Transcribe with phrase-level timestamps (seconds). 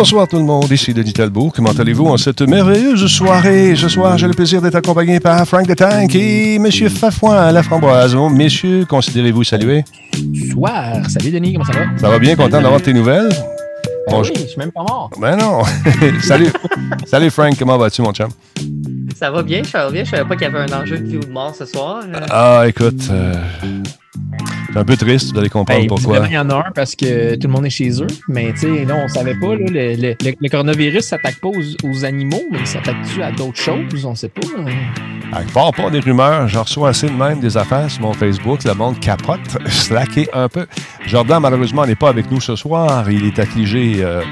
[0.00, 1.52] Bonsoir tout le monde, ici Denis Talbot.
[1.54, 3.76] Comment allez-vous en cette merveilleuse soirée?
[3.76, 6.70] Ce soir, j'ai le plaisir d'être accompagné par Frank de Tank et M.
[6.88, 8.14] Fafouin à la framboise.
[8.14, 9.84] Oh, messieurs, considérez-vous saluer?
[10.52, 11.02] Soir.
[11.10, 11.98] Salut Denis, comment ça va?
[11.98, 13.28] Ça va bien, content d'avoir tes nouvelles?
[14.08, 15.10] Ben oui, je suis même pas mort.
[15.20, 15.64] Ben non.
[16.22, 16.50] Salut.
[17.04, 18.30] Salut Frank, comment vas-tu mon chum?
[19.14, 20.04] Ça va bien, ça va bien.
[20.04, 22.04] Je savais pas qu'il y avait un enjeu de vie ou de mort ce soir.
[22.30, 23.34] Ah, écoute, euh,
[24.72, 26.26] c'est un peu triste, vous allez comprendre pourquoi.
[26.28, 28.06] Il y en a un parce que tout le monde est chez eux.
[28.28, 29.54] Mais tu sais, non, on savait pas.
[29.54, 33.58] Là, le, le- le- coronavirus s'attaque pas aux, aux animaux, mais il s'attaque-tu à d'autres
[33.60, 34.04] choses?
[34.04, 34.40] On sait pas.
[35.32, 38.64] À part pas des rumeurs, j'en reçois assez de même des affaires sur mon Facebook.
[38.64, 40.66] Le monde capote, slacké un peu.
[41.06, 43.08] Jordan, malheureusement, n'est pas avec nous ce soir.
[43.10, 44.22] Il est affligé euh,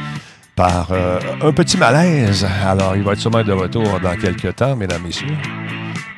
[0.57, 2.47] par euh, un petit malaise.
[2.67, 5.27] Alors, il va être sûrement de retour dans quelques temps, mesdames, messieurs.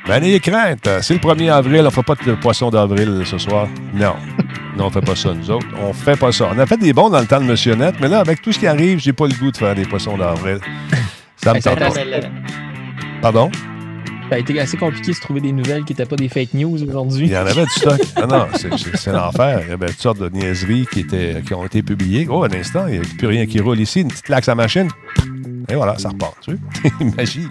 [0.07, 0.89] Ben, n'ayez crainte.
[1.01, 1.81] C'est le 1er avril.
[1.81, 3.67] On ne fera pas de poisson d'avril ce soir.
[3.93, 4.15] Non.
[4.77, 5.67] Non, on fait pas ça, nous autres.
[5.81, 6.49] On fait pas ça.
[6.53, 8.51] On a fait des bons dans le temps de Monsieur Net, mais là, avec tout
[8.51, 10.59] ce qui arrive, j'ai pas le goût de faire des poissons d'avril.
[11.37, 11.89] Ça me tente pas.
[13.21, 13.51] Pardon?
[14.29, 16.53] Ça a été assez compliqué de se trouver des nouvelles qui n'étaient pas des fake
[16.53, 17.27] news aujourd'hui.
[17.27, 17.99] Il y en avait du stock.
[18.17, 18.47] Non, non,
[18.95, 19.61] c'est- l'enfer.
[19.65, 22.27] Il y avait toutes sortes de niaiseries qui, étaient, qui ont été publiées.
[22.29, 24.01] Oh, un instant, il n'y a plus rien qui roule ici.
[24.01, 24.87] Une petite claque à machine.
[25.69, 26.35] Et voilà, ça repart.
[26.41, 27.07] Tu vois?
[27.17, 27.47] Magie.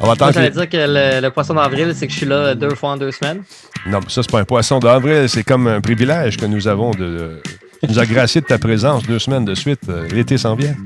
[0.00, 2.54] On va attendre j'allais dire que le, le poisson d'avril, c'est que je suis là
[2.54, 3.42] deux fois en deux semaines.
[3.86, 5.28] Non, mais ça, c'est pas un poisson d'avril.
[5.28, 6.98] C'est comme un privilège que nous avons de...
[6.98, 7.42] de-
[7.82, 9.80] Tu nous as gracié de ta présence deux semaines de suite.
[9.88, 10.74] Euh, L'été s'en vient.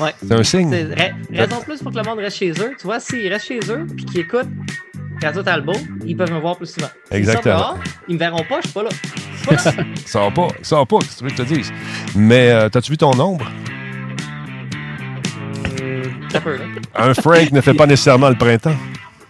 [0.00, 0.12] Ouais.
[0.26, 0.70] C'est un signe.
[0.72, 2.72] C'est ra- raison de plus pour que le monde reste chez eux.
[2.78, 4.48] Tu vois, s'ils restent chez eux puis qu'ils écoutent
[5.22, 5.72] Radio Talbot,
[6.04, 6.88] ils peuvent me voir plus souvent.
[7.12, 7.58] Exactement.
[7.58, 8.88] sortent dehors, ils me verront pas, je suis pas là.
[8.90, 9.84] Je suis pas.
[10.04, 10.48] Ça va pas.
[10.48, 11.72] Pas, qu'est-ce que tu veux que je te dise.
[12.16, 13.48] Mais euh, t'as-tu vu ton nombre?
[16.34, 16.64] Là.
[16.96, 18.74] Un Frank ne fait pas nécessairement le printemps.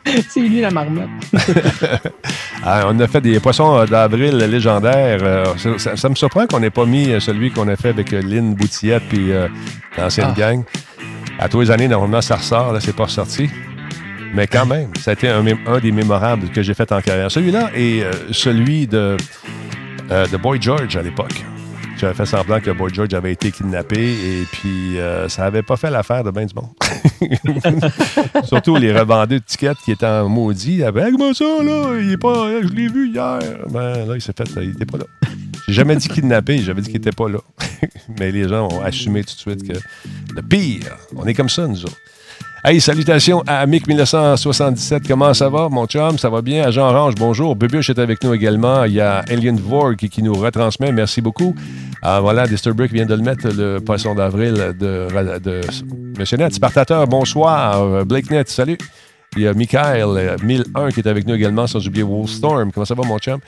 [0.28, 1.08] c'est lui la marmotte.
[2.66, 5.18] Ah, on a fait des poissons euh, d'avril légendaires.
[5.22, 7.90] Euh, ça, ça- ça me surprend qu'on n'ait pas mis euh, celui qu'on a fait
[7.90, 9.48] avec Lynn Boutillette puis euh,
[9.98, 10.38] l'ancienne Ah.
[10.38, 10.64] gang.
[11.38, 12.72] À tous les années, normalement, ça ressort.
[12.72, 13.50] Là, c'est pas ressorti.
[14.32, 15.42] Mais quand même, ça a été un,
[15.78, 17.30] des mémorables que j'ai fait en carrière.
[17.30, 19.16] Celui-là est euh, celui de,
[20.10, 21.44] euh, de Boy George à l'époque.
[21.96, 25.76] J'avais fait semblant que Boy George avait été kidnappé et puis euh, ça avait pas
[25.76, 26.70] fait l'affaire de ben du monde.
[28.44, 30.82] Surtout les revendeurs de tickets qui étaient en maudit.
[30.82, 31.96] Hey, comment ça, là?
[32.00, 33.38] Il est pas, je l'ai vu hier.
[33.70, 35.04] Ben là, il s'est fait, il était pas là.
[35.68, 37.38] J'ai jamais dit kidnappé, j'avais dit qu'il était pas là.
[38.18, 39.78] Mais les gens ont assumé tout de suite que
[40.34, 41.96] le pire, on est comme ça, nous autres.
[42.66, 45.06] Hey, salutations à Mick 1977.
[45.06, 46.16] Comment ça va, mon chum?
[46.16, 46.64] Ça va bien?
[46.64, 47.56] Agent Orange, bonjour.
[47.56, 48.84] Bubuche est avec nous également.
[48.84, 50.90] Il y a Alien Vorg qui, nous retransmet.
[50.90, 51.54] Merci beaucoup.
[52.00, 55.08] Ah, voilà, Disturbrick vient de le mettre, le poisson d'avril de,
[55.40, 55.60] de,
[56.18, 56.54] Monsieur Net.
[56.54, 58.06] Spartateur, bonsoir.
[58.06, 58.78] Blake Net, salut.
[59.36, 62.72] Il y a Michael, euh, 1001, qui est avec nous également, sans oublier Wolfstorm.
[62.72, 63.40] Comment ça va, mon chum?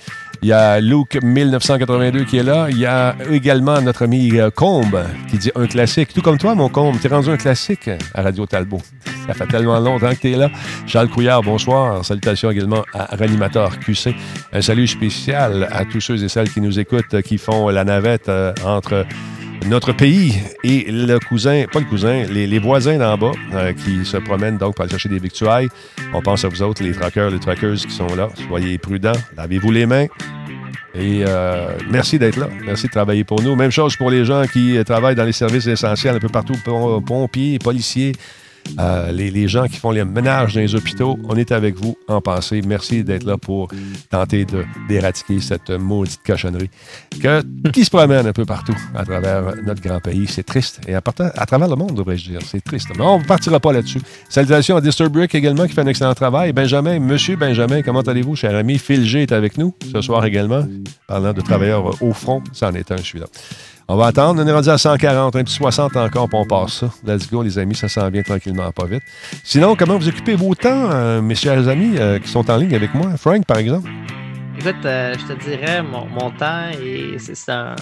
[0.43, 2.67] Il y a Luke, 1982, qui est là.
[2.71, 6.13] Il y a également notre ami euh, Combe, qui dit un classique.
[6.13, 8.81] Tout comme toi, mon Combe, t'es rendu un classique à Radio Talbot.
[9.27, 10.51] Ça fait tellement longtemps que t'es là.
[10.87, 12.05] Charles Couillard, bonsoir.
[12.05, 14.15] Salutations également à Ranimateur QC.
[14.53, 17.85] Un salut spécial à tous ceux et celles qui nous écoutent, euh, qui font la
[17.85, 19.05] navette euh, entre
[19.67, 24.05] notre pays et le cousin, pas le cousin, les, les voisins d'en bas euh, qui
[24.05, 25.69] se promènent donc pour aller chercher des victuailles.
[26.13, 28.29] On pense à vous autres, les traqueurs, les traqueuses qui sont là.
[28.49, 30.07] Soyez prudents, lavez-vous les mains.
[30.95, 32.49] Et euh, merci d'être là.
[32.65, 33.55] Merci de travailler pour nous.
[33.55, 36.57] Même chose pour les gens qui euh, travaillent dans les services essentiels un peu partout,
[36.65, 38.13] pom- pompiers, policiers,
[38.79, 41.19] euh, les, gens qui font les ménages dans les hôpitaux.
[41.29, 42.61] On est avec vous en pensée.
[42.67, 43.69] Merci d'être là pour
[44.11, 44.47] tenter
[44.89, 46.71] d'éradiquer cette maudite cochonnerie
[47.21, 50.27] que, qui se promène un peu partout à travers notre grand pays.
[50.29, 50.81] C'est triste.
[50.87, 52.41] Et à, partant- à travers le monde, devrais-je dire.
[52.45, 52.89] C'est triste.
[52.97, 54.01] Mais on ne partira pas là-dessus.
[54.29, 56.53] Salutations à Disturbrick également qui fait un excellent travail.
[56.53, 58.79] Benjamin, monsieur Benjamin, comment allez-vous, cher ami?
[58.79, 60.65] Phil G est avec nous ce soir également.
[61.07, 63.27] Parlant de travailleurs au front, ça en est un, celui-là.
[63.89, 64.43] On va attendre.
[64.43, 66.91] On est rendu à 140, un petit 60 encore, puis on passe ça.
[67.07, 69.03] Let's go, les amis, ça s'en vient tranquillement, pas vite.
[69.45, 72.75] Sinon, comment vous occupez vos temps, euh, mes chers amis euh, qui sont en ligne
[72.75, 73.17] avec moi?
[73.17, 73.89] Frank, par exemple?
[74.59, 77.77] Écoute, euh, je te dirais, mon, mon temps, et c'est un.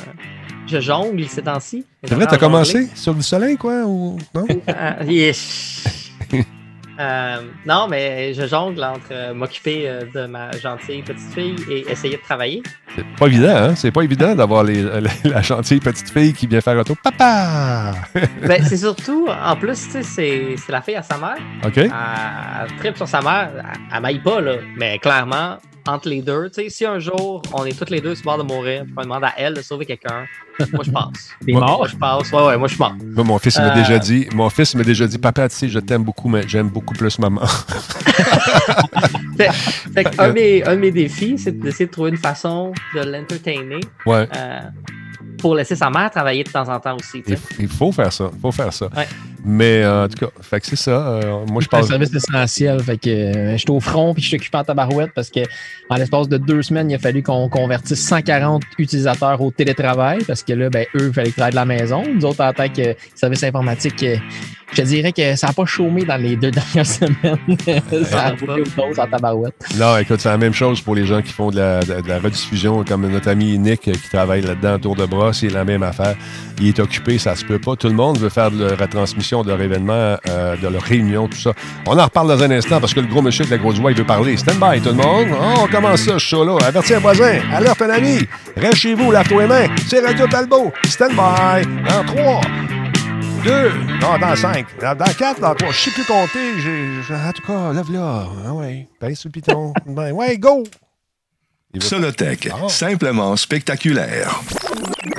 [0.67, 1.85] Je jongle ces temps-ci.
[2.03, 3.85] C'est vrai, t'as commencé sur du soleil, quoi?
[3.85, 4.19] Ou...
[4.35, 4.47] Non?
[4.69, 5.85] Euh, yes.
[7.01, 7.37] Euh,
[7.67, 12.17] non, mais je jongle entre euh, m'occuper euh, de ma gentille petite fille et essayer
[12.17, 12.63] de travailler.
[12.95, 13.75] C'est pas évident, hein?
[13.75, 16.95] C'est pas évident d'avoir les- la, la gentille petite fille qui vient faire auto.
[17.03, 17.93] Papa!
[18.47, 21.37] Ben, c'est surtout, en plus, tu sais, c'est c'est la fille à sa mère.
[21.65, 21.77] OK?
[21.79, 23.51] Elle, elle tripe sur sa mère.
[23.57, 23.65] Elle,
[23.95, 24.53] elle m'aille pas, là.
[24.77, 25.57] Mais clairement,
[25.87, 28.37] entre les deux, tu sais, si un jour on est toutes les deux sur le
[28.37, 30.25] bord de mourir, puis on demande à elle de sauver quelqu'un,
[30.73, 31.31] moi je passe.
[31.47, 31.79] T'es Moi- mort?
[31.79, 32.33] Moi je passe.
[32.33, 32.95] Ouais, ouais, moi je suis mort.
[33.05, 33.75] Moi, mon fils il m'a Euh.
[33.75, 36.69] déjà dit, mon fils m'a déjà dit, papa, tu sais, je t'aime beaucoup, mais j'aime
[36.69, 37.43] beaucoup plus maman.
[39.37, 39.51] Fait,
[40.19, 43.81] un, de mes, un de mes défis, c'est d'essayer de trouver une façon de l'entertainer.
[44.07, 44.29] ouais.
[44.35, 44.61] Euh,
[45.39, 47.23] pour laisser sa mère travailler de temps en temps aussi.
[47.27, 48.31] Il, il faut faire ça.
[48.33, 48.87] Il faut faire ça.
[48.97, 49.07] Ouais.
[49.45, 50.91] Mais euh, en tout cas, fait que c'est ça.
[51.07, 52.81] Euh, moi, je C'est un service essentiel.
[52.83, 55.41] Fait que euh, je suis au front puis je suis occupé en tabarouette parce que
[55.91, 60.43] en l'espace de deux semaines, il a fallu qu'on convertisse 140 utilisateurs au télétravail parce
[60.43, 62.03] que là, ben, eux, il fallait qu'ils travaillent de la maison.
[62.15, 64.17] Nous autres, en tant que service informatique, euh,
[64.73, 67.39] je te dirais que ça n'a pas chômé dans les deux dernières semaines.
[68.05, 68.65] ça a roulé
[68.99, 69.55] en tabarouette.
[69.79, 72.09] Non, écoute, c'est la même chose pour les gens qui font de la, de- de
[72.09, 75.65] la rediffusion, comme notre ami Nick euh, qui travaille là-dedans, tour de bras, c'est la
[75.65, 76.17] même affaire.
[76.61, 77.77] Il est occupé, ça se peut pas.
[77.77, 81.27] Tout le monde veut faire de la retransmission de leur événement, euh, de leur réunion,
[81.29, 81.53] tout ça.
[81.87, 83.91] On en reparle dans un instant parce que le gros monsieur avec la grosse voix,
[83.91, 84.37] il veut parler.
[84.37, 85.27] Stand by, tout le monde.
[85.33, 86.59] Oh, on commence ça, ce show-là.
[86.67, 87.41] Avertis un voisin.
[87.53, 88.19] Alerte un ami.
[88.57, 89.67] Reste chez vous, lave-toi les mains.
[89.89, 90.73] C'est Radio Talbot.
[90.85, 91.67] Stand by.
[91.89, 92.41] Dans 3,
[93.45, 93.71] 2,
[94.01, 95.73] non, dans 5, dans 4, dans 3.
[95.73, 96.39] Je sais plus compter.
[96.59, 98.27] J'ai- En tout cas, lève-là.
[98.47, 99.73] Ah ouais, pince sur le piton.
[99.87, 100.65] Ben, ouais, go.
[101.81, 102.69] Solotech, Ah.
[102.69, 104.41] simplement spectaculaire.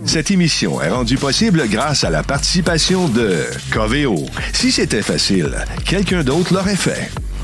[0.06, 4.26] Cette émission est rendue possible grâce à la participation de Coveo.
[4.54, 7.12] Si c'était facile, quelqu'un d'autre l'aurait fait.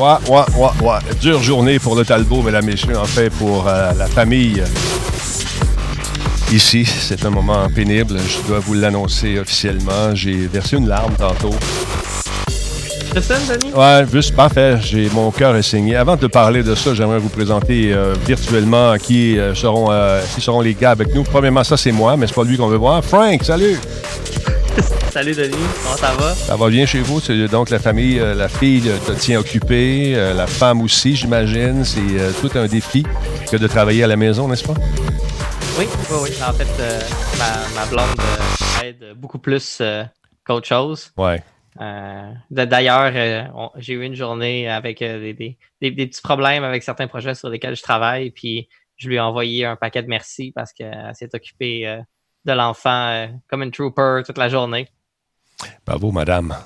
[0.00, 0.98] Ouais, ouais, ouais, ouais.
[1.20, 4.64] Dure journée pour le Talbot, mesdames, messieurs, en fait, pour euh, la famille.
[6.50, 8.16] Ici, c'est un moment pénible.
[8.18, 10.14] Je dois vous l'annoncer officiellement.
[10.14, 11.54] J'ai versé une larme tantôt.
[13.76, 14.78] Ouais, juste parfait.
[14.80, 15.96] J'ai mon cœur est saigné.
[15.96, 20.40] Avant de parler de ça, j'aimerais vous présenter euh, virtuellement qui euh, seront euh, qui
[20.40, 21.24] seront les gars avec nous.
[21.24, 23.04] Premièrement, ça c'est moi, mais c'est pas lui qu'on veut voir.
[23.04, 23.76] Frank, salut.
[25.10, 25.56] Salut, Denis.
[25.82, 26.34] Comment ça va?
[26.34, 27.20] Ça va bien chez vous?
[27.20, 31.84] C'est donc la famille, euh, la fille te tient occupé, euh, la femme aussi, j'imagine.
[31.84, 33.04] C'est euh, tout un défi
[33.50, 34.74] que de travailler à la maison, n'est-ce pas?
[35.78, 36.30] Oui, oui, oui.
[36.46, 36.68] En fait,
[37.38, 38.20] ma, ma blonde
[38.84, 39.82] aide beaucoup plus
[40.44, 41.10] qu'autre chose.
[41.16, 41.42] Ouais.
[42.50, 43.12] D'ailleurs,
[43.76, 47.48] j'ai eu une journée avec des, des- des- des petits problèmes avec certains projets sur
[47.48, 51.30] lesquels je travaille, puis je lui ai envoyé un paquet de merci parce qu'elle s'est
[51.34, 52.00] occupée
[52.44, 54.88] de l'enfant euh, comme une trooper toute la journée.
[55.86, 56.56] Bravo, madame.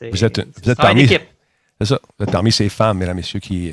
[0.00, 1.06] Vous êtes- vous êtes parmi-.
[1.06, 2.00] C'est ça.
[2.18, 3.72] Vous êtes parmi ces femmes, mesdames, messieurs, qui.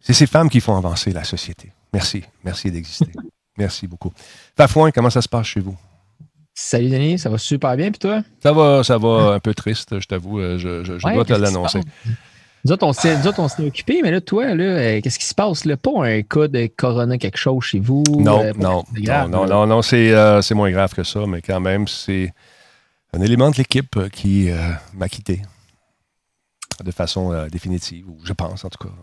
[0.00, 1.72] C'est ces femmes qui font avancer la société.
[1.92, 2.22] Merci.
[2.44, 3.10] Merci d'exister.
[3.56, 4.12] Merci beaucoup.
[4.56, 5.76] Fafouin, comment ça se passe chez vous?
[6.52, 7.90] Salut Denis, ça va super bien.
[7.90, 8.22] Puis toi?
[8.42, 10.40] Ça va, ça va un peu triste, je t'avoue.
[10.40, 11.80] euh, Je, je- je Ouais, dois te l'annoncer.
[12.64, 15.66] Nous autres, on s'est occupés, mais là, toi, là, euh, qu'est-ce qui se passe?
[15.66, 15.76] Là?
[15.76, 18.04] Pas un cas de corona quelque chose chez vous?
[18.08, 21.26] Non, euh, non, grave, non, non, non, non, c'est euh, c'est moins grave que ça,
[21.26, 22.32] mais quand même, c'est
[23.12, 24.56] un élément de l'équipe euh, qui euh,
[24.94, 25.42] m'a quitté
[26.82, 28.94] de façon euh, définitive, ou je pense en tout cas.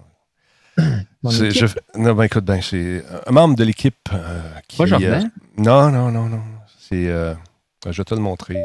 [1.30, 1.66] Je-
[1.96, 4.78] non, ben écoute, ben, c'est un membre de l'équipe euh, qui.
[4.78, 5.32] Pas Jordan?
[5.36, 6.42] euh, non, non, non, non.
[6.80, 7.08] C'est.
[7.08, 7.36] euh,
[7.86, 8.58] je vais te le montrer.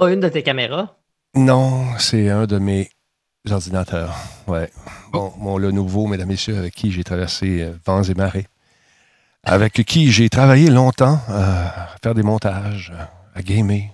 [0.00, 0.96] Pas une de tes caméras?
[1.36, 2.90] Non, c'est un de mes
[3.48, 4.14] ordinateurs.
[4.46, 4.70] Ouais.
[5.12, 8.46] Bon, mon le nouveau, mesdames et messieurs, avec qui j'ai traversé euh, vents et marées.
[9.42, 13.04] Avec qui j'ai travaillé longtemps euh, à faire des montages, euh,
[13.34, 13.90] à gamer.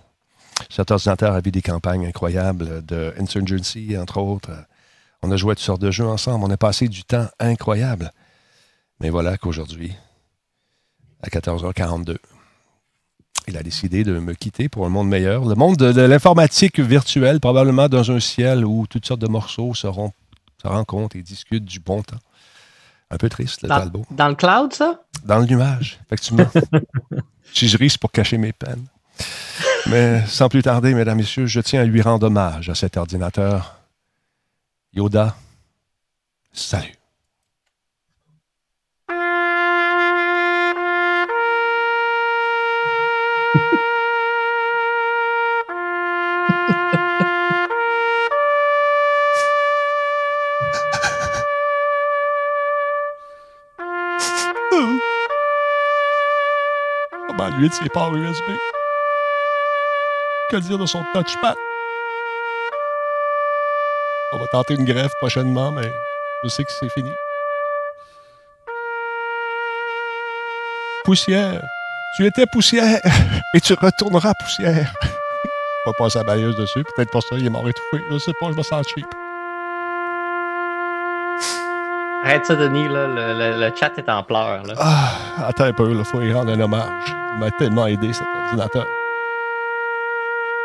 [0.70, 4.50] Cet ordinateur a vu des campagnes incroyables de Insurgency, entre autres.
[5.22, 6.44] On a joué à toutes sortes de jeux ensemble.
[6.44, 8.10] On a passé du temps incroyable.
[9.00, 9.94] Mais voilà qu'aujourd'hui,
[11.22, 12.16] à 14h42,
[13.48, 15.44] il a décidé de me quitter pour un monde meilleur.
[15.44, 19.74] Le monde de, de l'informatique virtuelle, probablement dans un ciel où toutes sortes de morceaux
[19.74, 20.12] seront,
[20.62, 22.18] se rencontrent et discutent du bon temps.
[23.10, 24.04] Un peu triste, le Dans, Talbot.
[24.10, 25.00] dans le cloud, ça?
[25.24, 26.50] Dans le nuage, effectivement.
[27.54, 28.84] si je risque pour cacher mes peines.
[29.88, 33.76] Mais sans plus tarder, mesdames, messieurs, je tiens à lui rendre hommage à cet ordinateur.
[34.92, 35.36] Yoda,
[36.52, 36.94] salut.
[57.58, 58.44] Lui de ses ports USB?
[60.50, 61.54] Que dire de son touchpad?
[64.32, 65.90] On va tenter une greffe prochainement, mais
[66.44, 67.10] je sais que c'est fini.
[71.04, 71.62] Poussière.
[72.16, 73.00] Tu étais poussière
[73.54, 74.92] et tu retourneras poussière.
[75.86, 76.82] On va passer la balayeuse dessus.
[76.96, 78.02] Peut-être pour ça, il est mort étouffé.
[78.10, 79.06] Je sais pas, je me sens cheap.
[82.24, 83.06] Arrête ça, Denis, là.
[83.06, 84.64] Le, le- le chat est en pleurs.
[84.64, 84.74] Là.
[84.78, 88.86] Ah, attends un peu, il faut y rendre un hommage m'a tellement aidé cet ordinateur.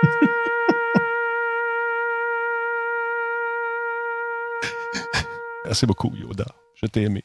[5.65, 6.45] Merci beaucoup, Yoda.
[6.75, 7.23] Je t'ai aimé.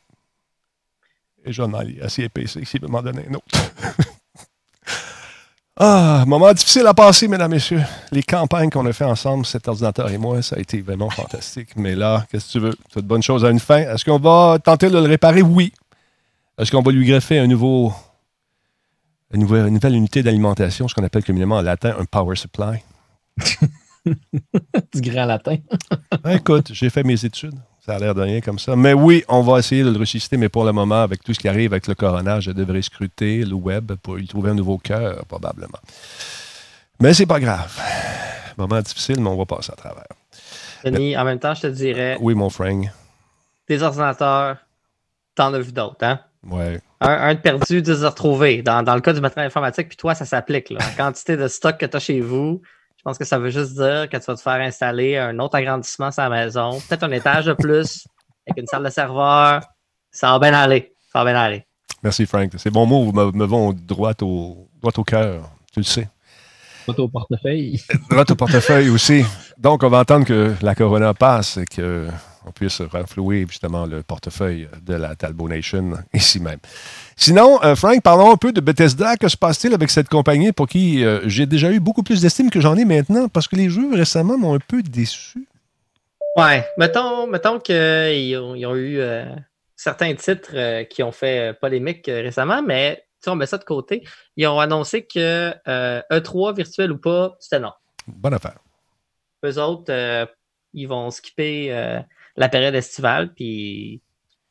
[1.45, 3.47] Et j'en ai assez épaissé s'il veut m'en donner un autre.
[5.77, 7.85] ah, moment difficile à passer, mesdames, messieurs.
[8.11, 11.77] Les campagnes qu'on a fait ensemble, cet ordinateur et moi, ça a été vraiment fantastique.
[11.77, 12.75] Mais là, qu'est-ce que tu veux?
[12.93, 13.79] C'est de bonnes choses à une fin.
[13.79, 15.43] Est-ce qu'on va tenter de le réparer?
[15.43, 15.73] Oui.
[16.59, 17.95] Est-ce qu'on va lui greffer un nouveau
[19.33, 22.83] une nouvelle, une nouvelle unité d'alimentation, ce qu'on appelle communément en latin un power supply?
[24.95, 25.57] du grand latin.
[26.23, 27.59] Ben, écoute, j'ai fait mes études.
[27.85, 28.75] Ça a l'air de rien comme ça.
[28.75, 31.39] Mais oui, on va essayer de le ressusciter, mais pour le moment, avec tout ce
[31.39, 34.79] qui arrive avec le coronage, je devrais scruter le web pour y trouver un nouveau
[34.79, 35.79] cœur, probablement.
[37.01, 37.81] Mais c'est pas grave.
[38.59, 40.07] Moment difficile, mais on va passer à travers.
[40.85, 42.17] Denis, en même temps, je te dirais.
[42.21, 42.89] Oui, mon Frank.
[43.69, 44.57] Des ordinateurs,
[45.35, 46.21] t'en as vu d'autres, hein?
[46.51, 46.81] Ouais.
[47.01, 48.63] Un, un de perdu, deux de retrouvé.
[48.63, 50.71] Dans, dans le cas du matériel informatique, puis toi, ça s'applique.
[50.71, 52.63] La quantité de stock que tu as chez vous,
[52.97, 55.57] je pense que ça veut juste dire que tu vas te faire installer un autre
[55.57, 58.07] agrandissement sur la maison, peut-être un étage de plus,
[58.47, 59.63] avec une salle de serveur.
[60.11, 60.95] Ça va bien aller.
[61.13, 61.67] Ça va bien aller.
[62.03, 62.53] Merci, Frank.
[62.57, 65.51] Ces bons mots me, me vont droit au, droit au cœur.
[65.73, 66.09] Tu le sais.
[66.87, 67.81] Droit au portefeuille.
[68.11, 69.25] droit au portefeuille aussi.
[69.59, 71.65] Donc, on va entendre que la Corona passe et
[72.47, 76.61] qu'on puisse renflouer justement le portefeuille de la Talbot Nation ici même.
[77.17, 79.17] Sinon, euh, Frank, parlons un peu de Bethesda.
[79.17, 82.51] Que se passe-t-il avec cette compagnie pour qui euh, j'ai déjà eu beaucoup plus d'estime
[82.51, 85.47] que j'en ai maintenant parce que les jeux récemment m'ont un peu déçu?
[86.37, 89.25] Ouais, mettons, mettons qu'ils ont, ils ont eu euh,
[89.75, 94.47] certains titres qui ont fait polémique récemment, mais si on met ça de côté, ils
[94.47, 97.73] ont annoncé que euh, E3 virtuel ou pas, c'était non.
[98.07, 98.59] Bonne affaire.
[99.45, 100.29] Eux autres,
[100.75, 102.05] ils vont skipper
[102.37, 104.03] la période estivale, puis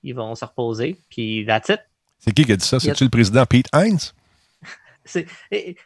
[0.04, 1.80] ils vont se reposer, puis that's it.
[2.20, 2.80] C'est qui qui a dit ça?
[2.80, 4.00] C'est-tu le président Pete Hines?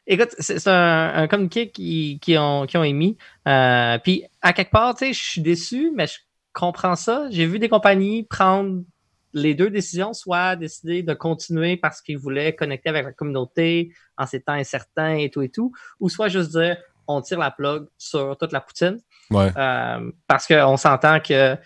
[0.07, 3.17] Écoute, c'est c'est un, un communiqué qui, qui ont, qui ont émis.
[3.47, 6.17] Euh, puis, à quelque part, tu sais, je suis déçu, mais je
[6.53, 7.27] comprends ça.
[7.29, 8.83] J'ai vu des compagnies prendre
[9.33, 14.25] les deux décisions, soit décider de continuer parce qu'ils voulaient connecter avec la communauté en
[14.25, 16.77] ces temps incertains et tout et tout, ou soit juste dire
[17.07, 18.99] on tire la plug sur toute la poutine.
[19.31, 19.51] Ouais.
[19.57, 21.57] Euh, parce qu'on s'entend que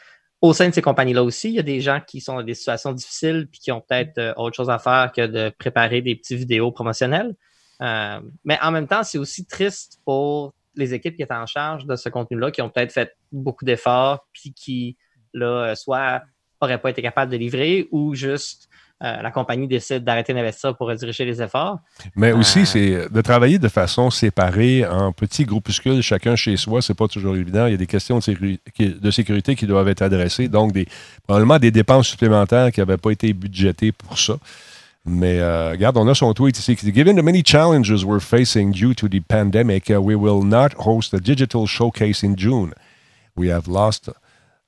[0.43, 2.53] au sein de ces compagnies-là aussi, il y a des gens qui sont dans des
[2.53, 6.15] situations difficiles puis qui ont peut-être euh, autre chose à faire que de préparer des
[6.15, 7.33] petits vidéos promotionnels.
[7.81, 11.85] Euh, mais en même temps, c'est aussi triste pour les équipes qui étaient en charge
[11.85, 14.97] de ce contenu-là, qui ont peut-être fait beaucoup d'efforts puis qui,
[15.33, 16.23] là, euh, soit
[16.61, 18.67] n'auraient pas été capables de livrer ou juste
[19.03, 21.79] euh, la compagnie décide d'arrêter d'investir pour rediriger les efforts.
[22.15, 22.65] Mais aussi, Euh.
[22.65, 27.35] c'est de travailler de façon séparée en petits groupuscules, chacun chez soi, c'est pas toujours
[27.35, 27.65] évident.
[27.65, 30.87] Il y a des questions de, sécurité qui doivent être adressées, donc des,
[31.27, 34.37] probablement des dépenses supplémentaires qui n'avaient pas été budgétées pour ça.
[35.05, 38.21] Mais euh, regarde, on a son tweet ici qui dit Given the many challenges we're
[38.21, 42.73] facing due to the pandemic, uh, we will not host a digital showcase in June.
[43.35, 44.09] We have lost.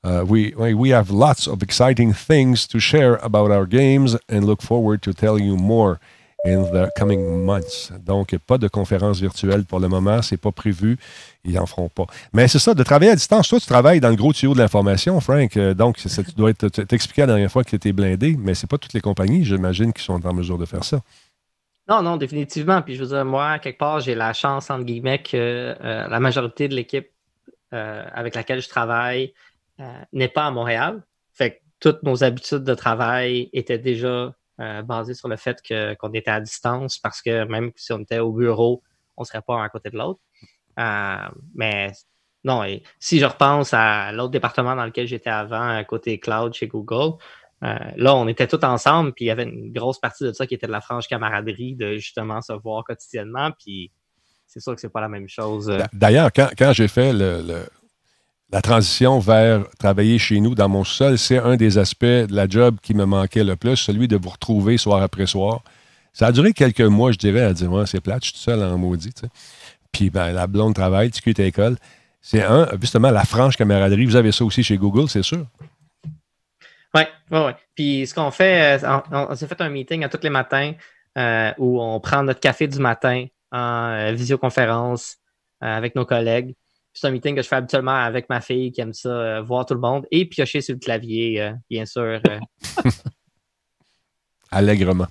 [0.06, 4.62] Uh, we we have lots of exciting things to share about our games and look
[4.62, 6.00] forward to telling you more
[6.46, 7.92] in the coming months.
[8.06, 10.98] Donc, pas de conférence virtuelle pour le moment, c'est pas prévu,
[11.44, 12.06] ils n'en feront pas.
[12.34, 13.48] Mais c'est ça, de travailler à distance.
[13.48, 15.58] Toi, tu travailles dans le gros tuyau de l'information, Frank.
[15.58, 18.70] Euh, Donc, ça, tu dois t'expliquer la dernière fois que tu étais blindé, mais c'est
[18.70, 21.02] pas toutes les compagnies, j'imagine, qui sont en mesure de faire ça.
[21.90, 22.82] Non, non, définitivement.
[22.84, 25.36] Puis je veux dire, moi, quelque part, j'ai la chance, entre guillemets, que
[25.84, 27.08] euh, la majorité de l'équipe
[27.74, 29.34] euh, avec laquelle je travaille
[30.14, 31.04] n'est pas à Montréal.
[31.34, 35.62] Fait que toutes nos habitudes de travail étaient déjà euh, basées sur le fait
[36.00, 38.82] qu'on était à distance parce que même si on était au bureau,
[39.18, 40.22] on ne serait pas un à côté de l'autre.
[40.80, 41.92] Euh, mais
[42.44, 42.64] non,
[43.00, 47.18] si je repense à l'autre département dans lequel j'étais avant, côté cloud chez Google,
[47.64, 50.46] euh, là, on était tous ensemble, puis il y avait une grosse partie de ça
[50.46, 53.92] qui était de la franche camaraderie, de justement se voir quotidiennement, puis
[54.46, 55.70] c'est sûr que c'est pas la même chose.
[55.70, 55.80] euh.
[55.94, 57.66] D'ailleurs, quand, j'ai fait le-
[58.56, 62.48] la transition vers travailler chez nous dans mon sol, c'est un des aspects de la
[62.48, 65.62] job qui me manquait le plus, celui de vous retrouver soir après soir.
[66.14, 68.40] Ça a duré quelques mois, je dirais, à dire ouais, c'est plate, je suis tout
[68.40, 69.12] seul en maudit.
[69.92, 71.76] Puis ben, la blonde travaille, tu quittes l'école.
[72.22, 74.06] C'est un, justement, la franche camaraderie.
[74.06, 75.46] Vous avez ça aussi chez Google, c'est sûr?
[76.94, 77.56] Ouais, ouais, ouais.
[77.76, 80.72] Puis ce qu'on fait, euh, on, s'est fait un meeting à tous les matins
[81.18, 85.18] euh, où on prend notre café du matin en euh, visioconférence
[85.60, 86.56] avec nos collègues.
[86.98, 89.66] C'est un meeting que je fais habituellement avec ma fille qui aime ça, euh, voir
[89.66, 92.40] tout le monde et piocher sur le clavier, euh, bien sûr, euh,
[94.50, 95.08] Allègrement.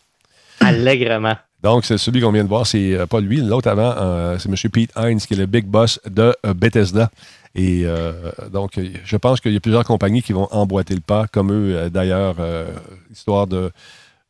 [0.60, 1.36] allègrement.
[1.62, 4.54] Donc, c'est celui qu'on vient de voir, c'est pas lui, l'autre avant, c'est M.
[4.70, 7.10] Pete Hines, qui est le big boss de Bethesda.
[7.54, 7.86] Et
[8.52, 11.88] donc, je pense qu'il y a plusieurs compagnies qui vont emboîter le pas, comme eux,
[11.90, 12.36] d'ailleurs,
[13.10, 13.70] histoire de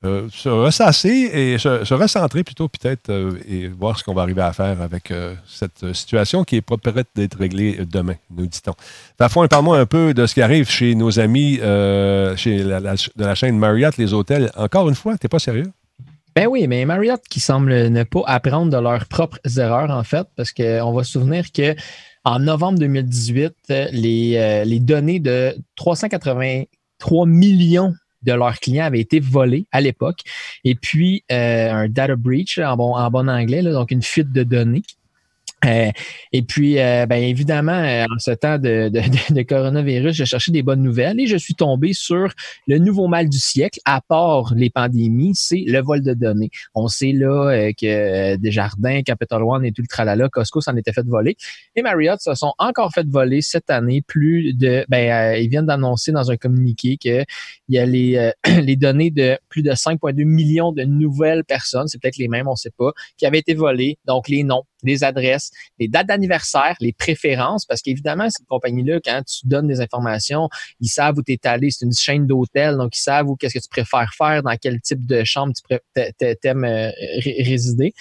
[0.04, 4.42] euh, se ressasser et se, recentrer plutôt peut-être euh, et voir ce qu'on va arriver
[4.42, 8.74] à faire avec euh, cette situation qui est pas prête d'être réglée demain, nous dit-on.
[9.16, 13.56] Parfois, parle-moi un peu de ce qui arrive chez nos amis chez de la chaîne
[13.56, 14.50] Marriott, les hôtels.
[14.56, 15.72] Encore une fois, t'es pas sérieux?
[16.36, 20.26] Ben oui, mais Marriott qui semble ne pas apprendre de leurs propres erreurs, en fait,
[20.36, 21.74] parce qu'on va se souvenir que
[22.24, 23.54] en novembre 2018,
[23.92, 30.20] les, les données de 383 millions de leurs clients avait été volé à l'époque.
[30.64, 34.42] Et puis, euh, un data breach en bon, en bon anglais, donc une fuite de
[34.42, 34.82] données.
[35.64, 35.90] Euh,
[36.32, 40.52] et puis, euh, ben, évidemment, euh, en ce temps de, de, de, coronavirus, je cherchais
[40.52, 42.28] des bonnes nouvelles et je suis tombé sur
[42.66, 46.50] le nouveau mal du siècle, à part les pandémies, c'est le vol de données.
[46.74, 51.06] On sait là que Desjardins, Capital One et tout le tralala, Costco s'en était fait
[51.06, 51.36] voler.
[51.76, 54.84] Et Marriott se sont encore fait voler cette année plus de...
[54.88, 57.24] Ben, ils viennent d'annoncer dans un communiqué qu'il
[57.68, 62.18] y a les, les données de plus de 5,2 millions de nouvelles personnes, c'est peut-être
[62.18, 63.98] les mêmes, on ne sait pas, qui avaient été volées.
[64.06, 69.22] Donc, les noms, les adresses, les dates d'anniversaire, les préférences, parce qu'évidemment, cette compagnie-là, quand
[69.26, 70.48] tu donnes des informations,
[70.80, 71.70] ils savent où tu es allé.
[71.70, 74.80] C'est une chaîne d'hôtels, donc ils savent où qu'est-ce que tu préfères faire, dans quel
[74.80, 75.52] type de chambre
[75.94, 76.90] tu aimes euh,
[77.24, 77.94] résider.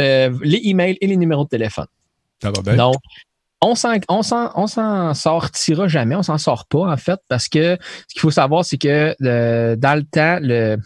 [0.00, 1.86] Euh, les emails et les numéros de téléphone.
[2.40, 2.76] Ça va bien.
[2.76, 2.96] Donc,
[3.60, 8.12] on s'en, on s'en, sortira jamais, on s'en sort pas, en fait, parce que ce
[8.14, 10.78] qu'il faut savoir, c'est que euh, dans le temps, le,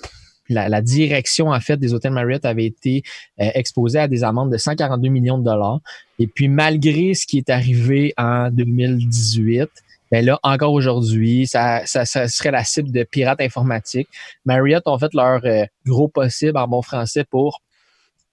[0.48, 3.02] la, direction en fait des hôtels Marriott avait été
[3.40, 5.80] euh, exposée à des amendes de 142 millions de dollars.
[6.18, 9.68] Et puis malgré ce qui est arrivé en 2018,
[10.12, 14.08] ben là, encore aujourd'hui, ça, ça, serait la cible de pirates informatiques.
[14.44, 17.60] Marriott ont fait leur euh, gros possible en bon français pour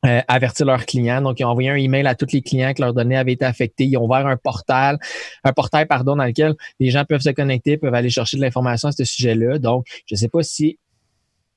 [0.05, 1.21] euh, avertir leurs clients.
[1.21, 3.45] Donc, ils ont envoyé un email à tous les clients que leurs données avaient été
[3.45, 3.85] affectées.
[3.85, 4.99] Ils ont ouvert un portal,
[5.45, 8.89] un portail, pardon, dans lequel les gens peuvent se connecter, peuvent aller chercher de l'information
[8.89, 9.59] à ce sujet-là.
[9.59, 10.77] Donc, je ne sais pas si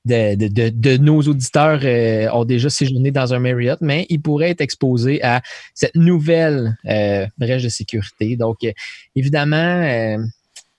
[0.07, 5.23] de, nos auditeurs euh, ont déjà séjourné dans un Marriott, mais ils pourraient être exposés
[5.23, 5.43] à
[5.75, 8.37] cette nouvelle euh, brèche de sécurité.
[8.37, 8.73] Donc, euh,
[9.15, 10.17] évidemment,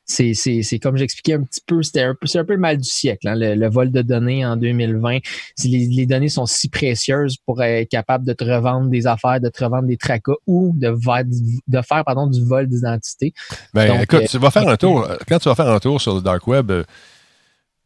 [0.06, 3.28] c'est, comme j'expliquais un petit peu, c'était un c'est un peu le mal du siècle,
[3.28, 5.20] hein, le, vol de données en 2020.
[5.58, 9.50] Si les, données sont si précieuses pour être capable de te revendre des affaires, de
[9.50, 10.96] te revendre des tracas ou de,
[11.68, 13.34] de faire pardon, du vol d'identité.
[13.74, 16.22] Ben, écoute, tu vas faire un tour, quand tu vas faire un tour sur le
[16.22, 16.72] dark web,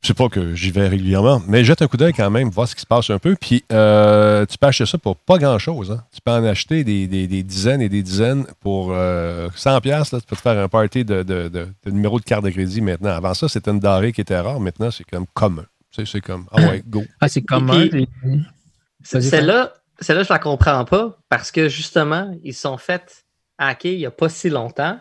[0.02, 2.68] je sais pas que j'y vais régulièrement, mais jette un coup d'œil quand même, voir
[2.68, 3.36] ce qui se passe un peu.
[3.40, 5.92] Puis euh, tu peux acheter ça pour pas grand-chose.
[5.92, 6.04] Hein.
[6.12, 7.08] Tu peux en acheter des,
[7.44, 10.10] dizaines et des dizaines pour 100 euh, pièces.
[10.10, 13.12] Tu peux te faire un party de, de, numéro de carte de crédit maintenant.
[13.12, 14.60] Avant ça, c'était une denrée qui était rare.
[14.60, 15.66] Maintenant, c'est comme commun.
[15.92, 17.04] C'est comme, ah ouais, go.
[17.20, 17.88] Ah, c'est commun.
[19.04, 23.26] Celle-là, celle-là, je la comprends pas parce que justement, ils sont faits
[23.60, 25.00] hacker il n'y a pas si longtemps.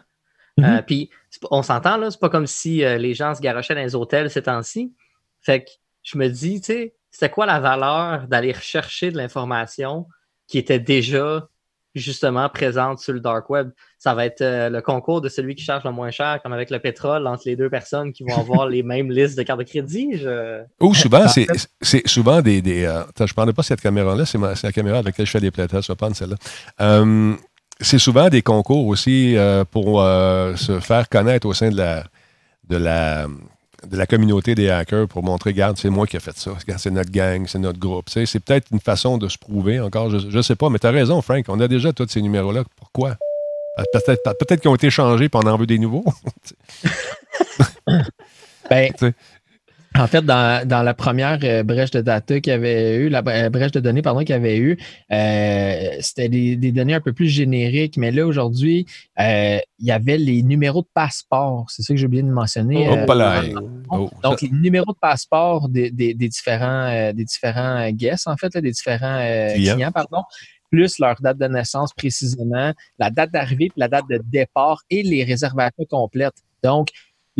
[0.58, 0.82] Euh, mm-hmm.
[0.82, 1.10] puis
[1.50, 4.30] on s'entend là, c'est pas comme si euh, les gens se garochaient dans les hôtels
[4.30, 4.92] ces temps-ci.
[5.40, 5.70] Fait que
[6.02, 10.06] je me dis, tu sais, c'est quoi la valeur d'aller rechercher de l'information
[10.46, 11.48] qui était déjà
[11.94, 13.70] justement présente sur le dark web?
[13.98, 16.70] Ça va être euh, le concours de celui qui charge le moins cher, comme avec
[16.70, 19.64] le pétrole, entre les deux personnes qui vont avoir les mêmes listes de cartes de
[19.64, 20.24] crédit.
[20.80, 22.60] Ou souvent, c'est souvent des.
[22.62, 22.82] des
[23.16, 25.50] je ne parlais pas de cette caméra-là, c'est la caméra avec laquelle je fais des
[25.50, 26.36] playtests, je vais prendre celle-là
[27.80, 32.04] c'est souvent des concours aussi euh, pour euh, se faire connaître au sein de la,
[32.68, 33.26] de la,
[33.86, 36.52] de la communauté des hackers pour montrer, regarde, c'est moi qui ai fait ça.
[36.76, 38.08] c'est notre gang, c'est notre groupe.
[38.08, 40.10] c'est peut-être une façon de se prouver encore.
[40.10, 41.44] Je ne sais pas, mais tu as raison, Frank.
[41.48, 42.64] On a déjà tous ces numéros-là.
[42.76, 43.16] Pourquoi?
[43.92, 46.04] Peut-être peut qu'ils ont été changés et on en veut des nouveaux.
[48.70, 48.92] ben,
[49.98, 53.22] en fait, dans, dans la première euh, brèche de data qu'il y avait eu, la
[53.26, 54.78] euh, brèche de données, pardon, qu'il y avait eu,
[55.10, 58.86] euh, c'était des, des, données un peu plus génériques, mais là, aujourd'hui,
[59.18, 61.66] euh, il y avait les numéros de passeport.
[61.68, 62.88] C'est ça que j'ai oublié de mentionner.
[62.88, 63.42] Oh, pas là.
[63.90, 68.56] Oh, donc, les numéros de passeport des, des, des différents, des différents guests, en fait,
[68.56, 69.20] des différents
[69.54, 69.92] clients.
[69.92, 70.22] pardon
[70.70, 75.24] plus leur date de naissance précisément, la date d'arrivée, la date de départ et les
[75.24, 76.36] réservations complètes.
[76.62, 76.90] Donc,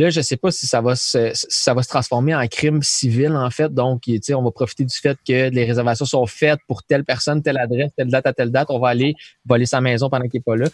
[0.01, 2.83] Là, je ne sais pas si ça va se, ça va se transformer en crime
[2.83, 3.73] civil, en fait.
[3.73, 7.59] Donc, on va profiter du fait que les réservations sont faites pour telle personne, telle
[7.59, 8.69] adresse, telle date à telle date.
[8.71, 10.69] On va aller voler sa maison pendant qu'il n'est pas là.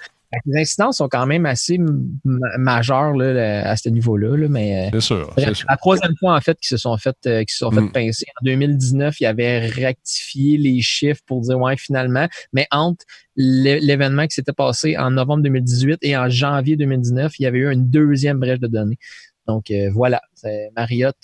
[0.47, 1.79] Les incidences sont quand même assez
[2.25, 4.37] majeures là, à ce niveau-là.
[4.37, 7.45] Là, mais euh, sûr, c'est la troisième fois en fait qu'ils se sont fait euh,
[7.49, 7.93] se sont fait mm.
[7.93, 8.27] pincer.
[8.41, 13.05] En 2019, il avait rectifié les chiffres pour dire ouais finalement, mais entre
[13.37, 17.73] l'événement qui s'était passé en novembre 2018 et en janvier 2019, il y avait eu
[17.73, 18.99] une deuxième brèche de données.
[19.47, 21.17] Donc euh, voilà, c'est Marriott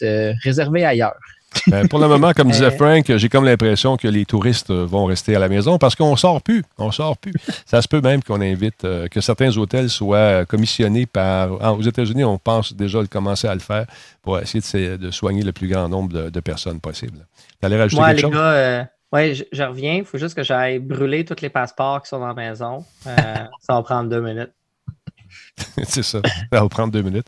[0.44, 1.14] réservé ailleurs.
[1.68, 2.70] Ben, pour le moment, comme disait Euh.
[2.70, 6.16] Frank, j'ai comme l'impression que les touristes euh, vont rester à la maison parce qu'on
[6.16, 6.64] sort plus.
[6.78, 7.34] On sort plus.
[7.66, 11.50] Ça se peut même qu'on invite, euh, que certains hôtels soient commissionnés par.
[11.60, 13.86] ah, aux États-Unis, on pense déjà de commencer à le faire
[14.22, 17.26] pour essayer de, soigner le plus grand nombre de, de personnes possible.
[17.60, 18.32] Tu allais rajouter Moi, quelque les chose?
[18.32, 19.94] gars, euh, ouais, je, je reviens.
[19.94, 22.84] Il faut juste que j'aille brûler tous les passeports qui sont dans la maison.
[23.06, 23.14] Euh,
[23.60, 24.50] ça va prendre deux minutes.
[25.84, 26.20] c'est ça.
[26.52, 27.26] Ça va prendre deux minutes.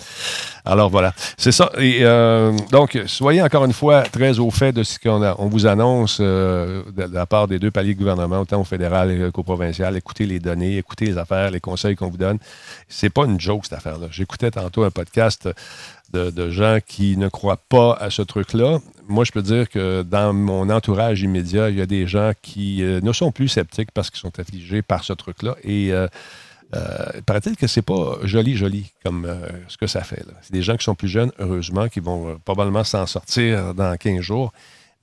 [0.65, 1.13] Alors voilà.
[1.37, 1.71] C'est ça.
[1.79, 6.19] Euh, donc, soyez encore une fois très au fait de ce qu'on on vous annonce
[6.21, 9.97] euh, de, la part des deux paliers de gouvernement, autant au fédéral qu'au provincial.
[9.97, 12.39] Écoutez les données, écoutez les affaires, les conseils qu'on vous donne.
[12.89, 14.07] C'est pas une joke, cette affaire-là.
[14.11, 15.49] J'écoutais tantôt un podcast
[16.13, 18.79] de, de gens qui ne croient pas à ce truc-là.
[19.09, 22.83] Moi, je peux dire que dans mon entourage immédiat, il y a des gens qui
[22.83, 25.57] euh, ne sont plus sceptiques parce qu'ils sont affligés par ce truc-là.
[25.65, 25.93] Et
[26.75, 30.25] euh, paraît-il que c'est pas joli, joli comme euh, ce que ça fait.
[30.43, 33.97] C'est des gens qui sont plus jeunes, heureusement, qui vont euh, probablement s'en sortir dans
[33.97, 34.53] 15 jours.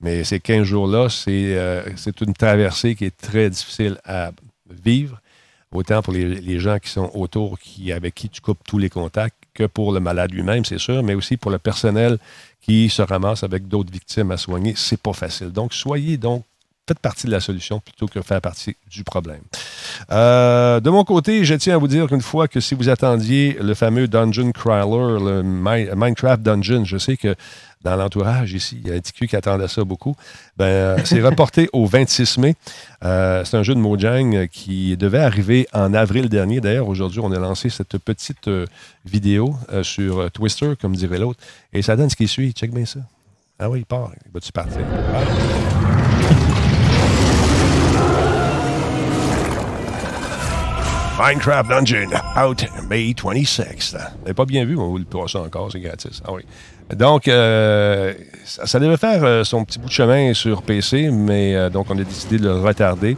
[0.00, 4.32] Mais ces 15 jours-là, c'est euh, c'est une traversée qui est très difficile à
[4.84, 5.20] vivre,
[5.70, 8.90] autant pour les, les gens qui sont autour, qui, avec qui tu coupes tous les
[8.90, 12.18] contacts, que pour le malade lui-même, c'est sûr, mais aussi pour le personnel
[12.60, 14.74] qui se ramasse avec d'autres victimes à soigner.
[14.76, 15.50] C'est pas facile.
[15.50, 16.44] Donc, soyez donc,
[16.88, 19.42] faites partie de la solution plutôt que faire partie du problème.
[20.10, 23.56] Euh, de mon côté, je tiens à vous dire qu'une fois que si vous attendiez
[23.60, 27.34] le fameux Dungeon Crawler, le Mi- Minecraft Dungeon, je sais que
[27.84, 30.14] dans l'entourage ici, il y a un TQ qui attendait ça beaucoup.
[30.56, 32.56] Ben, euh, c'est reporté au 26 mai.
[33.04, 36.60] Euh, c'est un jeu de Mojang qui devait arriver en avril dernier.
[36.60, 38.66] D'ailleurs, aujourd'hui, on a lancé cette petite euh,
[39.04, 41.40] vidéo sur Twister, comme dirait l'autre.
[41.72, 42.52] Et ça donne ce qui suit.
[42.52, 43.00] Check bien ça.
[43.58, 44.10] Ah oui, il part.
[44.26, 44.80] Il va-tu partir?
[45.14, 45.81] Ah.
[51.22, 53.92] Minecraft Dungeon, out May 26th.
[53.92, 56.20] Vous n'avez pas bien vu, mais on vous le ça encore, c'est gratis.
[56.26, 56.42] Ah oui.
[56.96, 58.12] Donc, euh,
[58.44, 61.96] ça, devait faire euh, son petit bout de chemin sur PC, mais euh, donc on
[61.96, 63.16] a décidé de le retarder.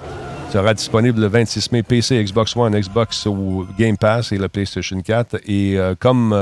[0.48, 4.48] Ça sera disponible le 26 mai PC, Xbox One, Xbox ou Game Pass et le
[4.48, 5.36] PlayStation 4.
[5.48, 6.34] Et comme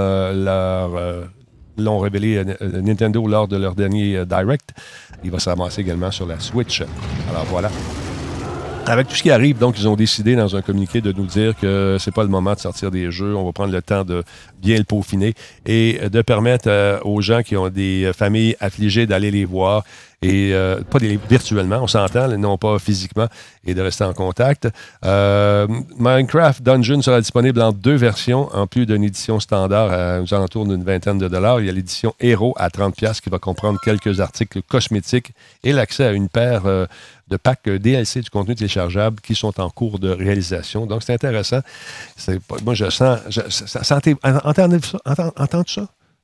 [1.78, 4.70] l'ont révélé Nintendo lors de leur dernier Direct,
[5.22, 6.82] il va se ramasser également sur la Switch.
[7.30, 7.70] Alors voilà.
[8.86, 11.54] Avec tout ce qui arrive, donc, ils ont décidé dans un communiqué de nous dire
[11.56, 13.36] que c'est pas le moment de sortir des jeux.
[13.36, 14.24] On va prendre le temps de
[14.60, 19.30] bien le peaufiner et de permettre euh, aux gens qui ont des familles affligées d'aller
[19.30, 19.84] les voir
[20.22, 23.26] et euh, pas virtuellement, on s'entend, non pas physiquement,
[23.66, 24.68] et de rester en contact.
[25.04, 25.66] Euh,
[25.98, 30.64] Minecraft Dungeon sera disponible en deux versions, en plus d'une édition standard à aux alentours
[30.66, 31.60] d'une vingtaine de dollars.
[31.60, 35.32] Il y a l'édition Hero à 30$ piastres qui va comprendre quelques articles cosmétiques
[35.64, 36.86] et l'accès à une paire euh,
[37.28, 40.86] de packs euh, DLC du contenu téléchargeable qui sont en cours de réalisation.
[40.86, 41.60] Donc, c'est intéressant.
[42.64, 43.18] Moi, je sens.
[43.28, 43.98] Je, ça- ça?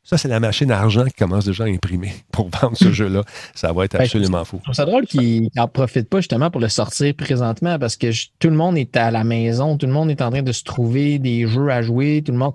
[0.08, 3.24] Ça, c'est la machine à argent qui commence déjà à imprimer pour vendre ce jeu-là.
[3.54, 4.56] Ça va être Ben, absolument fou.
[4.60, 8.10] Je trouve ça drôle qu'ils n'en profitent pas justement pour le sortir présentement parce que
[8.10, 10.52] je- tout le monde est à la maison, tout le monde est en train de
[10.52, 12.54] se trouver des jeux à jouer, tout le monde.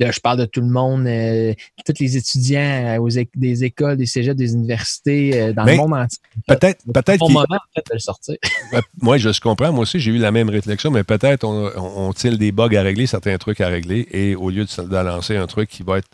[0.00, 1.52] Là, je parle de tout le monde, euh,
[1.86, 5.76] tous les étudiants euh, aux des écoles, des cégeps, des universités, euh, dans Mais le
[5.76, 6.18] monde entier.
[6.48, 8.36] Peut-être peut-être moment, en fait, de le sortir.
[9.02, 9.70] Moi, je comprends.
[9.72, 12.74] Moi aussi, j'ai eu la même réflexion, mais peut-être on, on, on tire des bugs
[12.74, 15.82] à régler, certains trucs à régler, et au lieu de, de lancer un truc qui
[15.82, 16.08] va être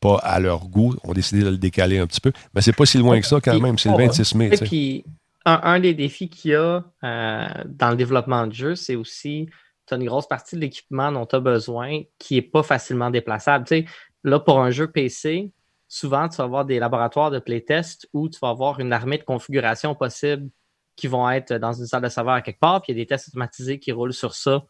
[0.00, 2.32] pas à leur goût, on a décidé de le décaler un petit peu.
[2.54, 3.78] Mais c'est pas si loin que ça quand même.
[3.78, 4.50] C'est le oh, 26 mai.
[4.52, 5.04] Et puis,
[5.44, 9.48] un, un des défis qu'il y a euh, dans le développement de jeu, c'est aussi,
[9.86, 13.10] tu as une grosse partie de l'équipement dont tu as besoin qui n'est pas facilement
[13.10, 13.66] déplaçable.
[13.66, 13.84] Tu sais,
[14.24, 15.52] là, pour un jeu PC,
[15.88, 19.24] souvent, tu vas avoir des laboratoires de playtest où tu vas avoir une armée de
[19.24, 20.48] configurations possibles
[20.96, 23.02] qui vont être dans une salle de serveur à quelque part, puis il y a
[23.02, 24.64] des tests automatisés qui roulent sur ça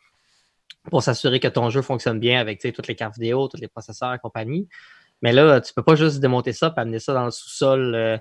[0.90, 3.60] pour s'assurer que ton jeu fonctionne bien avec tu sais, toutes les cartes vidéo, tous
[3.60, 4.68] les processeurs et compagnie.
[5.22, 8.16] Mais là, tu peux pas juste démonter ça et amener ça dans le sous-sol euh,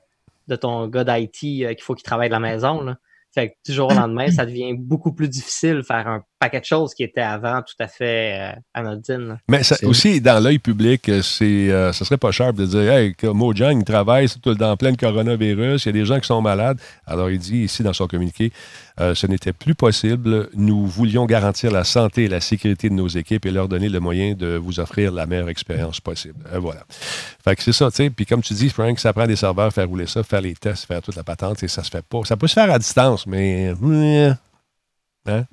[0.48, 2.82] de ton gars d'IT euh, qu'il faut qu'il travaille de la maison.
[2.82, 2.98] Là.
[3.32, 6.60] Fait que du jour au lendemain, ça devient beaucoup plus difficile de faire un paquet
[6.62, 9.28] de choses qui étaient avant tout à fait euh, anodines.
[9.28, 9.38] là.
[9.48, 12.92] Mais ça- aussi, dans l'œil public, euh, c'est, euh, ça serait pas cher de dire
[12.92, 15.90] Hey, que Mojang, il travaille c'est tout le temps en plein de coronavirus, il y
[15.90, 16.80] a des gens qui sont malades.
[17.06, 18.52] Alors, il dit ici dans son communiqué
[19.00, 20.50] euh, ce n'était plus possible.
[20.56, 24.00] Nous voulions garantir la santé et la sécurité de nos équipes et leur donner le
[24.00, 26.44] moyen de vous offrir la meilleure expérience possible.
[26.54, 26.82] Euh, voilà.
[27.44, 28.10] Fait que c'est ça, tu sais.
[28.10, 30.86] Puis comme tu dis, Frank, ça prend des serveurs, faire rouler ça, faire les tests,
[30.86, 32.20] faire toute la patente, et ça se fait pas.
[32.26, 33.74] Ça peut se faire à distance, mais.
[33.84, 34.34] euh,
[35.28, 35.44] Hein?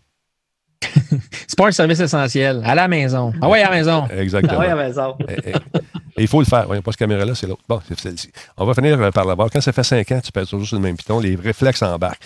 [1.49, 2.63] C'est pas un service essentiel.
[2.65, 3.33] À la maison.
[3.41, 4.07] Ah ouais, à la maison.
[4.09, 4.55] Exactement.
[4.57, 5.17] Ah ouais, à maison.
[5.29, 5.55] Et- et-
[6.19, 6.67] et il faut le faire.
[6.67, 7.63] Voyons pas cette caméra-là, c'est l'autre.
[7.69, 8.31] Bon, c'est celle-ci.
[8.57, 9.51] On va finir par l'avoir.
[9.51, 12.23] Quand ça fait 5 ans, tu pèses toujours sur le même piton, les réflexes embarquent.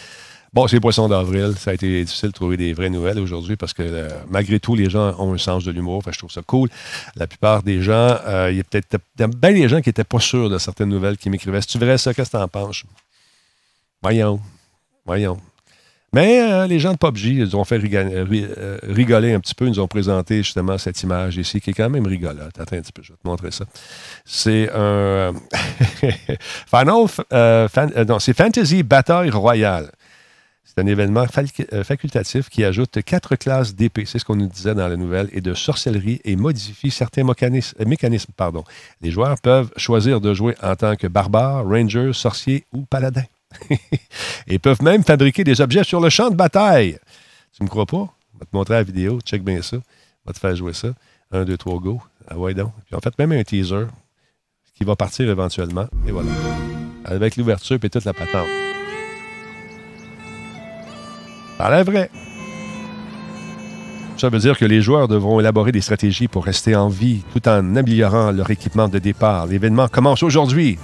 [0.53, 1.55] Bon, c'est Poisson d'avril.
[1.57, 4.75] Ça a été difficile de trouver des vraies nouvelles aujourd'hui parce que euh, malgré tout,
[4.75, 5.99] les gens ont un sens de l'humour.
[5.99, 6.69] Enfin, je trouve ça cool.
[7.15, 10.19] La plupart des gens, euh, il y a peut-être bien des gens qui n'étaient pas
[10.19, 11.61] sûrs de certaines nouvelles qui m'écrivaient.
[11.61, 12.83] Si tu verrais ça, qu'est-ce que tu en penses?
[14.03, 14.41] Voyons.
[15.07, 15.39] Voyons.
[16.13, 19.67] Mais euh, les gens de PUBG, ils ont fait rigoler, un petit peu.
[19.67, 22.59] Ils nous ont présenté justement cette image ici qui est quand même rigolote.
[22.59, 23.67] Attends un petit peu, je vais te montrer ça.
[24.25, 25.33] C'est un.
[26.67, 27.07] Final.
[28.09, 29.93] non, c'est Fantasy Bataille Royale.
[30.81, 31.27] Un événement
[31.75, 35.29] euh, facultatif qui ajoute quatre classes d'épée, c'est ce qu'on nous disait dans la nouvelle,
[35.33, 38.33] et de sorcellerie et modifie certains euh, mécanismes.
[38.35, 38.64] Pardon.
[39.03, 43.25] Les joueurs peuvent choisir de jouer en tant que barbare, ranger, sorcier ou paladin.
[44.47, 46.99] et peuvent même fabriquer des objets sur le champ de bataille.
[47.53, 48.09] Tu me crois pas?
[48.33, 49.77] Je vais te montrer la vidéo, check bien ça.
[49.77, 50.88] On va te faire jouer ça.
[51.31, 52.01] Un, deux, trois, go.
[52.27, 52.73] Ah ouais donc.
[52.87, 53.85] Puis en fait, même un teaser
[54.75, 55.88] qui va partir éventuellement.
[56.07, 56.31] Et voilà.
[57.05, 58.49] Avec l'ouverture et toute la patente.
[61.61, 62.11] Ça vrai.
[64.16, 67.46] Ça veut dire que les joueurs devront élaborer des stratégies pour rester en vie tout
[67.49, 69.46] en améliorant leur équipement de départ.
[69.46, 70.79] L'événement commence aujourd'hui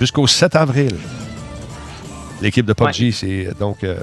[0.00, 0.96] jusqu'au 7 avril.
[2.40, 3.98] L'équipe de PUBG, c'est donc euh,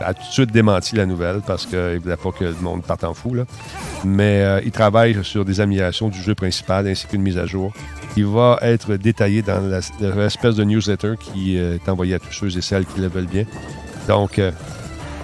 [0.00, 2.84] a tout de suite démenti la nouvelle parce qu'il ne voulait pas que le monde
[2.84, 3.34] parte en fou.
[3.34, 3.44] Là.
[4.04, 7.72] Mais euh, ils travaillent sur des améliorations du jeu principal ainsi qu'une mise à jour
[8.14, 9.60] qui va être détaillée dans
[10.00, 13.26] l'espèce de newsletter qui euh, est envoyée à tous ceux et celles qui le veulent
[13.26, 13.44] bien.
[14.08, 14.40] Donc,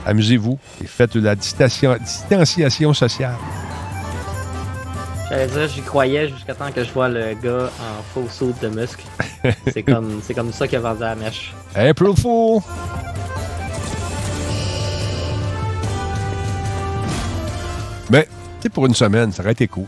[0.09, 3.35] amusez-vous et faites de la distanciation sociale.
[5.29, 8.69] J'allais dire, j'y croyais jusqu'à temps que je vois le gars en faux saut de
[8.69, 9.05] muscle.
[9.73, 11.53] c'est comme, c'est comme ça qu'il a vendu la mèche.
[11.75, 12.63] April Fool!
[18.11, 18.27] Mais,
[18.63, 19.85] tu pour une semaine, ça aurait été cool.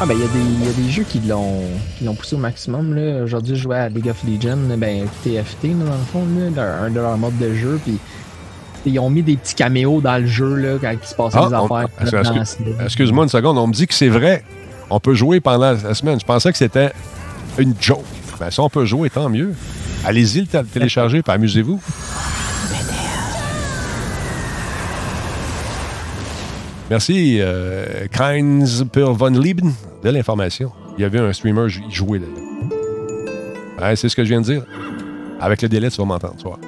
[0.00, 2.94] Ah ben il y, a des jeux qui l'ont poussé au maximum.
[2.94, 3.24] Là.
[3.24, 7.00] Aujourd'hui, je jouais à League of Legends, ben TFT dans le fond, là, un de
[7.00, 7.80] leurs modes de jeu.
[7.82, 7.98] Puis
[8.86, 11.52] ils ont mis des petits caméos dans le jeu là, quand il se passait des
[11.52, 12.84] ah, affaires.
[12.84, 14.44] Excuse-moi une seconde, on me dit que c'est vrai.
[14.88, 16.20] On peut jouer pendant la semaine.
[16.20, 16.92] Je pensais que c'était
[17.58, 18.04] une joke.
[18.38, 19.52] Ben, si on peut jouer, tant mieux.
[20.04, 21.80] Allez-y le télécharger, puis amusez-vous.
[26.90, 29.72] Merci, euh, Per von Lieben,
[30.02, 30.72] de l'information.
[30.96, 32.24] Il y avait un streamer, il jouait là.
[33.94, 34.62] c'est ce que je viens de dire.
[35.38, 36.58] Avec le délai, tu vas m'entendre, tu vois.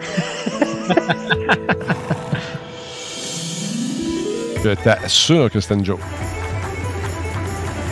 [4.64, 6.00] je t'assure que c'était une joke.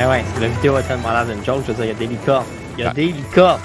[0.00, 1.64] Eh ouais, la vidéo a tellement l'air d'une joke.
[1.66, 2.46] Je veux dire, il y a des licornes.
[2.78, 2.94] Il y a ah.
[2.94, 3.60] des licornes.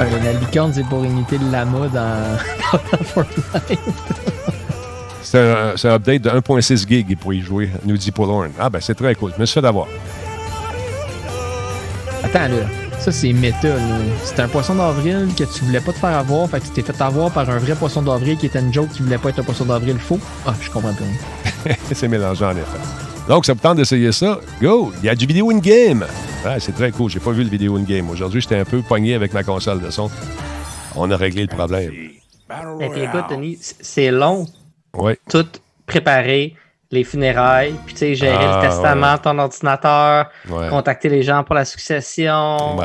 [0.00, 2.38] la licorne, c'est pour imiter le lama dans,
[2.72, 3.78] dans Fortnite.
[5.34, 8.94] C'est un, update de 1.6 gig pour y jouer, nous dit Paul Ah, ben c'est
[8.94, 9.32] très cool.
[9.34, 9.88] Je me suis fait d'avoir.
[12.22, 12.66] Attends, là.
[13.00, 13.76] Ça, c'est méta.
[14.22, 16.48] C'est un poisson d'avril que tu voulais pas te faire avoir.
[16.48, 18.90] Fait que tu t'es fait avoir par un vrai poisson d'avril qui était une joke
[18.90, 20.20] qui voulait pas être un poisson d'avril faux.
[20.46, 21.74] Ah, je comprends plus.
[21.92, 22.78] c'est mélangé en effet.
[23.28, 24.38] Donc, ça vous tente d'essayer ça?
[24.62, 24.92] Go!
[25.02, 26.06] Il y a du vidéo in-game.
[26.44, 27.10] Ah, c'est très cool.
[27.10, 28.08] J'ai pas vu le vidéo in-game.
[28.08, 30.08] Aujourd'hui, j'étais un peu pogné avec ma console de son.
[30.94, 31.90] On a réglé le problème.
[32.80, 34.46] Et puis écoute, Denis, c'est long
[34.94, 35.18] Ouais.
[35.28, 35.46] Tout
[35.86, 36.56] préparer
[36.90, 40.30] les funérailles, puis tu sais, gérer le ah, testament de ton ordinateur,
[40.70, 42.78] contacter les gens pour la succession.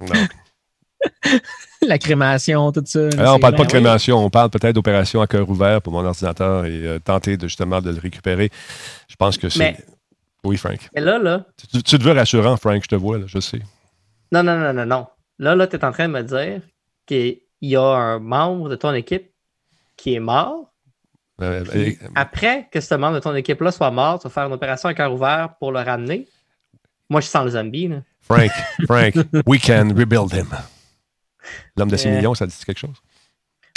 [1.82, 3.08] la crémation, tout ça.
[3.18, 6.04] Alors, on parle pas de crémation, on parle peut-être d'opération à cœur ouvert pour mon
[6.04, 8.50] ordinateur et euh, tenter de, justement de le récupérer.
[9.08, 9.76] Je pense que c'est.
[10.44, 10.88] Oui, Frank.
[10.94, 11.44] Mais là, là.
[11.56, 13.60] Tu, tu, te veux rassurant, Frank, je te vois, là, je sais.
[14.32, 15.06] Non, non, non, non, non.
[15.38, 16.62] Là, là, tu es en train de me dire
[17.06, 19.30] qu'il y a un membre de ton équipe
[19.96, 20.71] qui est mort
[21.40, 21.64] euh,
[22.14, 24.94] après que ce membre de ton équipe-là soit mort, tu vas faire une opération à
[24.94, 26.28] cœur ouvert pour le ramener.
[27.08, 27.90] Moi, je sens le zombie.
[28.20, 28.50] Frank,
[28.86, 29.14] Frank,
[29.46, 30.48] we can rebuild him.
[31.76, 32.16] L'homme de 6 euh.
[32.16, 32.96] millions, ça dit quelque chose?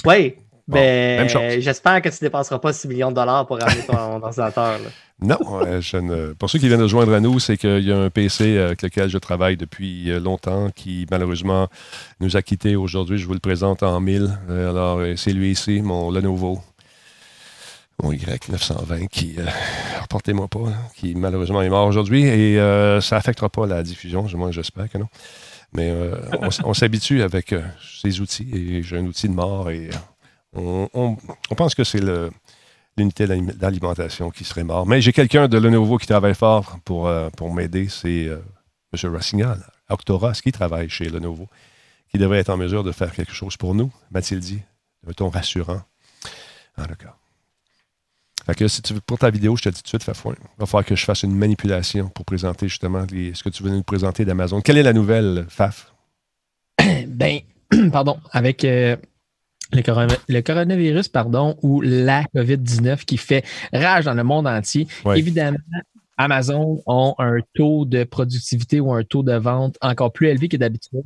[0.05, 0.35] Oui.
[0.67, 4.21] mais ben, j'espère que tu ne dépenseras pas 6 millions de dollars pour ramener ton
[4.23, 4.79] ordinateur.
[5.19, 5.37] Non,
[5.79, 8.57] je pour ceux qui viennent de joindre à nous, c'est qu'il y a un PC
[8.59, 11.69] avec lequel je travaille depuis euh, longtemps qui malheureusement
[12.19, 13.17] nous a quittés aujourd'hui.
[13.17, 14.37] Je vous le présente en mille.
[14.49, 16.61] Alors, c'est lui ici, mon Lenovo
[18.01, 19.45] mon Y920 qui, euh,
[20.01, 20.59] reportez-moi pas,
[20.95, 24.97] qui malheureusement est mort aujourd'hui et euh, ça n'affectera pas la diffusion, moi j'espère que
[24.97, 25.07] non.
[25.73, 26.15] Mais euh,
[26.63, 27.53] on, s'habitue avec
[28.01, 29.89] ces outils et j'ai un outil de mort et
[30.53, 31.17] on,
[31.57, 31.99] pense que c'est
[32.97, 34.85] l'unité d'alimentation qui serait mort.
[34.85, 38.29] Mais j'ai quelqu'un de Lenovo qui travaille fort pour, pour m'aider, c'est
[38.93, 39.13] M.
[39.13, 41.49] Rossignol, Octora, qui travaille chez Lenovo,
[42.09, 43.91] qui devrait être en mesure de faire quelque chose pour nous.
[44.11, 44.61] Mathilde, dit,
[45.17, 45.81] ton rassurant?
[46.77, 47.17] Ah, d'accord.
[48.45, 50.59] Fait que si tu veux, pour ta vidéo, je te dis tout de suite, Il
[50.59, 53.83] va falloir que je fasse une manipulation pour présenter justement ce que tu veux nous
[53.83, 54.61] présenter d'Amazon.
[54.61, 55.93] Quelle est la nouvelle, Faf?
[57.07, 57.39] Ben,
[57.91, 58.95] pardon, avec euh,
[59.71, 64.87] le, coronavirus, pardon, ou la COVID-19 qui fait rage dans le monde entier.
[65.15, 65.57] Évidemment,
[66.17, 70.57] Amazon ont un taux de productivité ou un taux de vente encore plus élevé que
[70.57, 71.03] d'habitude.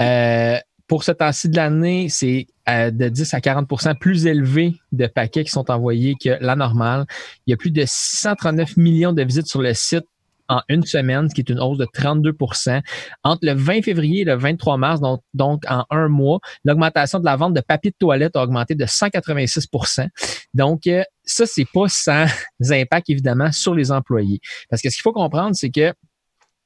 [0.00, 0.58] Euh,
[0.92, 5.42] pour ce temps-ci de l'année, c'est euh, de 10 à 40% plus élevé de paquets
[5.42, 7.06] qui sont envoyés que la normale.
[7.46, 10.04] Il y a plus de 639 millions de visites sur le site
[10.50, 12.82] en une semaine, ce qui est une hausse de 32%
[13.24, 15.00] Entre le 20 février et le 23 mars,
[15.32, 18.84] donc, en un mois, l'augmentation de la vente de papier de toilette a augmenté de
[18.84, 20.08] 186%
[20.52, 22.26] Donc, euh, ça, c'est pas sans
[22.70, 24.40] impact, évidemment, sur les employés.
[24.68, 25.94] Parce que ce qu'il faut comprendre, c'est que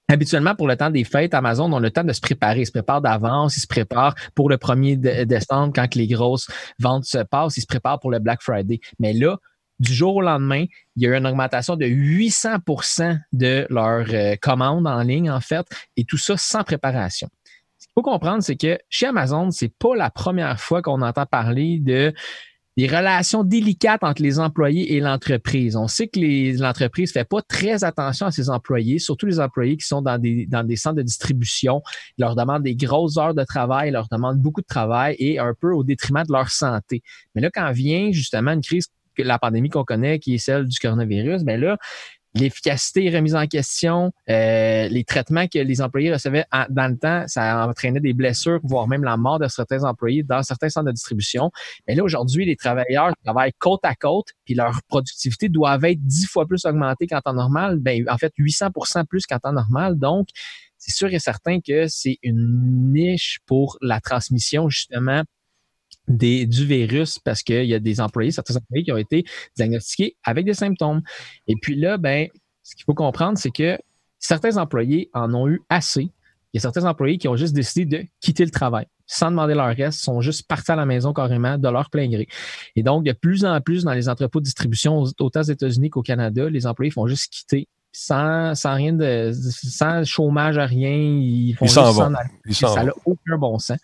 [0.08, 2.60] Habituellement, pour le temps des fêtes, Amazon ont le temps de se préparer.
[2.60, 7.04] Ils se préparent d'avance, ils se préparent pour le 1er décembre quand les grosses ventes
[7.04, 8.80] se passent, ils se préparent pour le Black Friday.
[9.00, 9.36] Mais là,
[9.80, 10.64] du jour au lendemain,
[10.94, 15.40] il y a eu une augmentation de 800% de leurs euh, commandes en ligne, en
[15.40, 15.66] fait,
[15.96, 17.28] et tout ça sans préparation.
[17.78, 21.26] Ce qu'il faut comprendre, c'est que chez Amazon, c'est pas la première fois qu'on entend
[21.26, 22.14] parler de
[22.76, 25.76] des relations délicates entre les employés et l'entreprise.
[25.76, 29.86] On sait que l'entreprise fait pas très attention à ses employés, surtout les employés qui
[29.86, 31.82] sont dans des, dans des centres de distribution.
[32.18, 35.38] Ils leur demandent des grosses heures de travail, ils leur demandent beaucoup de travail et
[35.38, 37.02] un peu au détriment de leur santé.
[37.34, 38.90] Mais là, quand vient justement une crise
[39.22, 41.78] la pandémie qu'on connaît, qui est celle du coronavirus, mais ben là,
[42.37, 44.12] l'efficacité remise en question.
[44.29, 48.88] Euh, les traitements que les employés recevaient dans le temps, ça entraînait des blessures, voire
[48.88, 51.51] même la mort de certains employés dans certains centres de distribution.
[51.87, 56.27] Mais là, aujourd'hui, les travailleurs travaillent côte à côte, puis leur productivité doit être dix
[56.27, 57.79] fois plus augmentée qu'en temps normal.
[57.81, 58.70] Ben, en fait, 800
[59.09, 59.99] plus qu'en temps normal.
[59.99, 60.29] Donc,
[60.79, 65.22] c'est sûr et certain que c'est une niche pour la transmission, justement,
[66.08, 69.24] des, du virus parce qu'il y a des employés, certains employés qui ont été
[69.56, 71.02] diagnostiqués avec des symptômes.
[71.46, 72.28] Et puis là, ben,
[72.62, 73.78] ce qu'il faut comprendre, c'est que
[74.18, 76.10] certains employés en ont eu assez.
[76.52, 79.54] Il y a certains employés qui ont juste décidé de quitter le travail sans demander
[79.54, 82.26] leur reste, sont juste partis à la maison carrément de leur plein gré.
[82.74, 86.02] Et donc, de plus en plus dans les entrepôts de distribution, autant aux États-Unis qu'au
[86.02, 90.90] Canada, les employés font juste quitter sans, sans rien de sans chômage à rien.
[90.90, 92.12] Ils font juste s'en
[92.52, 93.78] Ça n'a aucun bon sens.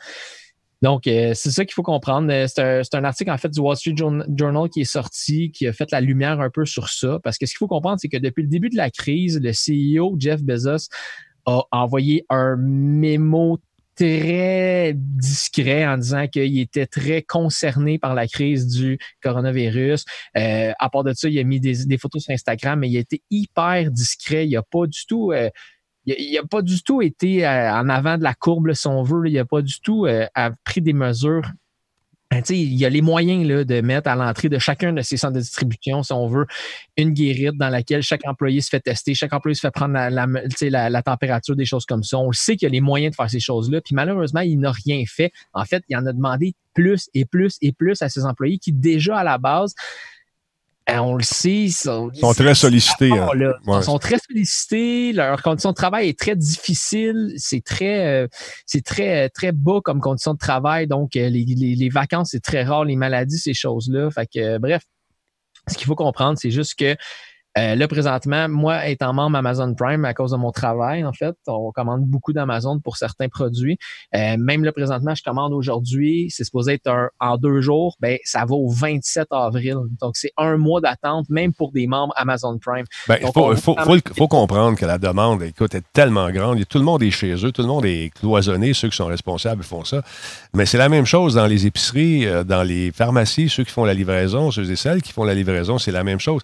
[0.83, 2.31] Donc, euh, c'est ça qu'il faut comprendre.
[2.33, 5.73] Euh, c'est un, article, en fait, du Wall Street Journal qui est sorti, qui a
[5.73, 7.21] fait la lumière un peu sur ça.
[7.23, 9.53] Parce que ce qu'il faut comprendre, c'est que depuis le début de la crise, le
[9.53, 10.88] CEO, Jeff Bezos,
[11.47, 13.59] a envoyé un mémo
[13.95, 20.05] très discret en disant qu'il était très concerné par la crise du coronavirus.
[20.37, 23.01] Euh, à part de ça, il a mis des, photos sur Instagram, mais il a
[23.01, 24.47] été hyper discret.
[24.49, 25.33] Il n'a pas du tout
[26.07, 29.29] il n'a pas du tout été euh, en avant de la courbe, si on veut.
[29.29, 30.27] Il n'a pas du tout euh,
[30.65, 31.49] pris des mesures.
[32.33, 35.19] Ben, il y a les moyens là, de mettre à l'entrée de chacun de ces
[35.19, 36.47] centres de distribution, si on veut,
[36.97, 40.88] une guérite dans laquelle chaque employé se fait tester, chaque employé se fait prendre la,
[40.88, 42.17] la, température, des choses comme ça.
[42.17, 43.83] On le sait qu'il y a les moyens de faire ces choses-là.
[43.83, 45.31] Puis malheureusement, il n'a rien fait.
[45.53, 48.73] En fait, il en a demandé plus et plus et plus à ses employés qui,
[48.73, 49.75] déjà à la base,
[50.88, 53.12] on le sait, ils sont, très sollicités.
[53.12, 53.29] Hein.
[53.66, 55.12] Ils sont très sollicités.
[55.12, 57.33] Leur condition de travail est très difficile.
[57.37, 58.29] C'est très, euh,
[58.66, 60.87] c'est très, très bas comme condition de travail.
[60.87, 62.85] Donc, euh, les, les, vacances, c'est très rare.
[62.85, 64.11] Les maladies, ces choses-là.
[64.11, 64.83] Fait que, bref,
[65.68, 66.97] ce qu'il faut comprendre, c'est juste que
[67.59, 71.37] euh, là, présentement, moi, étant membre Amazon Prime à cause de mon travail, en fait,
[71.46, 73.79] on commande beaucoup d'Amazon pour certains produits.
[74.15, 78.19] Euh, même là, présentement, je commande aujourd'hui, c'est supposé être un, en deux jours, ben,
[78.25, 79.77] ça va au 27 avril.
[80.00, 82.87] Donc, c'est un mois d'attente, même pour des membres Amazon Prime.
[83.07, 86.67] Ben, il faut, faut, comprendre que la demande, écoute, est tellement grande.
[86.67, 89.63] Tout le monde est chez eux, tout le monde est cloisonné, ceux qui sont responsables
[89.63, 90.03] font ça.
[90.55, 93.85] Mais c'est la même chose dans les épiceries, euh, dans les pharmacies, ceux qui font
[93.85, 96.42] la livraison, ceux et celles qui font la livraison, c'est la même chose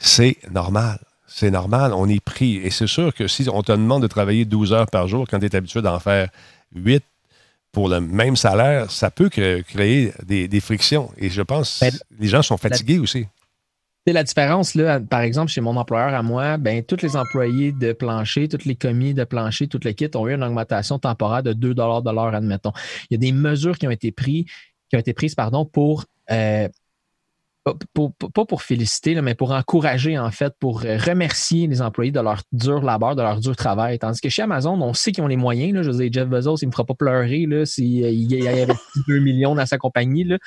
[0.00, 0.98] c'est normal.
[1.26, 2.56] C'est normal, on est pris.
[2.56, 5.38] Et c'est sûr que si on te demande de travailler 12 heures par jour quand
[5.38, 6.28] tu es habitué d'en faire
[6.74, 7.04] 8
[7.70, 11.10] pour le même salaire, ça peut créer des, frictions.
[11.18, 13.26] Et je pense que ben, les gens sont fatigués aussi.
[14.04, 17.70] C'est la différence, là, par exemple, chez mon employeur à moi, ben, tous les employés
[17.70, 21.42] de plancher, tous les commis de plancher, toutes les kits ont eu une augmentation temporaire
[21.42, 22.72] de 2 de l'heure, admettons.
[23.08, 24.46] Il y a des mesures qui ont été prises,
[24.88, 26.68] qui ont été prises pardon, pour euh,
[27.64, 32.42] pas pour féliciter, mais pour encourager, en fait, pour euh, remercier les employés de leur
[32.52, 33.98] dur labeur, de leur dur travail.
[33.98, 35.74] Tandis que chez Amazon, on sait qu'ils ont les moyens.
[35.74, 35.82] Là.
[35.82, 38.72] Je veux dire, Jeff Bezos, il ne me fera pas pleurer s'il euh, y avait
[39.08, 40.24] 2 millions dans sa compagnie.
[40.24, 40.38] Là.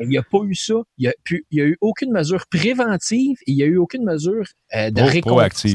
[0.00, 0.74] Il n'y a pas eu ça.
[0.96, 1.12] Il
[1.52, 4.44] n'y a, a, eu aucune mesure préventive et il n'y a eu aucune mesure
[4.74, 5.66] euh, de récompense.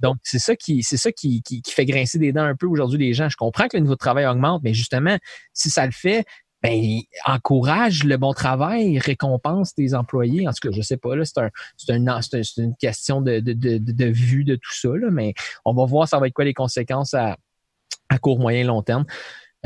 [0.00, 2.66] Donc, c'est ça, qui, c'est ça qui, qui, qui, fait grincer des dents un peu
[2.66, 3.28] aujourd'hui les gens.
[3.28, 5.18] Je comprends que le niveau de travail augmente, mais justement,
[5.52, 6.24] si ça le fait,
[6.62, 10.46] ben, encourage le bon travail, récompense tes employés.
[10.46, 13.52] En tout cas, je sais pas, là, c'est, un, c'est, un, une question de, de,
[13.54, 15.34] de, de, vue de tout ça, là, mais
[15.64, 17.36] on va voir ça va être quoi les conséquences à,
[18.08, 19.06] à court, moyen, long terme.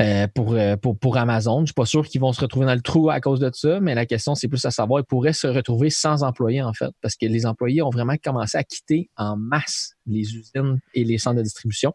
[0.01, 1.61] euh, pour, pour, pour Amazon.
[1.61, 3.79] Je suis pas sûr qu'ils vont se retrouver dans le trou à cause de ça,
[3.79, 6.91] mais la question, c'est plus à savoir, ils pourraient se retrouver sans employés, en fait,
[7.01, 11.17] parce que les employés ont vraiment commencé à quitter en masse les usines et les
[11.17, 11.93] centres de distribution.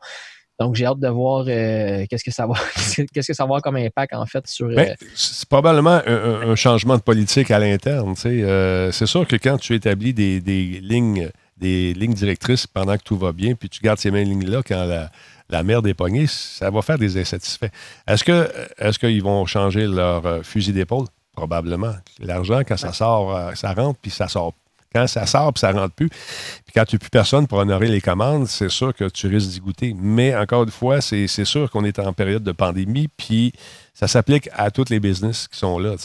[0.60, 2.54] Donc, j'ai hâte de voir qu'est-ce que ça va
[3.12, 4.68] qu'est-ce que ça va avoir comme impact, en fait, sur.
[4.68, 8.14] Ben, c'est probablement un, changement de politique à l'interne.
[8.16, 13.16] c'est sûr que quand tu établis des, des lignes des lignes directrices pendant que tout
[13.16, 15.10] va bien, puis tu gardes ces mêmes lignes-là quand la,
[15.50, 17.70] la merde est pognée, ça va faire des insatisfaits.
[18.06, 21.06] Est-ce que est-ce qu'ils vont changer leur euh, fusil d'épaule?
[21.34, 21.94] Probablement.
[22.18, 24.54] L'argent, quand ça sort, euh, ça rentre, puis ça sort
[24.92, 27.88] quand ça sort puis ça rentre plus, puis quand tu n'as plus personne pour honorer
[27.88, 29.94] les commandes, c'est sûr que tu risques d'y goûter.
[29.96, 33.52] Mais encore une fois, c'est sûr qu'on est en période de pandémie, puis
[33.94, 35.96] ça s'applique à tous les business qui sont là.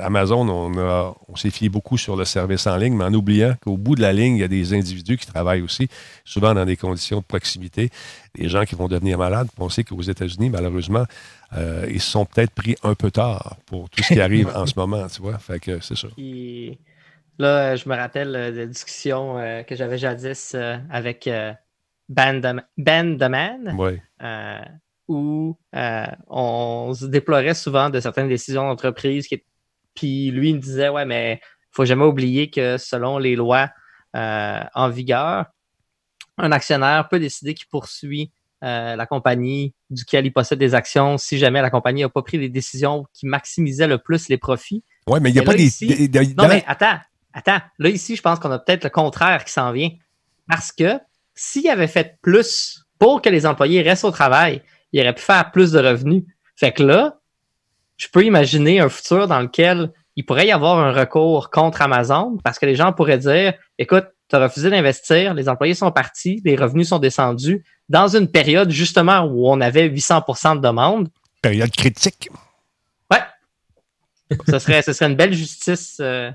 [0.00, 0.72] Amazon, on,
[1.28, 4.02] on s'est fié beaucoup sur le service en ligne, mais en oubliant qu'au bout de
[4.02, 5.88] la ligne, il y a des individus qui travaillent aussi,
[6.24, 7.90] souvent dans des conditions de proximité,
[8.34, 9.48] des gens qui vont devenir malades.
[9.58, 11.04] On sait qu'aux États-Unis, malheureusement,
[11.56, 14.66] euh, ils se sont peut-être pris un peu tard pour tout ce qui arrive en
[14.66, 15.38] ce moment, tu vois.
[15.38, 16.08] Fait que c'est ça.
[17.38, 20.54] Là, euh, je me rappelle euh, de discussions euh, que j'avais jadis
[20.90, 21.28] avec
[22.08, 23.76] Ben the, ben Man,
[25.08, 29.26] où on se déplorait souvent de certaines décisions d'entreprise.
[29.26, 29.42] Qui...
[29.94, 33.70] Puis lui, il me disait Ouais, mais il faut jamais oublier que selon les lois
[34.14, 35.46] en vigueur,
[36.38, 38.32] un actionnaire peut décider qu'il poursuit
[38.62, 42.48] la compagnie duquel il possède des actions si jamais la compagnie n'a pas pris les
[42.48, 44.82] décisions qui maximisaient le plus les profits.
[45.06, 45.68] Oui, mais il n'y a pas des,
[46.34, 46.98] Non, mais attends,
[47.34, 49.90] Attends, là, ici, je pense qu'on a peut-être le contraire qui s'en vient.
[50.48, 50.98] Parce que
[51.34, 54.62] s'il avait fait plus pour que les employés restent au travail,
[54.92, 56.22] il aurait pu faire plus de revenus.
[56.56, 57.18] Fait que là,
[57.96, 62.38] je peux imaginer un futur dans lequel il pourrait y avoir un recours contre Amazon
[62.44, 66.40] parce que les gens pourraient dire écoute, tu as refusé d'investir, les employés sont partis,
[66.44, 71.08] les revenus sont descendus dans une période justement où on avait 800% de demandes.
[71.42, 72.30] Période critique.
[73.10, 73.18] Ouais.
[74.48, 75.98] ce, serait, ce serait une belle justice.
[76.00, 76.30] Euh,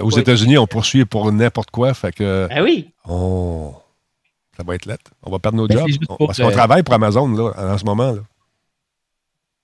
[0.00, 1.94] aux États-Unis, on poursuit pour n'importe quoi.
[1.94, 2.48] Fait que.
[2.50, 2.90] Ah oui.
[3.06, 5.10] ça va être lettre.
[5.22, 6.16] On va perdre nos ben, jobs.
[6.18, 8.12] parce qu'on travaille pour Amazon là, en ce moment.
[8.12, 8.20] Là.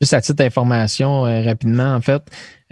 [0.03, 2.23] Juste à titre d'information, euh, rapidement, en fait,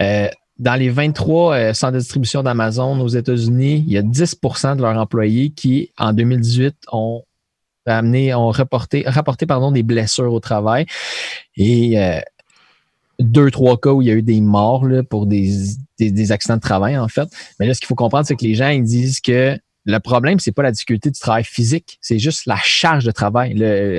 [0.00, 0.26] euh,
[0.58, 4.82] dans les 23 euh, centres de distribution d'Amazon aux États-Unis, il y a 10% de
[4.82, 7.22] leurs employés qui, en 2018, ont
[7.86, 10.86] amené, ont rapporté, rapporté pardon, des blessures au travail.
[11.56, 11.94] Et
[13.20, 15.76] deux, trois cas où il y a eu des morts pour des,
[16.30, 17.28] accidents de travail, en fait.
[17.58, 19.56] Mais là, ce qu'il faut comprendre, c'est que les gens, ils disent que
[19.86, 23.52] le problème, c'est pas la difficulté du travail physique, c'est juste la charge de travail.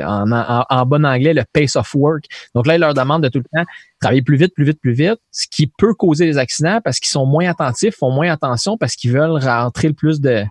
[0.04, 2.26] En, bon anglais, le pace of work.
[2.54, 3.66] Donc là, ils leur demandent de tout le temps
[4.00, 7.10] travailler plus vite, plus vite, plus vite, ce qui peut causer des accidents parce qu'ils
[7.10, 10.44] sont moins attentifs, font moins attention parce qu'ils veulent rentrer le plus de,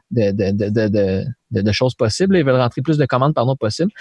[1.72, 2.36] choses possibles.
[2.36, 3.92] Ils veulent rentrer plus de commandes, pardon, possible.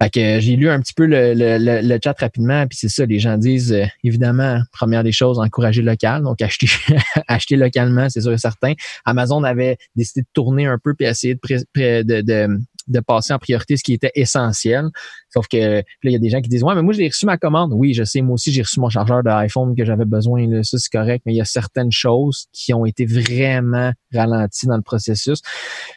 [0.00, 3.04] Fait que j'ai lu un petit peu le, le, le, chat rapidement, puis c'est ça,
[3.04, 6.68] les gens disent euh, évidemment, première des choses, encourager local, donc acheter,
[7.28, 8.74] acheter localement, c'est sûr et certain.
[9.04, 13.38] Amazon avait décidé de tourner un peu puis essayer de, de, de, de passer en
[13.38, 14.86] priorité ce qui était essentiel.
[15.30, 17.26] Sauf que là, il y a des gens qui disent Ouais, mais moi, j'ai reçu
[17.26, 17.72] ma commande.
[17.74, 20.46] Oui, je sais, moi aussi, j'ai reçu mon chargeur d'iPhone que j'avais besoin.
[20.46, 24.66] Là, ça, c'est correct, mais il y a certaines choses qui ont été vraiment ralenties
[24.66, 25.40] dans le processus.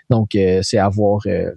[0.10, 1.52] Donc, euh, c'est à voir euh,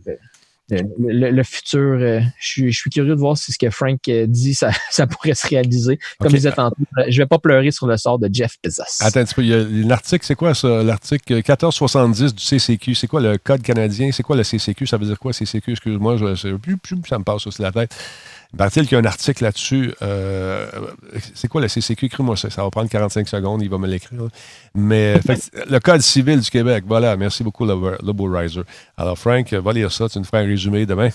[0.70, 4.70] le, futur, euh, je, suis, curieux de voir si ce que Frank euh, dit, ça,
[4.90, 5.98] ça pourrait se réaliser.
[6.18, 8.82] Comme je disais tantôt, euh, je vais pas pleurer sur le sort de Jeff Bezos.
[9.00, 9.42] Attends un petit peu,
[9.86, 10.82] l'article, c'est quoi ça?
[10.82, 14.10] L'article 1470 du CCQ, c'est quoi le code canadien?
[14.12, 14.86] C'est quoi le CCQ?
[14.86, 15.72] Ça veut dire quoi CCQ?
[15.72, 16.34] Excuse-moi, je,
[17.08, 17.94] ça me passe aussi la tête.
[18.56, 19.92] Paraît-il qu'il y a un article là-dessus.
[20.02, 20.66] Euh,
[21.34, 22.06] c'est quoi le CCQ?
[22.06, 22.50] Écris-moi ça.
[22.50, 23.62] Ça va prendre 45 secondes.
[23.62, 24.28] Il va me l'écrire.
[24.74, 25.14] Mais
[25.68, 26.84] le Code civil du Québec.
[26.86, 27.16] Voilà.
[27.16, 28.62] Merci beaucoup, Lobo Riser.
[28.96, 30.08] Alors, Frank, va lire ça.
[30.08, 31.10] Tu nous feras un résumé demain.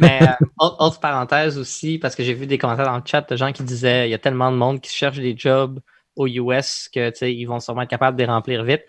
[0.00, 3.36] Mais euh, autre, parenthèse aussi, parce que j'ai vu des commentaires dans le chat de
[3.36, 5.80] gens qui disaient il y a tellement de monde qui cherche des jobs
[6.16, 8.82] aux US que ils vont sûrement être capables de les remplir vite.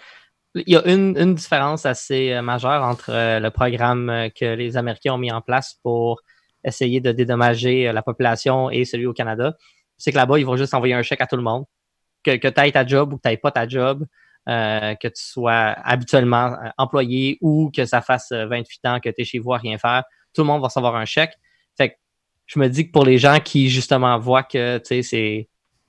[0.56, 5.20] Il y a une, différence assez euh, majeure entre le programme que les Américains ont
[5.20, 6.22] mis en place pour
[6.64, 9.56] essayer de dédommager euh, la population et celui au Canada,
[9.98, 11.66] c'est que là-bas, ils vont juste envoyer un chèque à tout le monde.
[12.24, 14.06] Que, que tu aies ta job ou que tu n'aies pas ta job,
[14.50, 19.22] euh, que tu sois habituellement euh, employé ou que ça fasse 28 ans que tu
[19.22, 20.04] es chez vous à rien faire,
[20.34, 21.34] tout le monde va recevoir un chèque.
[21.78, 21.96] Fait que
[22.48, 25.48] je me dis que pour les gens qui justement voient que tu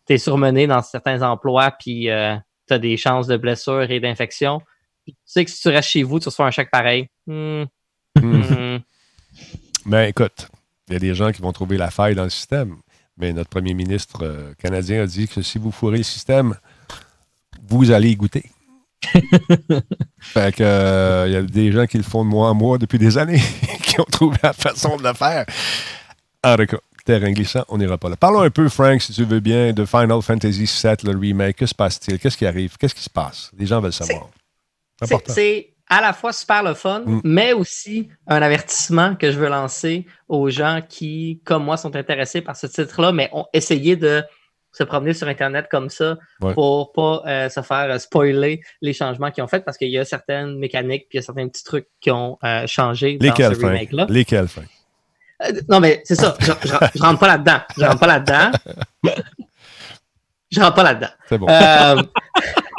[0.08, 4.60] es surmené dans certains emplois puis tu as des chances de blessures et d'infection,
[5.06, 7.08] tu sais que si tu restes chez vous, tu reçois un chèque pareil.
[7.26, 7.64] Hmm.
[8.16, 8.78] Hmm.
[9.86, 10.48] Ben écoute,
[10.88, 12.76] il y a des gens qui vont trouver la faille dans le système.
[13.16, 16.54] Mais notre premier ministre euh, canadien a dit que si vous fourrez le système,
[17.68, 18.44] vous allez y goûter.
[20.20, 22.78] fait que euh, il y a des gens qui le font de mois en mois
[22.78, 23.42] depuis des années,
[23.82, 25.46] qui ont trouvé la façon de le faire.
[26.44, 28.16] En tout cas, terrain glissant, on n'ira pas là.
[28.16, 31.56] Parlons un peu, Frank, si tu veux bien, de Final Fantasy VII, le remake.
[31.56, 32.18] Que se passe-t-il?
[32.18, 32.76] Qu'est-ce qui arrive?
[32.76, 33.50] Qu'est-ce qui se passe?
[33.58, 34.28] Les gens veulent savoir.
[35.26, 37.20] C'est à la fois super le fun, mm.
[37.24, 42.40] mais aussi un avertissement que je veux lancer aux gens qui, comme moi, sont intéressés
[42.40, 44.22] par ce titre-là, mais ont essayé de
[44.72, 49.42] se promener sur Internet comme ça pour pas euh, se faire spoiler les changements qu'ils
[49.42, 51.88] ont fait parce qu'il y a certaines mécaniques puis il y a certains petits trucs
[52.00, 54.06] qui ont euh, changé dans ce remake-là.
[54.08, 54.46] Lesquels?
[55.42, 56.36] Euh, non, mais c'est ça.
[56.40, 57.60] Je, je, rentre pas là-dedans.
[57.76, 58.50] Je rentre pas là-dedans.
[60.50, 61.10] je rentre pas là-dedans.
[61.28, 61.46] C'est bon.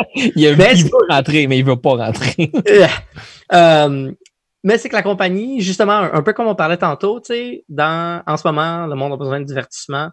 [0.15, 2.51] Il, a, mais, il veut rentrer, mais il veut pas rentrer.
[3.53, 4.11] euh,
[4.63, 8.21] mais c'est que la compagnie, justement, un, peu comme on parlait tantôt, tu sais, dans,
[8.25, 10.09] en ce moment, le monde a besoin de divertissement.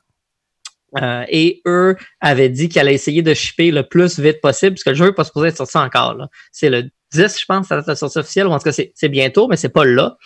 [1.02, 4.84] Euh, et eux avaient dit qu'ils allaient essayer de shipper le plus vite possible, parce
[4.84, 6.16] que le jeu n'est pas supposé être sorti encore.
[6.52, 8.72] C'est le 10, je pense, ça va être la sortie officielle, ou en tout cas,
[8.72, 10.16] c'est bientôt, mais c'est pas là.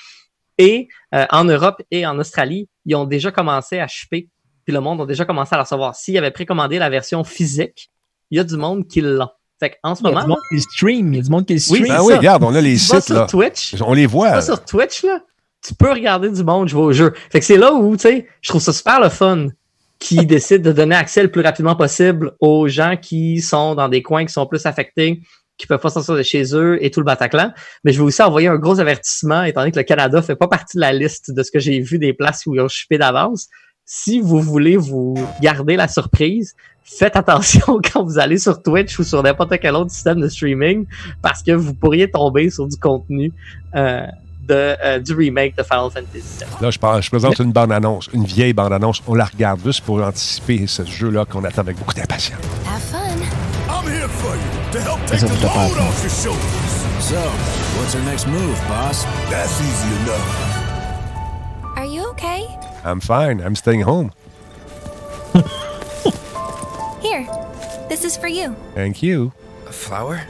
[0.59, 4.29] Et euh, en Europe et en Australie, ils ont déjà commencé à shipper,
[4.65, 5.95] puis le monde a déjà commencé à la recevoir.
[5.95, 7.91] S'ils avaient précommandé la version physique,
[8.31, 9.31] il y a du monde qui l'ont.
[9.61, 10.21] Fait en ce moment.
[10.21, 11.13] Il y a du monde qui stream.
[11.13, 11.83] Il y a du monde qui stream.
[11.83, 13.03] Oui, ben oui, regarde, on a les sites.
[13.03, 14.41] Sur Twitch, on les voit.
[14.41, 15.21] sur Twitch, là,
[15.63, 17.13] tu peux regarder du monde jouer au jeu.
[17.31, 19.49] Fait que c'est là où, tu sais, je trouve ça super le fun
[19.99, 24.03] qui décide de donner accès le plus rapidement possible aux gens qui sont dans des
[24.03, 25.21] coins qui sont plus affectés,
[25.59, 27.53] qui peuvent pas sortir de chez eux et tout le Bataclan.
[27.85, 30.49] Mais je vais aussi envoyer un gros avertissement, étant donné que le Canada fait pas
[30.49, 32.97] partie de la liste de ce que j'ai vu des places où ils ont chupé
[32.97, 33.49] d'avance.
[33.85, 36.55] Si vous voulez vous garder la surprise,
[36.85, 40.87] faites attention quand vous allez sur Twitch ou sur n'importe quel autre système de streaming
[41.23, 43.33] parce que vous pourriez tomber sur du contenu
[43.75, 44.07] euh,
[44.47, 48.25] de, euh, du remake de Final Fantasy Là, je, parle, je présente une bande-annonce, une
[48.25, 49.03] vieille bande-annonce.
[49.07, 52.41] On la regarde juste pour anticiper ce jeu-là qu'on attend avec beaucoup d'impatience.
[52.67, 52.99] Have fun.
[53.69, 56.81] I'm here for you to help take the load off your shoulders.
[57.01, 57.17] So,
[57.79, 59.05] what's our next move, boss?
[59.31, 60.61] That's easy enough.
[61.77, 62.43] Are you okay?
[62.85, 63.41] I'm fine.
[63.41, 64.13] I'm staying home.
[67.01, 67.25] Here,
[67.89, 68.55] this is for you.
[68.75, 69.33] Thank you.
[69.67, 70.21] A flower?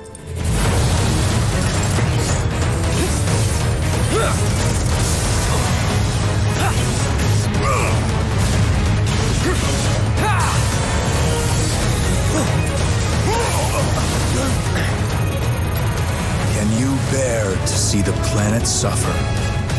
[16.53, 19.13] Can you bear to see the planet suffer?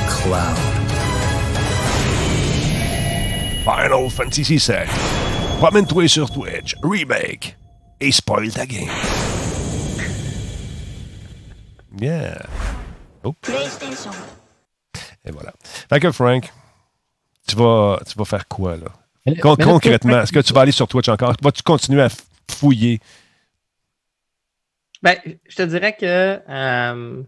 [0.10, 0.58] Cloud.
[3.64, 5.41] Final Fantasy VII.
[5.62, 7.56] Promène-toi sur Twitch, remake,
[8.00, 8.90] et spoil ta game.
[12.02, 12.48] Yeah.
[13.24, 13.34] Oh.
[13.34, 14.10] PlayStation.
[15.24, 15.54] Et voilà.
[15.62, 16.52] Fait que Frank,
[17.48, 19.36] tu vas, tu vas faire quoi là?
[19.40, 21.36] Con- concrètement, est-ce que tu vas aller sur Twitch encore?
[21.40, 22.10] Vas-tu continuer à
[22.50, 23.00] fouiller?
[25.04, 25.16] Ben,
[25.48, 27.24] je te dirais que euh,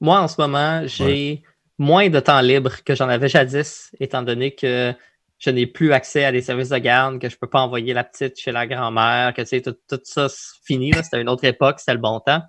[0.00, 1.44] moi, en ce moment, j'ai
[1.78, 4.92] moins de temps libre que j'en avais jadis, étant donné que
[5.38, 8.04] je n'ai plus accès à des services de garde, que je peux pas envoyer la
[8.04, 10.92] petite chez la grand-mère, que tu sais, tout, tout ça, c'est fini.
[11.02, 12.42] C'était une autre époque, c'était le bon temps.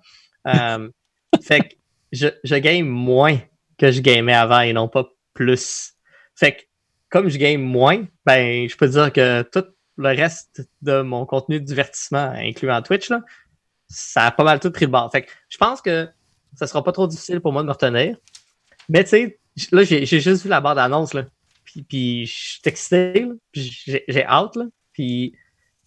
[0.46, 0.88] Euh,
[1.42, 1.74] fait que
[2.12, 3.38] je, je game moins
[3.76, 5.92] que je gamais avant et non pas plus.
[6.34, 6.62] Fait que
[7.10, 9.64] comme je game moins, ben, je peux dire que tout
[9.96, 13.20] le reste de mon contenu de divertissement, incluant Twitch, là,
[13.88, 15.10] ça a pas mal tout pris le bord.
[15.10, 16.08] Fait que je pense que
[16.54, 18.16] ça sera pas trop difficile pour moi de me retenir.
[18.88, 19.38] Mais tu sais,
[19.72, 21.24] là, j'ai j'ai juste vu la barre d'annonce, là.
[21.68, 23.34] Puis, puis je suis excité, là.
[23.52, 24.64] Puis j'ai j'ai hâte, là.
[24.94, 25.34] Puis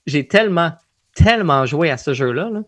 [0.05, 0.73] j'ai tellement,
[1.15, 2.61] tellement joué à ce jeu-là, là.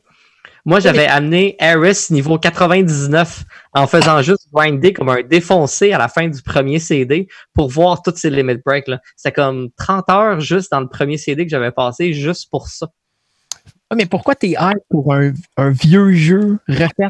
[0.66, 3.44] Moi, j'avais amené Harris niveau 99
[3.74, 8.02] en faisant juste grinder comme un défoncé à la fin du premier CD pour voir
[8.02, 8.90] toutes ces limit breaks.
[9.18, 12.88] C'était comme 30 heures juste dans le premier CD que j'avais passé juste pour ça.
[13.90, 17.10] Ah, mais pourquoi t'es hype pour un, un vieux jeu refait?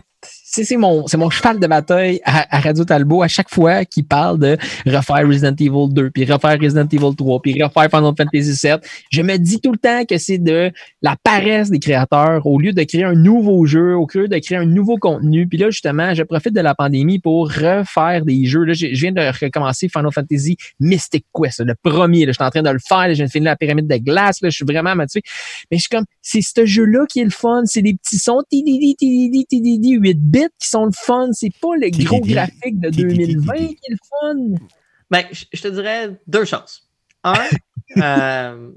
[0.55, 4.37] C'est mon, mon cheval de bataille à, à Radio Talbot à chaque fois qu'il parle
[4.37, 8.87] de refaire Resident Evil 2, puis refaire Resident Evil 3, puis refaire Final Fantasy 7.
[9.11, 12.71] Je me dis tout le temps que c'est de la paresse des créateurs au lieu
[12.71, 15.47] de créer un nouveau jeu, au lieu de créer un nouveau contenu.
[15.47, 18.63] Puis là, justement, je profite de la pandémie pour refaire des jeux.
[18.63, 22.27] Là, je, viens de recommencer Final Fantasy Mystic Quest, le premier.
[22.27, 23.07] Là, je suis en train de le faire.
[23.07, 24.39] là, je viens de finir la pyramide de glace.
[24.43, 25.23] Là, je suis vraiment motivé.
[25.71, 27.63] Mais je suis comme, c'est ce jeu-là qui est le fun.
[27.65, 31.29] C'est des petits sons, tididi, tididi, tididi, 8 bits qui sont le fun.
[31.31, 33.75] C'est pas le gros graphique de tididi, 2020 tididi.
[33.75, 34.65] qui est le fun.
[35.11, 36.87] Ben, je te dirais deux choses.
[37.23, 37.33] Un,
[37.97, 38.71] euh,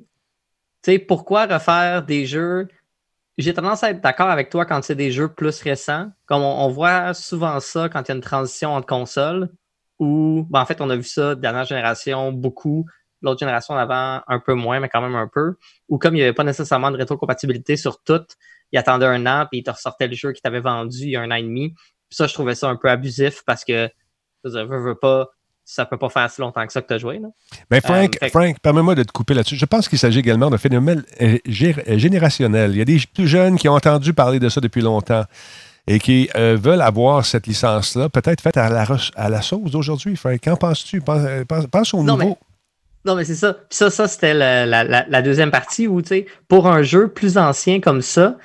[0.82, 2.68] tu sais, pourquoi refaire des jeux?
[3.38, 6.10] J'ai tendance à être d'accord avec toi quand c'est des jeux plus récents.
[6.26, 9.50] Comme on, on voit souvent ça quand il y a une transition entre consoles,
[9.98, 12.86] ou ben, en fait, on a vu ça dernière génération beaucoup,
[13.22, 15.56] l'autre génération d'avant un peu moins, mais quand même un peu.
[15.88, 18.36] Ou comme il n'y avait pas nécessairement de rétrocompatibilité sur toutes,
[18.72, 21.16] il attendait un an, puis il te ressortait le jeu qu'il t'avait vendu il y
[21.16, 21.70] a un an et demi.
[22.08, 23.88] Puis ça, je trouvais ça un peu abusif parce que,
[24.44, 25.28] je veux, pas,
[25.64, 27.18] ça peut pas faire si longtemps que ça que tu as joué.
[27.18, 27.28] Là.
[27.70, 29.56] Mais Frank, Euh, fait- Frank permets-moi de te couper là-dessus.
[29.56, 32.70] Je pense qu'il s'agit également d'un phénomène euh, euh, générationnel.
[32.72, 35.24] Il y a des plus jeunes qui ont entendu parler de ça depuis longtemps
[35.88, 39.70] et qui euh, veulent avoir cette licence-là, peut-être faite à la, re- à la sauce
[39.72, 40.14] d'aujourd'hui.
[40.16, 41.00] Frank, qu'en penses-tu?
[41.00, 42.38] Pense, pense- pense au nouveau.
[43.04, 43.52] Non, mais c'est ça.
[43.54, 47.38] Puis ça, ça c'était la- la deuxième partie où, tu sais, pour un jeu plus
[47.38, 48.36] ancien comme ça,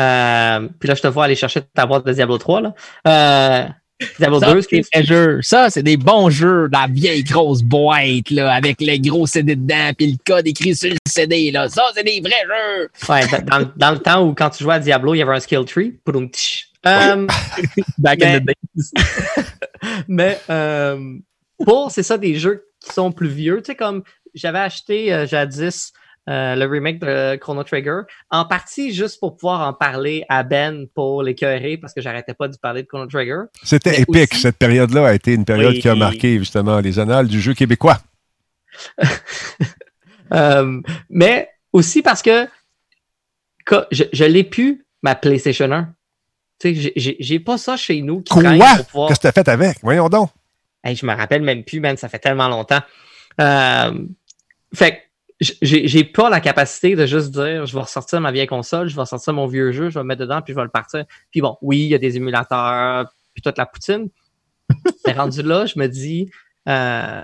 [0.00, 2.74] euh, puis là, je te vois aller chercher ta boîte de Diablo 3, là.
[3.06, 3.64] Euh,
[4.18, 5.40] Diablo Ça, 2, c'est des vrais jeux.
[5.42, 9.90] Ça, c'est des bons jeux la vieille grosse boîte, là, avec le gros CD dedans,
[9.96, 11.68] puis le code écrit sur le CD, là.
[11.68, 12.88] Ça, c'est des vrais jeux.
[13.08, 13.26] Ouais,
[13.76, 15.98] dans, le temps où quand tu jouais à Diablo, il y avait un skill tree.
[16.04, 16.30] Poudoum.
[16.86, 17.26] Euh,
[17.98, 19.44] Back Mais- in the days.
[20.08, 20.40] mais
[21.62, 23.58] pour, c'est ça, des jeux qui sont plus vieux.
[23.58, 24.02] Tu sais, comme
[24.34, 25.92] j'avais acheté euh, jadis
[26.28, 28.00] euh, le remake de Chrono Trigger,
[28.30, 32.46] en partie juste pour pouvoir en parler à Ben pour l'écœurer, parce que j'arrêtais pas
[32.48, 33.42] de parler de Chrono Trigger.
[33.62, 34.32] C'était épique.
[34.32, 35.80] aussi- Cette période-là a été une période Oui.
[35.80, 37.98] qui a marqué justement les annales du jeu québécois.
[40.32, 42.46] Euh, mais aussi parce que,
[43.90, 45.92] je, je l'ai pu, ma PlayStation 1.
[46.60, 48.42] Tu sais, j'ai- pas ça chez nous qui Quoi?
[48.44, 49.08] pouvoir...
[49.08, 49.78] Qu'est-ce que tu as fait avec?
[49.82, 50.30] Voyons donc.
[50.84, 52.80] Hey, je me rappelle même plus, man, ça fait tellement longtemps.
[53.40, 53.92] Euh,
[54.72, 55.02] fait
[55.40, 59.00] j'ai pas la capacité de juste dire je vais ressortir ma vieille console, je vais
[59.00, 61.04] ressortir mon vieux jeu, je vais le mettre dedans, puis je vais le partir.
[61.30, 64.08] Puis bon, oui, il y a des émulateurs, puis toute la poutine.
[65.06, 66.30] Mais rendu là, je me dis
[66.68, 67.22] euh,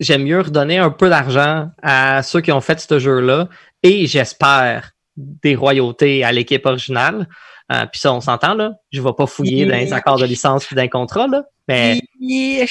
[0.00, 3.48] j'aime mieux redonner un peu d'argent à ceux qui ont fait ce jeu-là
[3.82, 7.28] et j'espère des royautés à l'équipe originale.
[7.72, 8.74] Euh, puis ça, on s'entend, là.
[8.92, 11.44] Je vais pas fouiller dans les accords de licence puis d'un contrat, là.
[11.66, 12.66] Mais tu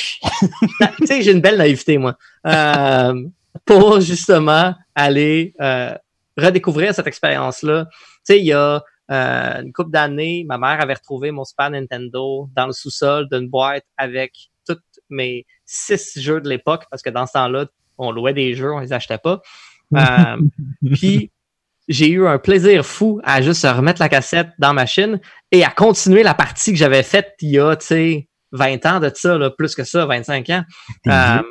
[1.06, 2.16] sais, j'ai une belle naïveté, moi.
[2.46, 3.24] Euh,
[3.66, 5.96] pour justement aller euh,
[6.38, 7.86] redécouvrir cette expérience-là.
[7.86, 11.70] Tu sais, il y a euh, une couple d'années, ma mère avait retrouvé mon Super
[11.70, 14.34] Nintendo dans le sous-sol d'une boîte avec
[14.66, 14.80] tous
[15.10, 17.66] mes six jeux de l'époque, parce que dans ce temps-là,
[17.98, 19.42] on louait des jeux, on les achetait pas.
[19.96, 20.38] Euh,
[20.96, 21.30] Puis
[21.88, 25.20] j'ai eu un plaisir fou à juste remettre la cassette dans ma machine
[25.52, 29.00] et à continuer la partie que j'avais faite il y a, tu sais, 20 ans
[29.00, 30.64] de ça, là, plus que ça, 25 ans.
[31.08, 31.42] Euh,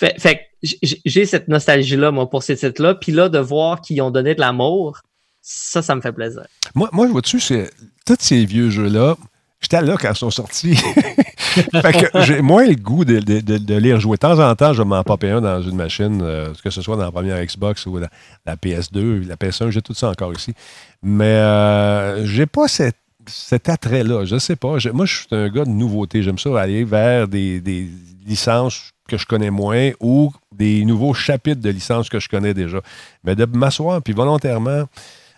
[0.00, 2.94] fait, j'ai cette nostalgie-là, moi, pour ces titres-là.
[2.94, 5.00] Puis là, de voir qu'ils ont donné de l'amour,
[5.40, 6.42] ça, ça me fait plaisir.
[6.74, 7.70] Moi, moi vois-tu, c'est
[8.06, 9.16] tous ces vieux jeux-là,
[9.60, 10.76] j'étais là quand ils sont sortis.
[11.82, 14.16] fait que j'ai moins le goût de, de- de- les rejouer.
[14.16, 16.96] De temps en temps, je m'en popper un dans une machine, euh, que ce soit
[16.96, 18.08] dans la première Xbox ou la,
[18.46, 20.54] la PS2, la PS1, j'ai tout ça encore ici.
[21.02, 24.24] Mais euh, j'ai pas cet attrait-là.
[24.26, 24.78] Je sais pas.
[24.78, 26.22] Je- moi, je suis un gars de nouveauté.
[26.22, 27.88] J'aime ça aller vers des, des
[28.26, 32.80] licences que je connais moins ou des nouveaux chapitres de licences que je connais déjà.
[33.24, 34.84] Mais de m'asseoir puis volontairement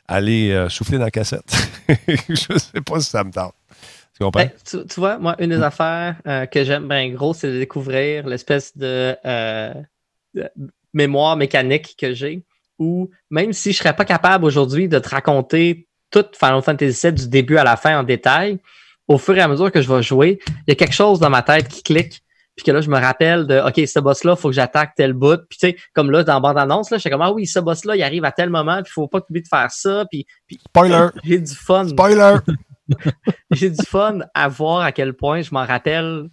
[0.06, 1.50] aller euh, souffler dans la cassette,
[2.28, 3.54] je sais pas si ça me tente.
[4.14, 4.42] Tu comprends?
[4.42, 7.58] Ben, tu, tu vois, moi, une des affaires euh, que j'aime bien gros, c'est de
[7.58, 9.72] découvrir l'espèce de, euh,
[10.34, 10.50] de
[10.92, 12.44] mémoire mécanique que j'ai,
[12.78, 17.12] où même si je serais pas capable aujourd'hui de te raconter tout Final Fantasy VII
[17.14, 18.58] du début à la fin en détail,
[19.08, 21.30] au fur et à mesure que je vais jouer, il y a quelque chose dans
[21.30, 22.22] ma tête qui clique,
[22.56, 25.14] puis que là, je me rappelle de, OK, ce boss-là, il faut que j'attaque tel
[25.14, 25.40] bout.
[25.48, 27.96] Puis tu sais, comme là, dans la bande-annonce, là, j'étais comme, ah oui, ce boss-là,
[27.96, 30.58] il arrive à tel moment, puis il faut pas oublier de faire ça, puis, puis
[30.68, 31.08] Spoiler!
[31.24, 32.36] j'ai du fun Spoiler!
[33.52, 36.28] j'ai du fun à voir à quel point je m'en rappelle,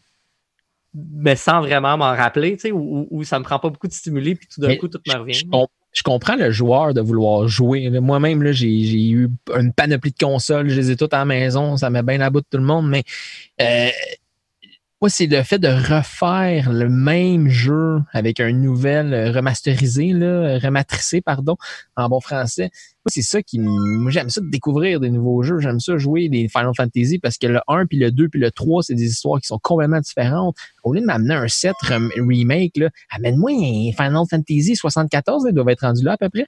[0.93, 3.93] mais sans vraiment m'en rappeler, tu sais, où, où ça me prend pas beaucoup de
[3.93, 5.41] stimuli, puis tout d'un coup, tout me Je, revient.
[5.93, 7.89] je comprends le joueur de vouloir jouer.
[7.89, 11.26] Moi-même, là, j'ai j'ai eu une panoplie de consoles, je les ai toutes à la
[11.26, 13.03] maison, ça met bien à bout de tout le monde, mais
[13.61, 13.89] euh,
[15.01, 20.59] moi, c'est le fait de refaire le même jeu avec un nouvel euh, remasterisé, là,
[20.59, 21.55] rematricé, pardon,
[21.95, 22.63] en bon français.
[23.05, 26.27] Moi, c'est ça qui moi j'aime ça de découvrir des nouveaux jeux, j'aime ça jouer
[26.27, 29.05] des Final Fantasy parce que le 1 puis le 2 puis le 3, c'est des
[29.05, 30.57] histoires qui sont complètement différentes.
[30.83, 35.51] Au lieu de m'amener un 7 rem- remake là, amène-moi un Final Fantasy 74, là,
[35.51, 36.45] ils doivent être rendus là à peu près.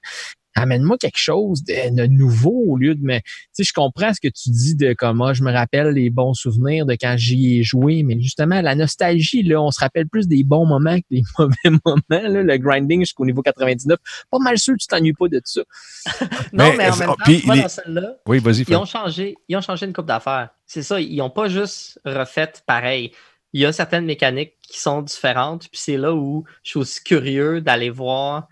[0.54, 3.18] Amène-moi quelque chose de, de nouveau au lieu de me.
[3.18, 3.22] Tu
[3.52, 6.86] sais, je comprends ce que tu dis de comment je me rappelle les bons souvenirs
[6.86, 10.44] de quand j'y ai joué, mais justement, la nostalgie, là, on se rappelle plus des
[10.44, 12.28] bons moments que des mauvais moments.
[12.28, 13.98] Là, le grinding jusqu'au niveau 99.
[14.30, 15.62] Pas mal sûr que tu t'ennuies pas de ça.
[16.52, 18.62] non, mais- mais, en même oh, temps, puis tu vois, les- dans celle-là, Oui, vas-y,
[18.62, 20.50] ils ont changé, ils ont changé une coupe d'affaires.
[20.66, 23.12] C'est ça, ils n'ont pas juste refait pareil.
[23.52, 27.02] Il y a certaines mécaniques qui sont différentes, puis c'est là où je suis aussi
[27.04, 28.48] curieux d'aller voir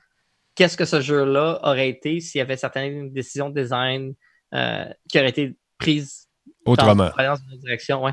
[0.61, 4.13] qu'est-ce que ce jeu-là aurait été s'il y avait certaines décisions de design
[4.53, 6.27] euh, qui auraient été prises
[6.67, 7.09] Autrement.
[7.17, 8.05] dans, une direction.
[8.05, 8.13] Ouais.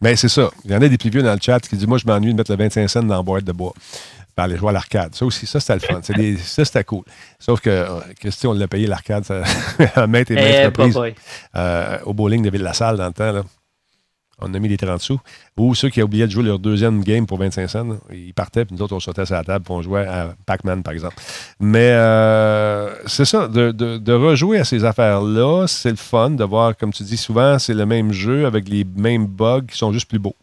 [0.00, 0.48] Mais c'est ça.
[0.64, 2.30] Il y en a des plus vieux dans le chat qui disent Moi, je m'ennuie
[2.30, 3.72] de mettre le 25 cents dans la boîte de bois.
[4.36, 5.12] Par aller jouer à l'arcade.
[5.16, 6.00] Ça aussi, ça, c'était le fun.
[6.14, 7.02] Des- ça, c'était cool.
[7.40, 9.42] Sauf que, euh, Christy, on l'a payé l'arcade ça,
[9.96, 10.96] à maintes et maintes Eh, reprises.
[11.56, 13.32] euh, au bowling de Ville-la-Salle dans le temps.
[13.32, 13.42] Là.
[14.42, 15.20] On a mis les 30 sous.
[15.56, 18.74] Ou ceux qui oubliaient de jouer leur deuxième game pour 25 cents, ils partaient, puis
[18.74, 21.16] nous autres, on sautait sur la table, puis on à Pac-Man, par exemple.
[21.60, 26.92] Mais euh, c'est ça, de rejouer à ces affaires-là, c'est le fun de voir, comme
[26.92, 30.18] tu dis souvent, c'est le même jeu avec les mêmes bugs qui sont juste plus
[30.18, 30.36] beaux.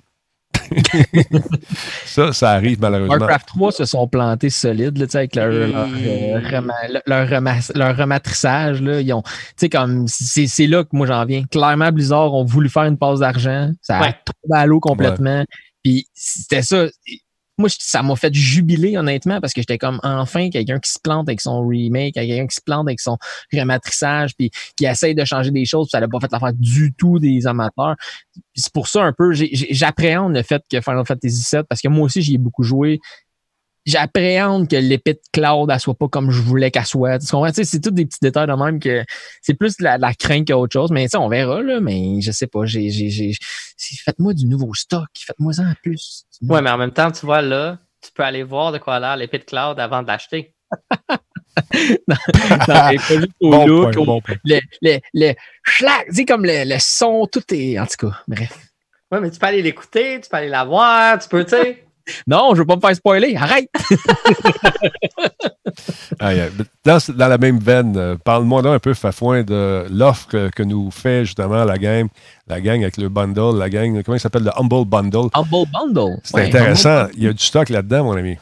[2.05, 3.15] ça, ça arrive malheureusement.
[3.17, 6.39] Warcraft 3 se sont plantés solides là, avec leur, leur, euh,
[7.05, 8.81] leur, rema- leur rematrissage.
[8.81, 9.23] Là, ils ont,
[9.71, 11.43] comme c'est c'est là que moi j'en viens.
[11.51, 13.71] Clairement, Blizzard ont voulu faire une passe d'argent.
[13.81, 14.15] Ça a Ouais.
[14.25, 15.43] tombé à l'eau complètement.
[15.83, 16.85] Puis c'était ça.
[17.59, 21.29] Moi, ça m'a fait jubiler, honnêtement, parce que j'étais comme enfin quelqu'un qui se plante
[21.29, 23.17] avec son remake, quelqu'un qui se plante avec son
[23.53, 26.93] rematrissage, puis qui essaye de changer des choses, puis ça n'a pas fait l'affaire du
[26.93, 27.95] tout des amateurs.
[28.55, 32.05] C'est pour ça un peu, j'appréhende le fait que Final Fantasy VII, parce que moi
[32.05, 32.99] aussi, j'y ai beaucoup joué
[33.89, 37.19] j'appréhende que l'épée de Cloud, elle soit pas comme je voulais qu'elle soit.
[37.19, 37.47] Tu comprends?
[37.49, 39.03] Tu sais, c'est tous des petits détails de même que
[39.41, 40.91] c'est plus de la, de la crainte qu'autre chose.
[40.91, 41.79] Mais ça, on verra, là.
[41.81, 42.65] Mais je sais pas.
[42.65, 43.31] J'ai, j'ai, j'ai,
[43.77, 45.07] c'est- faites-moi du nouveau stock.
[45.17, 46.25] Faites-moi ça en plus.
[46.43, 48.99] Ouais, mais en même temps, tu vois, là, tu peux aller voir de quoi a
[48.99, 50.53] l'air l'épée de cloud avant de l'acheter.
[52.07, 52.15] Non,
[52.89, 54.35] mais pas juste au Bon look, point, au- bon point.
[54.45, 55.33] le, le, le,
[55.63, 58.57] schlac, tu sais, comme le, le son, tout est, en tout cas, bref.
[59.11, 61.83] Ouais, mais tu peux aller l'écouter, tu peux aller la voir, tu peux, tu sais.
[62.27, 63.35] Non, je veux pas me faire spoiler.
[63.35, 63.69] Arrête!
[66.85, 70.91] Dans, dans la même veine, euh, parle-moi là un peu, Fafouin, de l'offre que, nous
[70.91, 72.07] fait justement la gang,
[72.47, 75.29] la gang avec le bundle, la gang, comment il s'appelle, le Humble Bundle?
[75.33, 76.17] Humble Bundle.
[76.23, 77.07] C'est Ouais, intéressant.
[77.15, 78.37] Il y a du stock là-dedans, mon ami.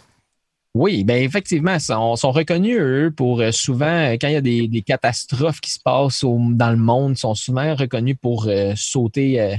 [0.73, 4.37] Oui, ben effectivement, ils sont, sont reconnus, eux, pour euh, souvent, euh, quand il y
[4.37, 8.15] a des, des catastrophes qui se passent au- dans le monde, ils sont souvent reconnus
[8.21, 9.55] pour euh, sauter, euh,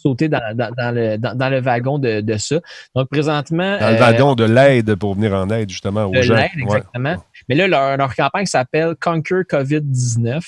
[0.00, 2.60] sauter dans, dans- dans le, dans, le wagon de, de ça.
[2.94, 3.78] Donc, présentement.
[3.78, 6.34] Dans le euh, wagon de l'aide pour venir en aide justement aux de gens.
[6.34, 6.62] l'aide, Ouais.
[6.62, 7.16] exactement.
[7.48, 10.40] Mais là, leur, leur campagne s'appelle Conquer COVID-19.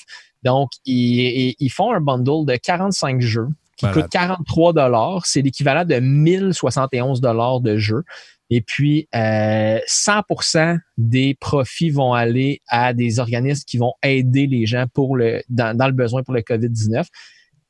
[0.45, 4.03] Donc, ils, ils- font un bundle de 45 jeux qui Malade.
[4.03, 8.03] coûte 43 C'est l'équivalent de 1071 de jeux.
[8.51, 14.67] Et puis, euh, 100% des profits vont aller à des organismes qui vont aider les
[14.67, 17.07] gens pour le, dans, dans le besoin pour le COVID-19.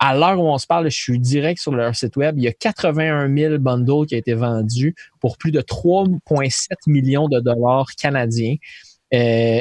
[0.04, 2.34] À l'heure où on se parle, je suis direct sur leur site web.
[2.36, 7.28] Il y a 81 000 bundles qui ont été vendus pour plus de 3,7 millions
[7.28, 8.56] de dollars canadiens.
[9.14, 9.60] Euh,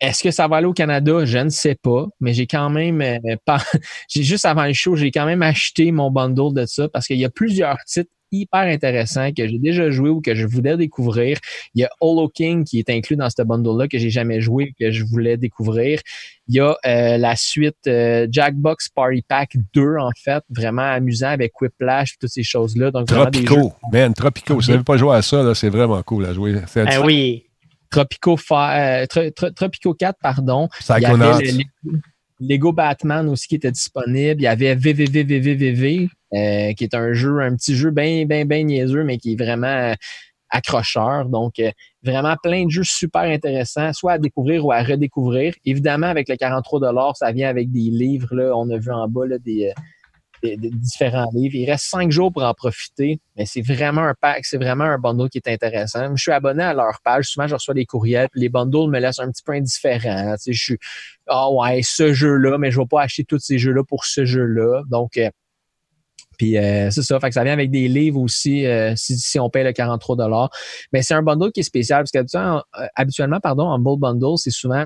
[0.00, 1.24] est-ce que ça va aller au Canada?
[1.24, 3.36] Je ne sais pas, mais j'ai quand même euh.
[4.08, 7.18] J'ai juste avant le show, j'ai quand même acheté mon bundle de ça parce qu'il
[7.18, 11.38] y a plusieurs titres hyper intéressants que j'ai déjà joué ou que je voulais découvrir.
[11.74, 14.74] Il y a Holo King qui est inclus dans ce bundle-là que j'ai jamais joué
[14.78, 16.00] que je voulais découvrir.
[16.48, 21.28] Il y a euh, la suite euh, Jackbox Party Pack 2, en fait, vraiment amusant
[21.28, 22.90] avec Whiplash et toutes ces choses-là.
[22.90, 24.60] Donc, vraiment des jeux Tropico, man, Tropico.
[24.60, 26.54] Si vous n'avez pas joué à ça, là, c'est vraiment cool à jouer.
[26.86, 27.44] Ah oui.
[27.90, 30.68] Tropico, Fi- euh, Tro- Tro- Tropico 4, pardon.
[31.42, 31.64] Il
[32.40, 34.40] Lego Batman aussi qui était disponible.
[34.40, 38.62] Il y avait VVVVVVV, euh, qui est un jeu, un petit jeu bien, bien, bien
[38.62, 39.94] niaiseux, mais qui est vraiment euh,
[40.50, 41.28] accrocheur.
[41.28, 41.70] Donc, euh,
[42.02, 45.54] vraiment plein de jeux super intéressants, soit à découvrir ou à redécouvrir.
[45.64, 48.34] Évidemment, avec le 43 ça vient avec des livres.
[48.34, 49.80] Là, on a vu en bas là, des, euh,
[50.42, 51.54] des- différents livres.
[51.54, 54.98] Il reste cinq jours pour en profiter, mais c'est vraiment un pack, c'est vraiment un
[54.98, 56.14] bundle qui est intéressant.
[56.14, 57.26] Je suis abonné à leur page.
[57.26, 60.34] Souvent, je reçois des courriels, puis les bundles me laissent un petit peu indifférent.
[60.36, 60.78] Tu sais, je suis,
[61.28, 64.82] ah ouais, ce jeu-là, mais je vais pas acheter tous ces jeux-là pour ce jeu-là.
[64.90, 65.30] Donc, euh,
[66.38, 69.38] puis euh, c'est ça, fait que ça vient avec des livres aussi euh, si, si
[69.40, 70.50] on paye le 43
[70.92, 74.50] Mais c'est un bundle qui est spécial parce qu'habituellement, euh, habituellement, pardon, Humble Bundle, c'est
[74.50, 74.84] souvent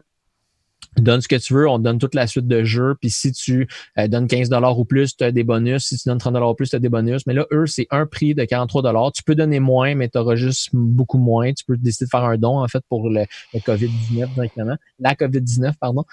[0.97, 3.33] donne ce que tu veux, on te donne toute la suite de jeux, puis si
[3.33, 3.69] tu
[3.99, 6.71] euh, donnes 15 ou plus, tu as des bonus, si tu donnes 30 ou plus,
[6.71, 7.27] tu as des bonus.
[7.27, 10.35] Mais là, eux, c'est un prix de 43 Tu peux donner moins, mais tu auras
[10.35, 11.53] juste beaucoup moins.
[11.53, 13.25] Tu peux décider de faire un don, en fait, pour le,
[13.55, 14.77] le COVID-19 directement.
[14.99, 16.05] La COVID-19, pardon.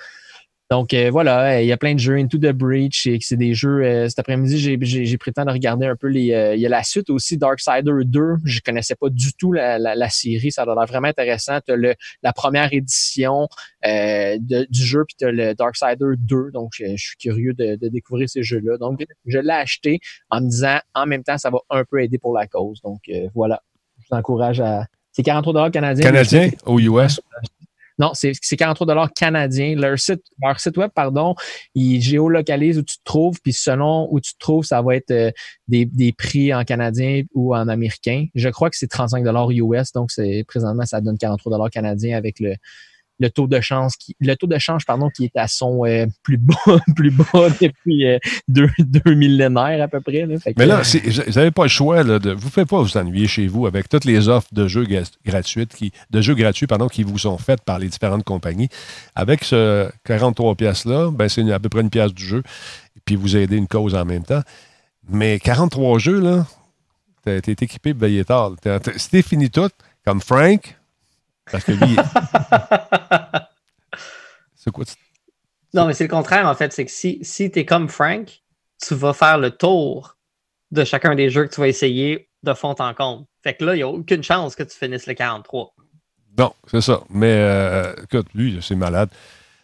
[0.69, 2.17] Donc euh, voilà, il y a plein de jeux.
[2.17, 3.83] Into the Breach, et que c'est des jeux.
[3.83, 6.33] euh, cet après-midi, j'ai, j'ai, j'ai pris le temps de regarder un peu les.
[6.33, 8.21] euh, il y a la suite aussi, Darksider 2.
[8.43, 10.51] Je connaissais pas du tout la, la, la série.
[10.51, 11.59] Ça a l'air vraiment intéressant.
[11.65, 13.47] Tu as le, la première édition
[13.85, 16.51] euh, de- du jeu, puis tu as le Darksider 2.
[16.51, 18.77] Donc, je, je suis curieux de, de découvrir ces jeux-là.
[18.77, 19.99] Donc, je l'ai acheté
[20.29, 22.81] en me disant en même temps, ça va un peu aider pour la cause.
[22.81, 23.61] Donc euh, voilà.
[24.01, 24.85] Je vous encourage à.
[25.13, 26.03] C'est 43 canadiens.
[26.03, 26.49] Canadien?
[26.65, 27.21] au US.
[27.99, 29.75] Non, c'est c'est 43 canadiens.
[29.75, 31.35] Leur site, leur site web, pardon,
[31.73, 35.11] il géolocalise où tu te trouves, puis selon où tu te trouves, ça va être
[35.11, 35.31] euh,
[35.67, 38.25] des, des prix en canadien ou en américain.
[38.35, 42.55] Je crois que c'est 35 US, donc c'est présentement ça donne 43 canadiens avec le
[43.19, 46.05] le taux de change qui le taux de change pardon qui est à son euh,
[46.23, 46.55] plus bas
[46.95, 50.37] plus bas depuis euh, deux, deux millénaires à peu près là.
[50.39, 52.03] Fait que, Mais là, euh, vous n'avez pas le choix.
[52.03, 54.67] Là, de, vous ne pouvez pas vous ennuyer chez vous avec toutes les offres de
[54.67, 54.85] jeux
[55.25, 58.69] gratuites qui, de jeux gratuits pardon, qui vous sont faites par les différentes compagnies.
[59.15, 62.43] Avec ce 43 pièces là ben, c'est à peu près une pièce du jeu.
[62.95, 64.41] Et puis vous aidez une cause en même temps.
[65.09, 66.45] Mais 43 jeux, là,
[67.23, 68.53] t'es équipé de veiller tard.
[68.61, 69.69] T'es- t'es- Si t'es fini tout,
[70.05, 70.77] comme Frank,
[71.51, 71.95] parce que lui,
[74.55, 74.85] c'est quoi?
[75.73, 76.73] Non, mais c'est le contraire, en fait.
[76.73, 78.41] C'est que si, si tu es comme Frank,
[78.81, 80.17] tu vas faire le tour
[80.71, 83.25] de chacun des jeux que tu vas essayer de fond en comble.
[83.43, 85.73] Fait que là, il n'y a aucune chance que tu finisses le 43.
[86.37, 87.01] Non, c'est ça.
[87.09, 89.09] Mais euh, écoute, lui, c'est malade.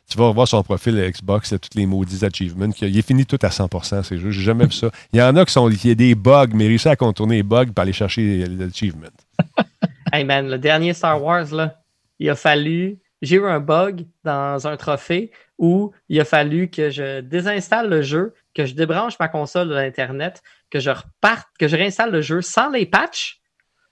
[0.10, 2.70] Tu vas voir son profil Xbox, là, tous les maudits achievements.
[2.82, 4.32] Il est fini tout à 100% ces jeux.
[4.32, 4.90] J'ai jamais vu ça.
[5.14, 7.68] Il y en a qui sont a des bugs, mais réussi à contourner les bugs
[7.68, 9.08] pour aller chercher les achievements.
[10.14, 11.82] Hey man, le dernier Star Wars, là,
[12.20, 13.00] il a fallu.
[13.24, 18.04] J'ai eu un bug dans un trophée où il a fallu que je désinstalle le
[18.04, 22.22] jeu, que je débranche ma console de l'Internet, que je reparte, que je réinstalle le
[22.22, 23.40] jeu sans les patchs.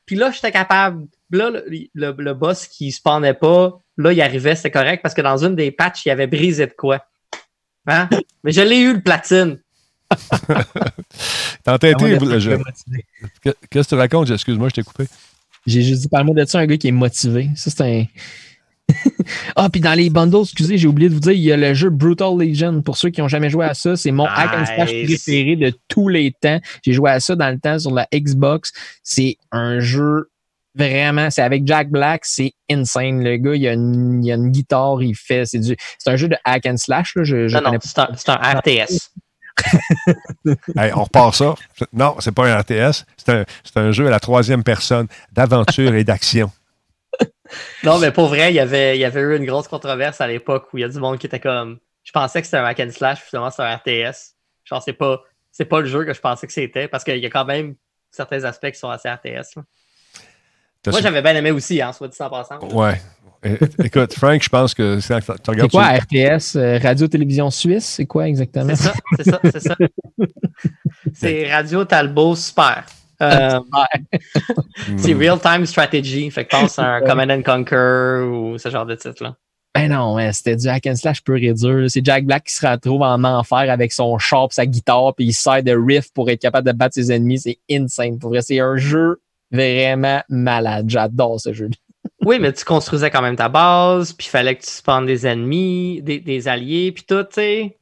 [0.05, 1.07] Puis là, j'étais capable.
[1.31, 1.65] Là, le,
[1.95, 5.55] le- le boss qui spawnait pas, là, il arrivait, c'était correct parce que dans une
[5.55, 7.03] des patchs, il avait brisé de quoi.
[7.87, 8.09] Hein?
[8.43, 9.59] Mais je l'ai eu, le platine.
[11.63, 12.59] T'as entêté, de le jeu.
[13.41, 14.29] Qu'est-ce que tu racontes?
[14.29, 15.05] Excuse-moi, je t'ai coupé.
[15.65, 17.49] J'ai juste dit, parle-moi de ça, un gars qui est motivé.
[17.55, 18.05] Ça, c'est un.
[19.55, 21.73] ah, puis dans les bundles, excusez, j'ai oublié de vous dire, il y a le
[21.73, 22.81] jeu Brutal Legion.
[22.81, 25.71] Pour ceux qui n'ont jamais joué à ça, c'est mon hack and slash préféré de
[25.87, 26.59] tous les temps.
[26.83, 28.71] J'ai joué à ça dans le temps sur la Xbox.
[29.03, 30.29] C'est un jeu
[30.75, 33.23] vraiment, c'est avec Jack Black, c'est insane.
[33.23, 36.15] Le gars, il a une, il a une guitare, il fait, c'est du, c'est un
[36.15, 37.15] jeu de hack and slash.
[37.15, 39.11] Là, je, je Non, non, connais c'est un, c'est un RTS.
[40.77, 41.55] Hey, on repart ça.
[41.93, 43.05] Non, c'est pas un RTS.
[43.17, 43.45] C'est un,
[43.75, 46.51] un jeu à la troisième personne d'aventure et d'action.
[47.83, 50.27] Non, mais pour vrai, il y avait, il y avait eu une grosse controverse à
[50.27, 51.79] l'époque où il y a du monde qui était comme.
[52.03, 54.35] Je pensais que c'était un hack and slash, finalement c'est un RTS.
[54.63, 55.21] Genre, c'est pas,
[55.51, 57.75] c'est pas le jeu que je pensais que c'était, parce qu'il y a quand même
[58.09, 59.57] certains aspects qui sont assez RTS.
[59.57, 59.63] là.
[60.87, 62.59] Moi, j'avais bien aimé aussi, hein, soit dit en passant.
[62.69, 62.99] Ouais.
[63.43, 66.55] É- Écoute, Frank, je pense que c'est- tu C'est regardes quoi sur- RTS?
[66.57, 67.85] euh, Radio-Télévision Suisse?
[67.85, 68.75] C'est quoi exactement?
[68.75, 69.75] C'est ça, c'est ça, c'est ça.
[71.13, 72.85] C'est Radio Talbot Super.
[73.21, 73.59] Euh,
[74.97, 75.19] c'est Hmm.
[75.19, 76.29] Real Time Strategy.
[76.31, 79.35] Fait que pense à un Command and Conquer ou ce genre de titre-là.
[79.75, 81.85] Ben non, mais c'était du hack and slash pur et dur.
[81.89, 85.33] C'est Jack Black qui se retrouve en enfer avec son char sa guitare, puis il
[85.33, 87.39] sert de riff pour être capable de battre ses ennemis.
[87.39, 88.17] C'est insane.
[88.19, 89.21] Pour vrai, c'est un jeu
[89.51, 90.85] vraiment malade.
[90.89, 91.69] J'adore ce jeu.
[92.23, 95.25] Oui, mais tu construisais quand même ta base, puis il fallait que tu spawnes des
[95.25, 97.77] ennemis, des, des alliés, puis tout, tu sais.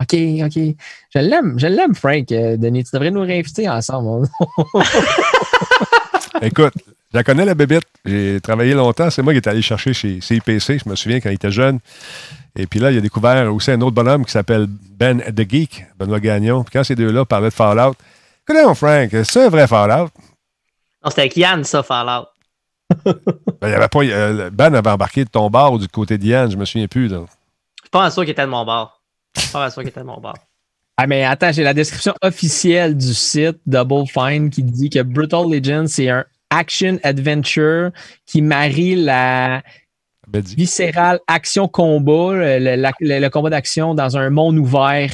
[0.00, 0.14] OK,
[0.44, 0.76] OK.
[1.14, 2.30] Je l'aime, je l'aime, Frank.
[2.32, 4.28] Euh, Denis, tu devrais nous réinviter ensemble.
[6.42, 6.74] Écoute,
[7.12, 7.84] je la connais, la bébête.
[8.04, 9.08] J'ai travaillé longtemps.
[9.08, 10.80] C'est moi qui est allé chercher chez CIPC.
[10.84, 11.78] Je me souviens quand il était jeune.
[12.58, 15.86] Et puis là, il a découvert aussi un autre bonhomme qui s'appelle Ben The Geek,
[15.98, 16.62] Benoît Gagnon.
[16.62, 17.94] Puis quand ces deux-là parlaient de Fallout,
[18.48, 20.08] Écoute, Frank, c'est un vrai Fallout?
[21.02, 22.28] Non, c'était avec Yann, ça, Fallout.
[23.04, 23.14] Ben,
[23.62, 26.50] il y avait pas, euh, ben avait embarqué de ton bar ou du côté d'Yann,
[26.50, 27.08] je me souviens plus.
[27.08, 27.22] là.
[27.26, 29.00] Je suis pas sûr qu'il était de mon bar.
[29.36, 30.34] Je suis pas sûr qu'il était de mon bar.
[30.96, 35.50] Ah, mais attends, j'ai la description officielle du site Double Fine qui dit que Brutal
[35.50, 37.90] Legend, c'est un action adventure
[38.24, 39.62] qui marie la
[40.32, 45.10] viscérale action-combat, le- le combat d'action dans un monde ouvert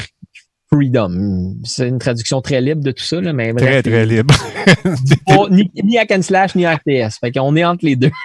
[0.73, 1.55] freedom.
[1.65, 4.35] C'est une traduction très libre de tout ça, là, mais bref, Très, très libre.
[5.51, 7.19] ni, ni hack and slash, ni RTS.
[7.21, 8.11] Fait qu'on est entre les deux.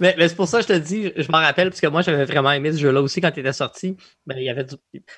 [0.00, 2.00] Mais, mais c'est pour ça que je te dis, je m'en rappelle, parce que moi,
[2.00, 3.96] j'avais vraiment aimé ce jeu-là aussi quand il était sorti.
[4.26, 4.74] Ben, il y avait du...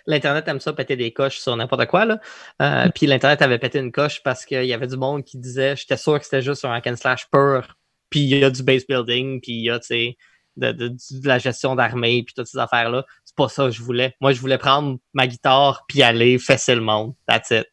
[0.06, 2.04] L'Internet aime ça péter des coches sur n'importe quoi.
[2.04, 2.20] Là.
[2.62, 5.76] Euh, Puis l'Internet avait pété une coche parce qu'il y avait du monde qui disait
[5.76, 7.76] j'étais sûr que c'était juste un hack and slash pur.
[8.10, 10.16] Puis il y a du base building, puis il y a, tu sais,
[10.58, 13.04] de, de- de la gestion d'armée, puis toutes ces affaires-là.
[13.24, 14.14] C'est pas ça que je voulais.
[14.20, 17.14] Moi, je voulais prendre ma guitare, puis aller fesser le monde.
[17.26, 17.66] That's it.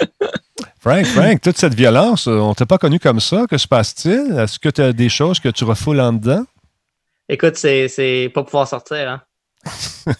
[0.80, 3.46] Frank, Frank, toute cette violence, euh, on t'a pas connu comme ça.
[3.50, 4.38] Que se passe-t-il?
[4.38, 6.44] Est-ce que tu as des choses que tu refoules en dedans?
[7.28, 9.08] Écoute, c'est c'est pas pouvoir sortir.
[9.10, 9.22] Hein?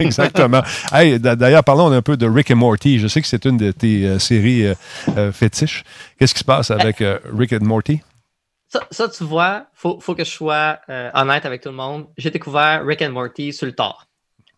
[0.00, 0.62] Exactement.
[0.92, 2.98] hey, D'ailleurs, parlons un peu de Rick et Morty.
[3.00, 4.74] Je sais que c'est une de tes euh, séries euh,
[5.16, 5.82] euh, fétiches.
[6.18, 7.02] Qu'est-ce qui se passe avec
[7.36, 8.00] Rick et Morty?
[8.68, 12.06] Ça, ça, tu vois, faut, faut que je sois euh, honnête avec tout le monde.
[12.18, 14.06] J'ai découvert Rick and Morty sur le tard.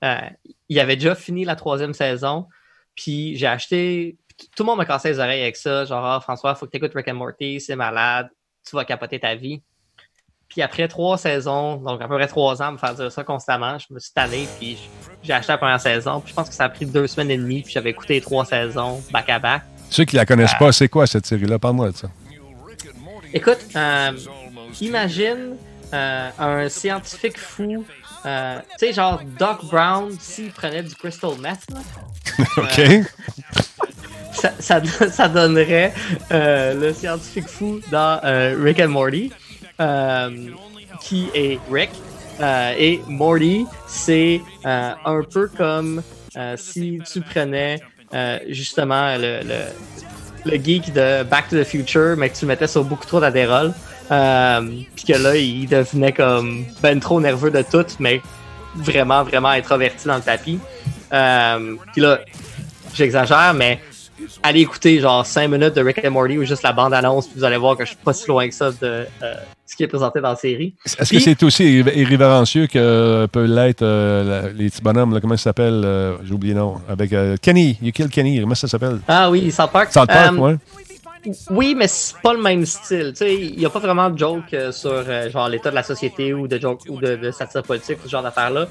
[0.02, 0.18] Euh,
[0.68, 2.46] il avait déjà fini la troisième saison,
[2.96, 4.16] puis j'ai acheté.
[4.56, 5.84] Tout le monde m'a cassé les oreilles avec ça.
[5.84, 8.30] Genre, ah, François, faut que tu écoutes Rick and Morty, c'est malade,
[8.68, 9.62] tu vas capoter ta vie.
[10.48, 13.78] Puis après trois saisons, donc à peu près trois ans, me faire dire ça constamment,
[13.78, 14.76] je me suis tanné, puis
[15.22, 16.20] j'ai acheté la première saison.
[16.20, 18.20] Puis je pense que ça a pris deux semaines et demie, puis j'avais écouté les
[18.20, 19.62] trois saisons back-à-back.
[19.88, 21.60] Ceux qui la connaissent pas, c'est quoi cette série-là?
[21.60, 22.08] Parle-moi de ça.
[23.32, 24.12] Écoute, euh,
[24.80, 25.56] imagine
[25.92, 27.84] euh, un scientifique fou,
[28.26, 31.80] euh, tu sais, genre Doc Brown, s'il prenait du crystal meth, là,
[32.56, 33.06] OK?
[34.32, 35.92] ça, ça, ça donnerait
[36.32, 39.32] euh, le scientifique fou dans euh, Rick and Morty,
[39.80, 40.50] euh,
[41.00, 41.90] qui est Rick.
[42.40, 46.02] Euh, et Morty, c'est euh, un peu comme
[46.36, 47.80] euh, si tu prenais
[48.14, 49.64] euh, justement le, le,
[50.44, 53.72] le, geek de Back to the Future, mais que tu mettais sur beaucoup trop d'adérol.
[54.10, 54.60] Euh,
[54.96, 58.20] puis que là, il devenait comme ben trop nerveux de tout, mais
[58.74, 60.58] vraiment, vraiment introverti dans le tapis.
[61.12, 62.20] Euh, puis là,
[62.94, 63.80] j'exagère, mais
[64.42, 67.44] allez écouter genre 5 minutes de Rick and Morty ou juste la bande-annonce, puis vous
[67.44, 69.34] allez voir que je suis pas si loin que ça de euh,
[69.70, 70.74] ce qui est présenté dans la série.
[70.84, 75.44] Est-ce que c'est aussi irrévérencieux que peut l'être euh, les petits bonhommes, là, comment ça
[75.44, 76.80] s'appelle euh, J'ai oublié le nom.
[76.88, 78.98] Avec euh, Kenny, You Kill Kenny, comment ça s'appelle?
[79.06, 79.92] Ah oui, South Park.
[79.92, 80.56] South Park, ouais.
[81.50, 83.12] Oui, mais c'est pas le même style.
[83.20, 86.58] Il n'y a pas vraiment de joke sur genre l'état de la société ou de
[86.58, 88.66] joke ou de, de satire politique, ce genre d'affaires-là.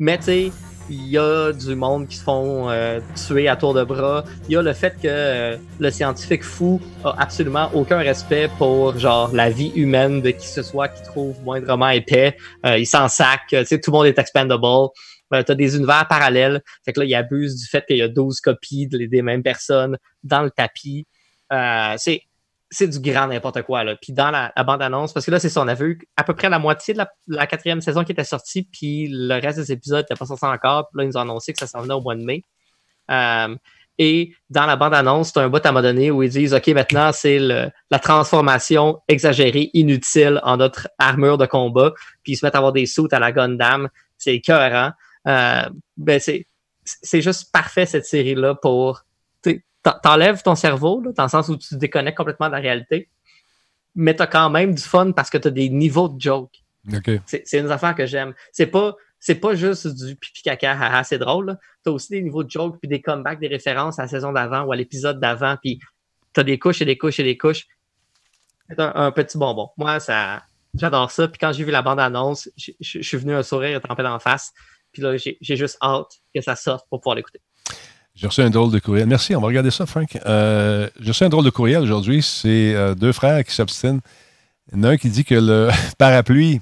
[0.00, 0.52] Mais tu sais,
[0.90, 4.24] il y a du monde qui se font euh, tuer à tour de bras.
[4.48, 8.98] Il y a le fait que euh, le scientifique fou a absolument aucun respect pour
[8.98, 12.36] genre la vie humaine de qui ce soit qui trouve moindrement épais.
[12.66, 13.40] Euh, il s'en sac.
[13.48, 14.64] Tu sais, tout le monde est expendable.
[15.34, 16.62] Euh, tu as des univers parallèles.
[16.84, 19.96] Fait que là, il abuse du fait qu'il y a 12 copies des mêmes personnes
[20.22, 21.06] dans le tapis.
[21.96, 22.22] c'est
[22.72, 23.84] c'est du grand n'importe quoi.
[23.84, 23.96] Là.
[24.00, 26.48] Puis dans la, bande-annonce, parce que là, c'est ça, on a vu à peu près
[26.48, 30.18] la moitié de la, quatrième saison qui était sortie, puis le reste des épisodes n'était
[30.18, 30.88] pas sorti encore.
[30.88, 32.44] Puis là, ils nous ont annoncé que ça s'en venait au mois de mai.
[33.10, 33.54] Euh,
[33.98, 36.68] et dans la bande-annonce, c'est un bout à un moment donné où ils disent OK,
[36.68, 41.92] maintenant, c'est la transformation exagérée, inutile en notre armure de combat.
[42.22, 43.90] Puis ils se mettent à avoir des soutes à la Gundam.
[44.16, 44.92] C'est écœurant.
[45.28, 45.68] Euh,
[45.98, 49.04] ben, c'est juste parfait, cette série-là, pour
[49.82, 53.08] t'enlèves ton cerveau, là, dans le sens où tu te déconnectes complètement de la réalité,
[53.94, 56.52] mais t'as quand même du fun parce que t'as des niveaux de joke.
[57.26, 58.34] C'est une affaire que j'aime.
[58.52, 61.56] C'est pas c'est pas juste du pipi caca, haha, c'est drôle.
[61.84, 64.64] T'as aussi des niveaux de joke puis des comebacks, des références à la saison d'avant
[64.64, 65.78] ou à l'épisode d'avant, puis
[66.32, 67.68] t'as des couches et des couches et des couches.
[68.68, 69.70] C'est un, petit bonbon.
[69.76, 70.42] Moi, ça,
[70.74, 71.28] j'adore ça.
[71.28, 74.52] Puis quand j'ai vu la bande-annonce, je suis venu un sourire trempé la face.
[74.90, 77.40] Puis là, j'ai juste hâte que ça sorte pour pouvoir l'écouter.
[78.14, 79.06] J'ai reçu un drôle de courriel.
[79.06, 80.18] Merci, on va regarder ça, Frank.
[80.26, 82.22] Euh, j'ai reçu un drôle de courriel aujourd'hui.
[82.22, 84.00] C'est euh, deux frères qui s'obstinent.
[84.74, 86.60] Il un qui dit que le parapluie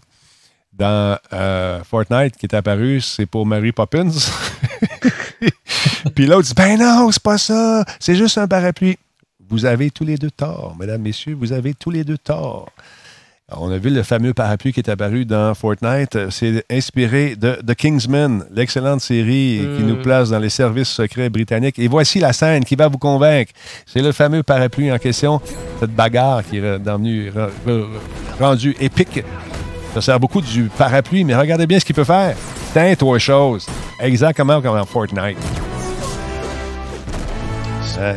[0.72, 4.08] dans euh, Fortnite qui est apparu, c'est pour Mary Poppins.
[6.14, 7.84] Puis l'autre dit Ben non, c'est pas ça.
[7.98, 8.96] C'est juste un parapluie.
[9.48, 11.34] Vous avez tous les deux tort, mesdames, messieurs.
[11.34, 12.70] Vous avez tous les deux tort.
[13.56, 16.30] On a vu le fameux parapluie qui est apparu dans Fortnite.
[16.30, 20.02] C'est inspiré de The Kingsman, l'excellente série qui nous hmm.
[20.02, 21.78] place dans les services secrets britanniques.
[21.78, 23.52] Et voici la scène qui va vous convaincre.
[23.86, 25.40] C'est le fameux parapluie en question,
[25.80, 27.32] cette bagarre qui est devenue
[28.38, 29.24] rendue épique.
[29.94, 32.36] Ça sert beaucoup du parapluie, mais regardez bien ce qu'il peut faire.
[32.72, 33.66] Teint trois choses.
[33.98, 35.38] Exactement comme dans Fortnite.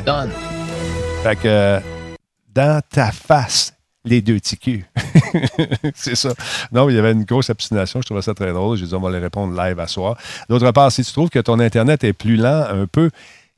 [0.06, 0.30] Done.
[1.24, 1.80] Fait que
[2.54, 3.73] dans ta face,
[4.06, 4.86] les deux TQ.
[5.96, 6.34] c'est ça.
[6.72, 8.02] Non, il y avait une grosse obstination.
[8.02, 8.78] Je trouvais ça très drôle.
[8.78, 10.18] J'ai dit, on va les répondre live à soir.
[10.50, 13.10] D'autre part, si tu trouves que ton Internet est plus lent un peu,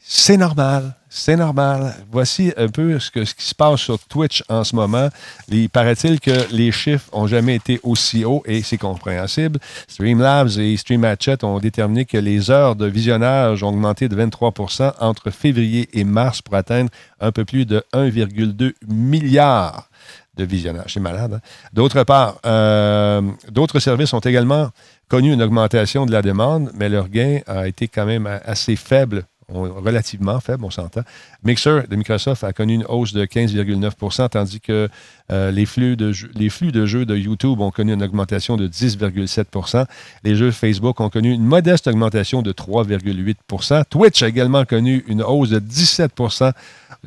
[0.08, 0.96] c'est normal.
[1.10, 1.96] C'est normal.
[2.12, 5.10] Voici un peu ce, qui se passe sur Twitch en ce moment.
[5.48, 9.60] Il paraît-il que les chiffres n'ont jamais été aussi hauts et c'est compréhensible.
[9.88, 15.32] Streamlabs et StreamHatchet ont déterminé que les heures de visionnage ont augmenté de 23% entre
[15.32, 19.90] février et mars pour atteindre un peu plus de 1,2 milliard
[20.36, 20.94] de visionnage.
[20.94, 21.36] C'est malade.
[21.36, 21.40] Hein?
[21.74, 24.70] D'autre part, euh, d'autres services ont également
[25.08, 29.26] connu une augmentation de la demande, mais leur gain a été quand même assez faible
[29.50, 31.02] relativement faible, on s'entend.
[31.44, 34.90] Mixer de Microsoft a connu une hausse de 15,9% tandis que
[35.32, 38.68] euh, les, flux de les flux de jeux de YouTube ont connu une augmentation de
[38.68, 39.86] 10,7%
[40.24, 45.22] Les jeux Facebook ont connu une modeste augmentation de 3,8% Twitch a également connu une
[45.22, 46.52] hausse de 17%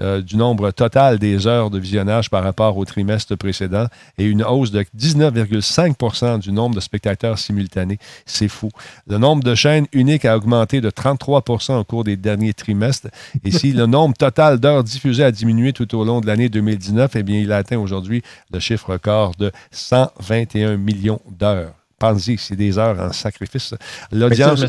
[0.01, 3.87] euh, du nombre total des heures de visionnage par rapport au trimestre précédent
[4.17, 7.99] et une hausse de 19,5% du nombre de spectateurs simultanés.
[8.25, 8.69] C'est fou.
[9.09, 13.09] Le nombre de chaînes uniques a augmenté de 33% au cours des derniers trimestres.
[13.45, 17.17] Et si le nombre total d'heures diffusées a diminué tout au long de l'année 2019,
[17.17, 18.23] eh bien, il a atteint aujourd'hui
[18.53, 21.75] le chiffre record de 121 millions d'heures.
[21.99, 23.75] Pensez, c'est des heures en sacrifice.
[24.13, 24.65] L'audience.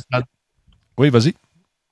[0.97, 1.33] Oui, vas-y.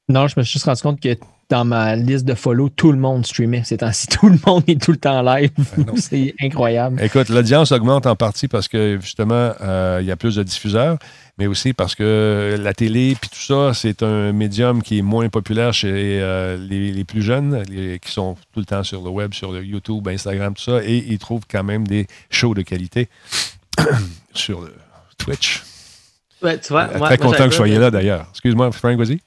[0.09, 1.17] Non, je me suis juste rendu compte que
[1.49, 3.63] dans ma liste de follow, tout le monde streamait.
[3.65, 5.51] C'est ainsi, tout le monde est tout le temps live.
[5.77, 7.01] Ben c'est incroyable.
[7.01, 10.97] Écoute, l'audience augmente en partie parce que justement, euh, il y a plus de diffuseurs,
[11.37, 15.27] mais aussi parce que la télé puis tout ça, c'est un médium qui est moins
[15.27, 17.63] populaire chez euh, les, plus jeunes,
[18.01, 21.03] qui sont tout le temps sur le web, sur le YouTube, Instagram, tout ça, et
[21.07, 23.09] ils trouvent quand même des shows de qualité
[24.33, 24.73] sur le
[25.17, 25.63] Twitch.
[26.41, 28.27] Ouais, tu vois, Très content que vous soyez là d'ailleurs.
[28.31, 29.19] Excuse-moi, Frank, vas-y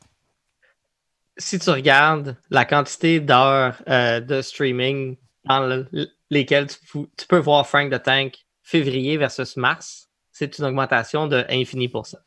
[1.40, 5.84] si tu regardes la quantité d'heures euh, de streaming dans
[6.30, 11.88] lesquelles tu, peux voir Frank the Tank février versus mars, c'est une augmentation de infini
[11.88, 12.18] pour ça.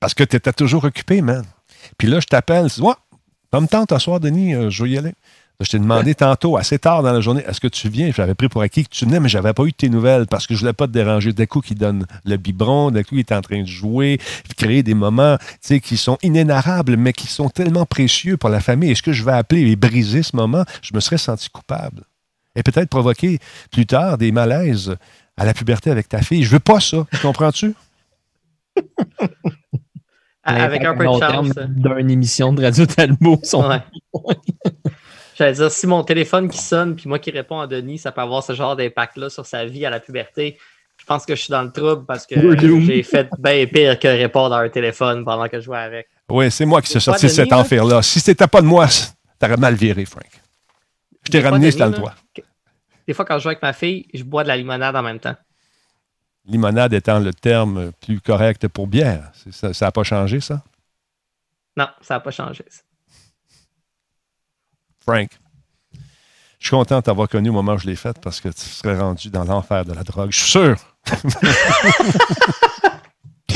[0.00, 1.44] Parce que tu étais toujours occupé, man.
[1.96, 4.98] Puis là, je t'appelle, tu Ça me tente, à soir, Denis, euh, je vais y
[4.98, 5.14] aller.
[5.60, 8.12] Je t'ai demandé tantôt, assez tard dans la journée, est-ce que tu viens?
[8.12, 10.46] J'avais pris pour acquis que tu venais, mais j'avais pas eu de tes nouvelles parce
[10.46, 11.32] que je voulais pas te déranger.
[11.32, 14.20] D'un coup, qui donne le biberon, d'un coup, il est en train de jouer,
[14.56, 18.60] créer des moments tu sais, qui sont inénarrables, mais qui sont tellement précieux pour la
[18.60, 18.92] famille.
[18.92, 20.64] Est-ce que je vais appeler et briser ce moment?
[20.80, 22.04] Je me serais senti coupable.
[22.54, 23.40] Et peut-être provoquer
[23.72, 24.94] plus tard des malaises
[25.36, 26.44] à la puberté avec ta fille.
[26.44, 27.04] Je veux pas ça.
[27.20, 27.74] Comprends-tu?
[30.44, 31.50] Avec un peu de chance.
[31.68, 33.40] D'une émission de Radio Talbot.
[33.42, 33.68] Sont...
[33.68, 33.82] Ouais.
[35.38, 38.20] J'allais dire, si mon téléphone qui sonne, puis moi qui réponds à Denis, ça peut
[38.20, 40.58] avoir ce genre d'impact-là sur sa vie à la puberté.
[40.96, 44.08] Je pense que je suis dans le trouble parce que j'ai fait bien pire que
[44.08, 46.08] répondre à un téléphone pendant que je jouais avec.
[46.28, 48.02] Oui, c'est moi qui suis C'est sorti de cet enfer-là.
[48.02, 48.88] Si c'était pas de moi,
[49.38, 50.26] t'aurais mal viré, Frank.
[51.24, 52.14] Je t'ai ramené, Denis, c'était le toi.
[53.06, 55.20] Des fois, quand je joue avec ma fille, je bois de la limonade en même
[55.20, 55.36] temps.
[56.46, 59.30] Limonade étant le terme plus correct pour bière.
[59.52, 60.64] C'est Ça n'a pas changé, ça?
[61.76, 62.64] Non, ça n'a pas changé.
[62.68, 62.82] ça.
[65.08, 65.28] Frank,
[66.58, 68.60] je suis content de t'avoir connu au moment où je l'ai fait parce que tu
[68.60, 70.30] serais rendu dans l'enfer de la drogue.
[70.30, 70.76] Je suis sûr.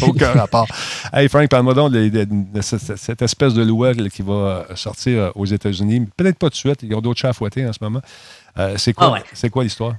[0.03, 0.67] Aucun rapport.
[1.13, 5.21] Hey Frank, parle-moi donc de, de- de cette, cette espèce de loi qui va sortir
[5.25, 6.09] euh, aux États-Unis.
[6.17, 8.01] Peut-être pas tout de suite, ils ont d'autres chats à fouetter en ce moment.
[8.59, 9.23] Euh, c'est quoi, Ah ouais.
[9.35, 9.95] c'est quoi l'histoire?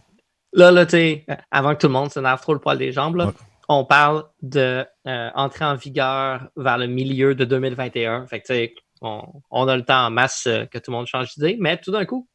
[0.54, 3.16] Là, là, tu sais, avant que tout le monde s'énerve trop le poil des jambes,
[3.16, 3.34] là, Ouais.
[3.70, 8.26] on parle de euh, entrer en vigueur vers le milieu de 2021.
[8.28, 8.74] Fait que, tu sais,
[9.04, 11.91] on, a le temps en masse euh, que tout le monde change d'idée, mais tout
[11.91, 12.28] d'un coup,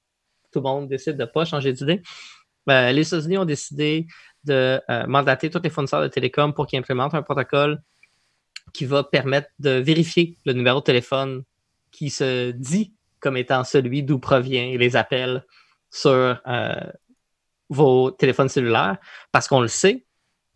[0.52, 2.02] tout le monde décide de ne pas changer d'idée.
[2.70, 4.06] Euh, les États-Unis ont décidé
[4.44, 7.82] de euh, mandater tous les fournisseurs de télécom pour qu'ils implémentent un protocole
[8.72, 11.42] qui va permettre de vérifier le numéro de téléphone
[11.90, 15.44] qui se dit comme étant celui d'où proviennent les appels
[15.90, 16.38] sur
[17.70, 18.98] vos téléphones cellulaires
[19.32, 20.04] parce qu'on le sait,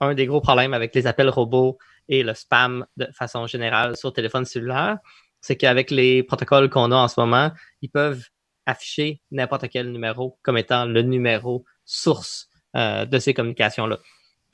[0.01, 4.13] un des gros problèmes avec les appels robots et le spam de façon générale sur
[4.13, 4.99] téléphone cellulaire,
[5.43, 7.51] c'est qu'avec les protocoles qu'on a en ce moment,
[7.82, 8.24] ils peuvent
[8.64, 13.99] afficher n'importe quel numéro comme étant le numéro source euh, de ces communications-là.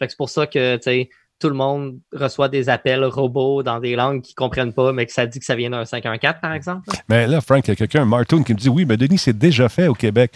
[0.00, 0.76] C'est pour ça que
[1.40, 5.06] tout le monde reçoit des appels robots dans des langues qu'ils ne comprennent pas, mais
[5.06, 6.88] que ça dit que ça vient d'un 514, par exemple.
[7.08, 9.38] Mais là, Frank, il y a quelqu'un, Martoon, qui me dit Oui, mais Denis, c'est
[9.38, 10.32] déjà fait au Québec.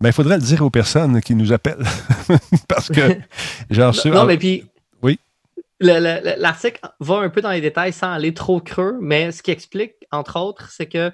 [0.00, 1.84] Mais il faudrait le dire aux personnes qui nous appellent.
[2.68, 3.18] Parce que,
[3.70, 4.64] genre, sur- Non, mais puis.
[5.02, 5.18] Oui.
[5.56, 9.30] le- le- le- L'article va un peu dans les détails sans aller trop creux, mais
[9.32, 11.12] ce qui explique, entre autres, c'est que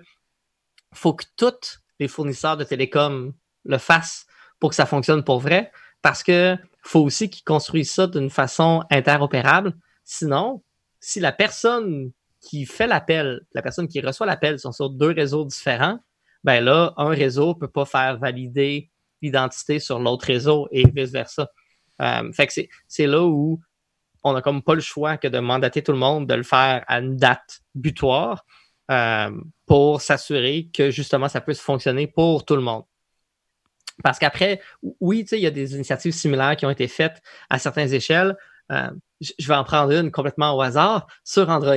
[0.95, 3.33] faut que tous les fournisseurs de télécom
[3.65, 4.27] le fassent
[4.61, 8.85] pour que ça fonctionne pour vrai, parce que faut aussi qu'ils construisent ça d'une façon
[8.91, 9.75] interopérable.
[10.05, 10.63] Sinon,
[11.01, 15.45] si la personne qui fait l'appel, la personne qui reçoit l'appel sont sur deux réseaux
[15.45, 15.99] différents,
[16.45, 18.91] ben là, un réseau peut pas faire valider
[19.21, 21.49] l'identité sur l'autre réseau et vice-versa.
[22.01, 22.53] Euh, fait que
[22.89, 23.61] c'est là où
[24.25, 26.85] on n'a comme pas le choix que de mandater tout le monde de le faire
[26.87, 28.45] à une date butoir
[28.91, 29.31] euh,
[29.67, 32.85] pour s'assurer que justement ça puisse fonctionner pour tout le monde.
[34.03, 34.61] Parce qu'après,
[35.01, 38.37] oui, il y a des initiatives similaires qui ont été faites à certaines échelles.
[38.71, 38.91] Euh,
[39.21, 41.07] je vais en prendre une complètement au hasard.
[41.25, 41.77] Sur Android,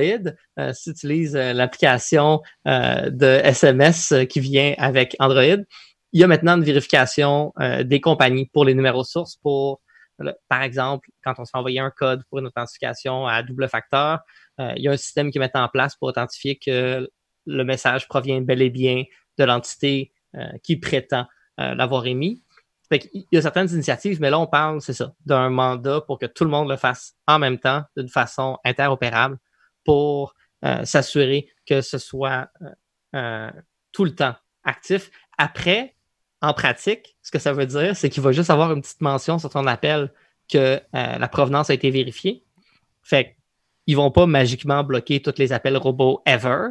[0.58, 5.62] euh, si tu utilises euh, l'application de SMS qui vient avec Android,
[6.12, 7.52] il y a maintenant une vérification
[7.84, 9.80] des compagnies pour les numéros sources pour
[10.48, 14.20] par exemple, quand on se fait envoyer un code pour une authentification à double facteur,
[14.60, 17.08] euh, il y a un système qui est en place pour authentifier que
[17.46, 19.04] le message provient bel et bien
[19.38, 21.26] de l'entité euh, qui prétend
[21.60, 22.42] euh, l'avoir émis.
[22.90, 26.26] Qu'il y a certaines initiatives, mais là, on parle, c'est ça, d'un mandat pour que
[26.26, 29.38] tout le monde le fasse en même temps, d'une façon interopérable,
[29.84, 30.34] pour
[30.84, 32.48] s'assurer que ce soit
[33.92, 35.10] tout le temps actif.
[35.36, 35.95] Après,
[36.42, 39.38] en pratique, ce que ça veut dire, c'est qu'il va juste avoir une petite mention
[39.38, 40.12] sur ton appel
[40.50, 42.44] que euh, la provenance a été vérifiée.
[43.02, 43.36] Fait
[43.86, 46.68] qu'ils vont pas magiquement bloquer tous les appels robots ever,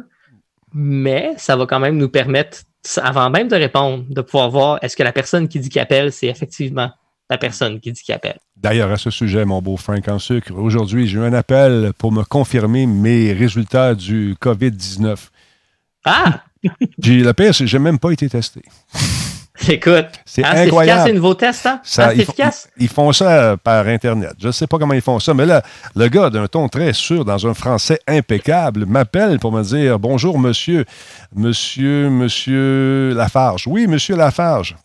[0.72, 2.58] mais ça va quand même nous permettre,
[2.98, 6.12] avant même de répondre, de pouvoir voir est-ce que la personne qui dit qu'il appelle,
[6.12, 6.90] c'est effectivement
[7.28, 8.38] la personne qui dit qu'il appelle.
[8.56, 12.12] D'ailleurs, à ce sujet, mon beau Frank en sucre, aujourd'hui, j'ai eu un appel pour
[12.12, 15.16] me confirmer mes résultats du COVID-19.
[16.04, 16.42] Ah!
[16.98, 18.62] J'ai le pire, c'est que j'ai même pas été testé.
[19.68, 20.98] Écoute, C'est hein, c'est incroyable.
[21.00, 21.80] efficace, ces nouveaux tests, hein?
[21.82, 22.68] Ça, Hein, c'est ils, font, efficace?
[22.76, 24.32] ils- ils font ça euh, par Internet.
[24.38, 25.62] Je ne sais pas comment ils font ça, mais là,
[25.94, 30.38] le gars d'un ton très sûr, dans un français impeccable, m'appelle pour me dire Bonjour,
[30.38, 30.84] monsieur,
[31.34, 33.66] monsieur, monsieur Lafarge.
[33.66, 34.76] Oui, monsieur Lafarge.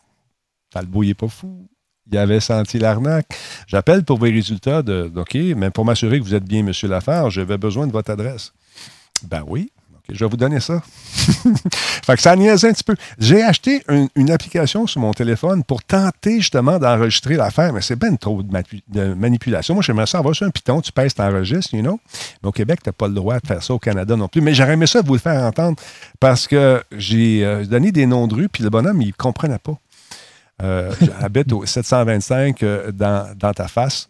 [0.72, 1.68] Talbot, il n'est pas fou.
[2.11, 3.27] Il avait senti l'arnaque.
[3.68, 5.11] J'appelle pour vos résultats de.
[5.15, 8.52] OK, mais pour m'assurer que vous êtes bien, monsieur Lafarge, j'avais besoin de votre adresse.
[9.23, 9.72] Ben oui.
[10.14, 10.82] Je vais vous donner ça.
[12.06, 12.96] fait que ça niaise un petit peu.
[13.18, 17.96] J'ai acheté une, une application sur mon téléphone pour tenter justement d'enregistrer l'affaire, mais c'est
[17.96, 19.74] ben trop de, manipulation.
[19.74, 22.00] Moi, j'aimerais ça avoir sur un piton, tu pèses, t'enregistres, you know?
[22.44, 24.42] Mais au Québec, tu n'as pas le droit de faire ça au Canada non plus.
[24.42, 25.78] Mais j'aurais aimé ça vous le faire entendre
[26.20, 29.60] parce que j'ai euh, donné des noms de rue, puis le bonhomme, il ne comprenait
[29.60, 29.78] pas.
[30.62, 34.10] Euh, J'habite au 725 euh, dans, dans ta face.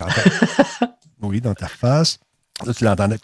[0.00, 2.18] Dans ta- oui, dans ta face.
[2.64, 3.16] Là, tu l'entendais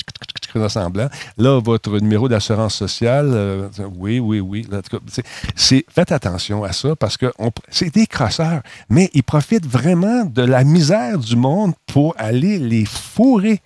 [0.55, 1.09] ressemblant.
[1.39, 4.66] Là, votre numéro d'assurance sociale, euh, oui, oui, oui.
[4.69, 5.23] Là, en tout cas, c'est-
[5.55, 10.24] c'est- faites attention à ça parce que on- c'est des crosseurs, mais ils profitent vraiment
[10.24, 13.62] de la misère du monde pour aller les fourrer.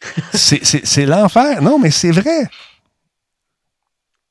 [0.34, 1.62] C'est- l'enfer.
[1.62, 2.48] Non, mais c'est vrai.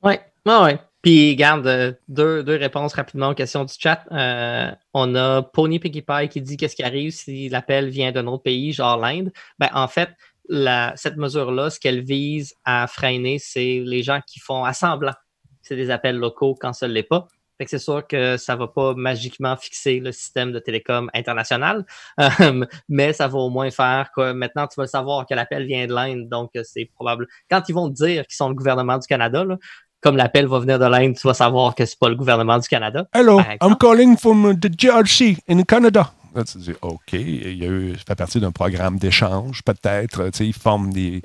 [0.04, 0.80] Ouais, ouais, ouais.
[1.06, 4.04] Puis, garde, euh, deux, deux réponses rapidement aux questions du chat.
[4.12, 8.26] Euh, on a Pony Piggy Pie qui dit qu'est-ce qui arrive si l'appel vient d'un
[8.26, 9.32] autre pays, genre l'Inde.
[9.60, 10.10] Ben, en fait,
[10.50, 15.14] la, cette mesure-là, ce qu'elle vise à freiner, c'est les gens qui font assemblant.
[15.62, 17.28] C'est des appels locaux quand ça ne l'est pas.
[17.58, 21.86] Fait que c'est sûr que ça va pas magiquement fixer le système de télécom international,
[22.20, 25.88] Euh, mais ça va au moins faire que maintenant tu vas savoir que l'appel vient
[25.88, 27.28] de l'Inde, donc euh, c'est probable.
[27.50, 29.58] Quand ils vont dire qu'ils sont le gouvernement du Canada, là,
[30.02, 32.68] comme l'appel va venir de l'Inde, tu vas savoir que c'est pas le gouvernement du
[32.68, 33.08] Canada.
[33.14, 33.40] Hello.
[33.62, 36.12] I'm calling from the GRC in Canada.
[36.36, 40.26] Là, tu dis, OK, il y a eu, ça fait partie d'un programme d'échange, peut-être.
[40.26, 41.22] Tu sais, ils forment des.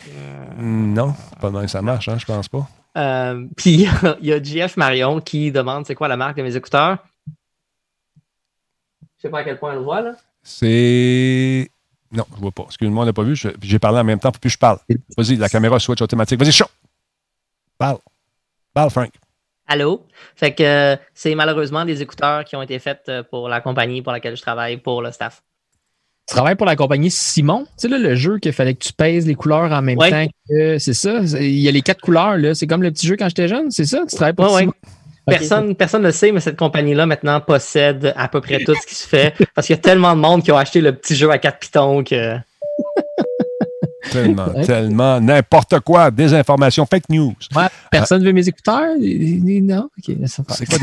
[0.59, 2.69] Non, pas mal ça marche, hein, je pense pas.
[2.97, 3.89] Euh, Puis
[4.21, 6.99] il y a JF Marion qui demande c'est quoi la marque de mes écouteurs?
[9.17, 10.13] Je sais pas à quel point on le voit là.
[10.43, 11.71] C'est.
[12.13, 12.65] Non, je vois pas.
[12.67, 13.37] Excuse-moi, on n'a pas vu.
[13.37, 14.79] J'ai parlé en même temps, puis je parle.
[15.17, 16.41] Vas-y, la caméra switch automatique.
[16.41, 16.67] Vas-y, chaud.
[17.79, 17.99] Parle.
[18.75, 19.11] Parle, Frank.
[19.67, 20.05] Allô?
[20.35, 24.03] Fait que euh, c'est malheureusement des écouteurs qui ont été faits euh, pour la compagnie
[24.03, 25.43] pour laquelle je travaille, pour le staff.
[26.29, 27.65] Tu travailles pour la compagnie Simon?
[27.65, 30.11] Tu sais, là, le jeu qu'il fallait que tu pèses les couleurs en même Ouais.
[30.11, 30.79] temps que.
[30.79, 31.21] C'est ça?
[31.41, 32.55] Il y a les quatre couleurs, là.
[32.55, 34.03] C'est comme le petit jeu quand j'étais jeune, c'est ça?
[34.09, 34.61] Tu travailles pour Ouais.
[34.61, 34.73] Simon?
[35.27, 38.87] Personne personne ne le sait, mais cette compagnie-là maintenant possède à peu près tout ce
[38.87, 41.15] qui se fait parce qu'il y a tellement de monde qui ont acheté le petit
[41.15, 42.37] jeu à quatre pitons que.
[44.11, 46.11] Tellement, tellement, n'importe quoi.
[46.11, 47.35] Désinformation, fake news.
[47.55, 48.95] Ouais, personne veut mes écouteurs?
[48.99, 49.89] Non?
[49.99, 50.41] OK, laisse.
[50.51, 50.79] C'est quoi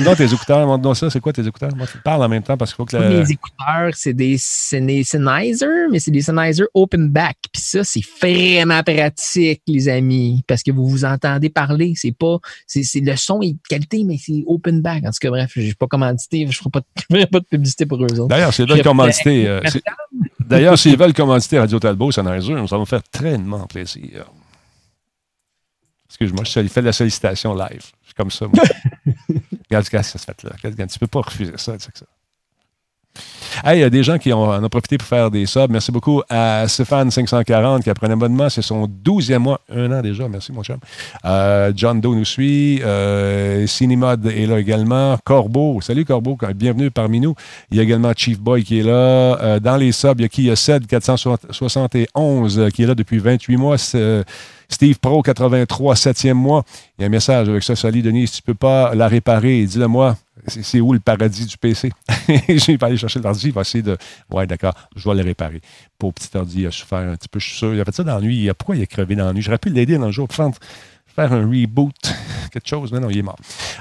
[0.00, 1.10] donc tes écouteurs, donc ça.
[1.10, 1.74] C'est quoi tes écouteurs?
[1.76, 4.36] Moi, tu parles en même temps parce qu'il faut que la- Mes écouteurs, c'est des,
[4.38, 7.36] c'est des Sennheiser, mais c'est des Sennheiser open back.
[7.52, 11.92] Puis ça, c'est vraiment pratique, les amis, parce que vous vous entendez parler.
[11.96, 15.04] C'est pas, c'est, c'est- le son est de qualité, mais c'est open back.
[15.04, 17.86] En tout cas, bref, pas commandité, je ferai pas, de- je ferai pas de publicité
[17.86, 18.28] pour eux autres.
[18.28, 19.82] D'ailleurs, s'ils veulent Je- commanditer, euh, c'est-
[20.52, 24.26] d'ailleurs, s'ils veulent commanditer Radio Talbot, ça va me faire très plaisir.
[26.08, 27.90] Excuse-moi, je fais de la sollicitation live.
[28.02, 28.62] Je suis comme ça, moi.
[29.70, 30.50] Regarde ça se fait là.
[30.62, 31.72] Regarde, tu peux pas refuser ça.
[31.78, 32.06] tu sais que ça.
[33.64, 35.70] Hey, il y a des gens qui ont, en ont profité pour faire des subs.
[35.70, 38.48] Merci beaucoup à Stéphane540 qui a pris un abonnement.
[38.50, 40.26] C'est son 12e mois, un an déjà.
[40.28, 40.78] Merci, mon chum.
[41.24, 42.80] Euh, John Doe nous suit.
[42.82, 45.16] Euh, Cinemod est là également.
[45.24, 45.80] Corbeau.
[45.80, 46.36] Salut, Corbeau.
[46.56, 47.36] Bienvenue parmi nous.
[47.70, 48.92] Il y a également Chief Boy qui est là.
[48.92, 50.42] Euh, dans les subs, il y a qui?
[50.42, 53.76] Il y a Ced 471 euh, qui est là depuis 28 mois.
[53.94, 54.24] Euh,
[54.68, 56.64] Steve Pro 83, 7e mois.
[56.98, 57.76] Il y a un message avec ça.
[57.76, 58.26] Salut, Denis.
[58.26, 60.16] Si tu peux pas la réparer, dis-le moi.
[60.46, 61.92] C'est où le paradis du PC?
[62.48, 63.96] J'ai pas aller chercher l'ordi, il va essayer de.
[64.30, 65.60] Ouais, d'accord, je vais le réparer.
[65.98, 67.72] Pour petit ordi, il a souffert un petit peu, je suis sûr.
[67.74, 68.02] Il a fait ça
[68.50, 69.42] a- Pourquoi il a crevé nuit?
[69.42, 70.26] J'aurais pu l'aider dans le jour
[71.14, 71.94] faire, un reboot,
[72.52, 73.36] quelque chose, mais non, il est mort.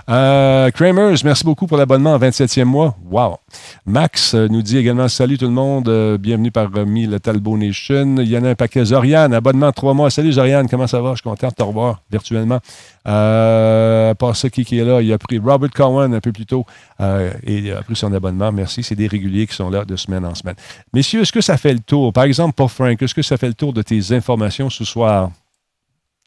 [0.10, 2.96] Euh, Kramers, merci beaucoup pour l'abonnement en 27e mois.
[3.10, 3.38] Wow.
[3.86, 8.18] Max euh, nous dit également Salut tout le monde, euh, bienvenue parmi le Talbot Nation.
[8.18, 8.86] Il y en a un paquet.
[8.86, 10.10] Zoriane, abonnement de trois mois.
[10.10, 11.12] Salut Zoriane, comment ça va?
[11.12, 12.60] Je suis content de te revoir virtuellement.
[13.08, 15.02] Euh, par qui, est là?
[15.02, 16.66] Il a pris Robert Cowan un peu plus tôt
[17.00, 18.52] et il a pris son abonnement.
[18.52, 18.84] Merci.
[18.84, 20.56] C'est des réguliers qui sont là de semaine en semaine.
[20.94, 22.14] Messieurs, est-ce que ça fait le tour?
[22.14, 25.32] Par exemple, pour Frank, est-ce que ça fait le tour de tes informations ce soir?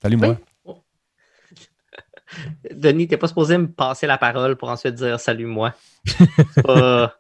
[0.03, 0.37] Salut, moi.
[2.75, 5.73] Denis, t'es pas supposé me passer la parole pour ensuite dire salut moi.
[6.63, 7.15] Pas-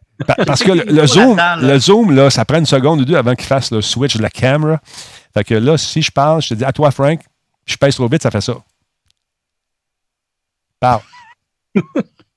[0.47, 3.47] Parce que le, zoom, le zoom, là, ça prend une seconde ou deux avant qu'il
[3.47, 4.81] fasse le switch de la caméra.
[5.33, 7.21] Fait que là, si je parle, je te dis à toi, Frank,
[7.67, 8.55] je pèse trop vite, ça fait ça.
[10.81, 11.01] Parle.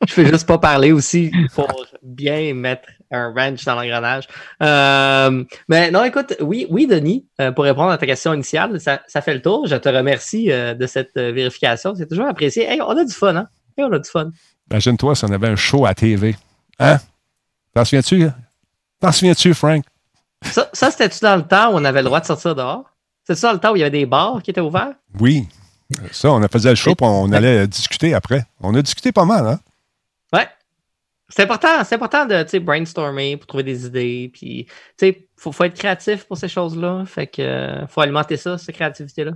[0.07, 1.67] Je fais juste pas parler aussi pour
[2.03, 4.27] bien mettre un wrench dans l'engrenage.
[4.61, 9.01] Euh, mais non, écoute, oui, oui, Denis, euh, pour répondre à ta question initiale, ça,
[9.07, 9.67] ça fait le tour.
[9.67, 11.95] Je te remercie euh, de cette vérification.
[11.95, 12.63] C'est toujours apprécié.
[12.63, 13.47] Hey, on a du fun, hein?
[13.77, 14.31] Hey, on a du fun.
[14.71, 16.35] Imagine-toi si on avait un show à TV.
[16.79, 16.97] Hein?
[17.73, 18.29] T'en souviens-tu?
[18.99, 19.83] T'en souviens-tu, Frank?
[20.43, 22.83] Ça, ça c'était-tu dans le temps où on avait le droit de sortir dehors?
[23.23, 24.93] C'est ça le temps où il y avait des bars qui étaient ouverts?
[25.19, 25.47] Oui.
[26.11, 28.45] Ça, on a fait le show, puis on allait discuter après.
[28.61, 29.59] On a discuté pas mal, hein?
[30.33, 30.47] Ouais.
[31.29, 34.29] C'est important, c'est important de brainstormer pour trouver des idées.
[34.33, 34.65] Puis,
[34.97, 37.03] tu faut, faut être créatif pour ces choses-là.
[37.05, 39.33] Fait que euh, faut alimenter ça, cette créativité-là.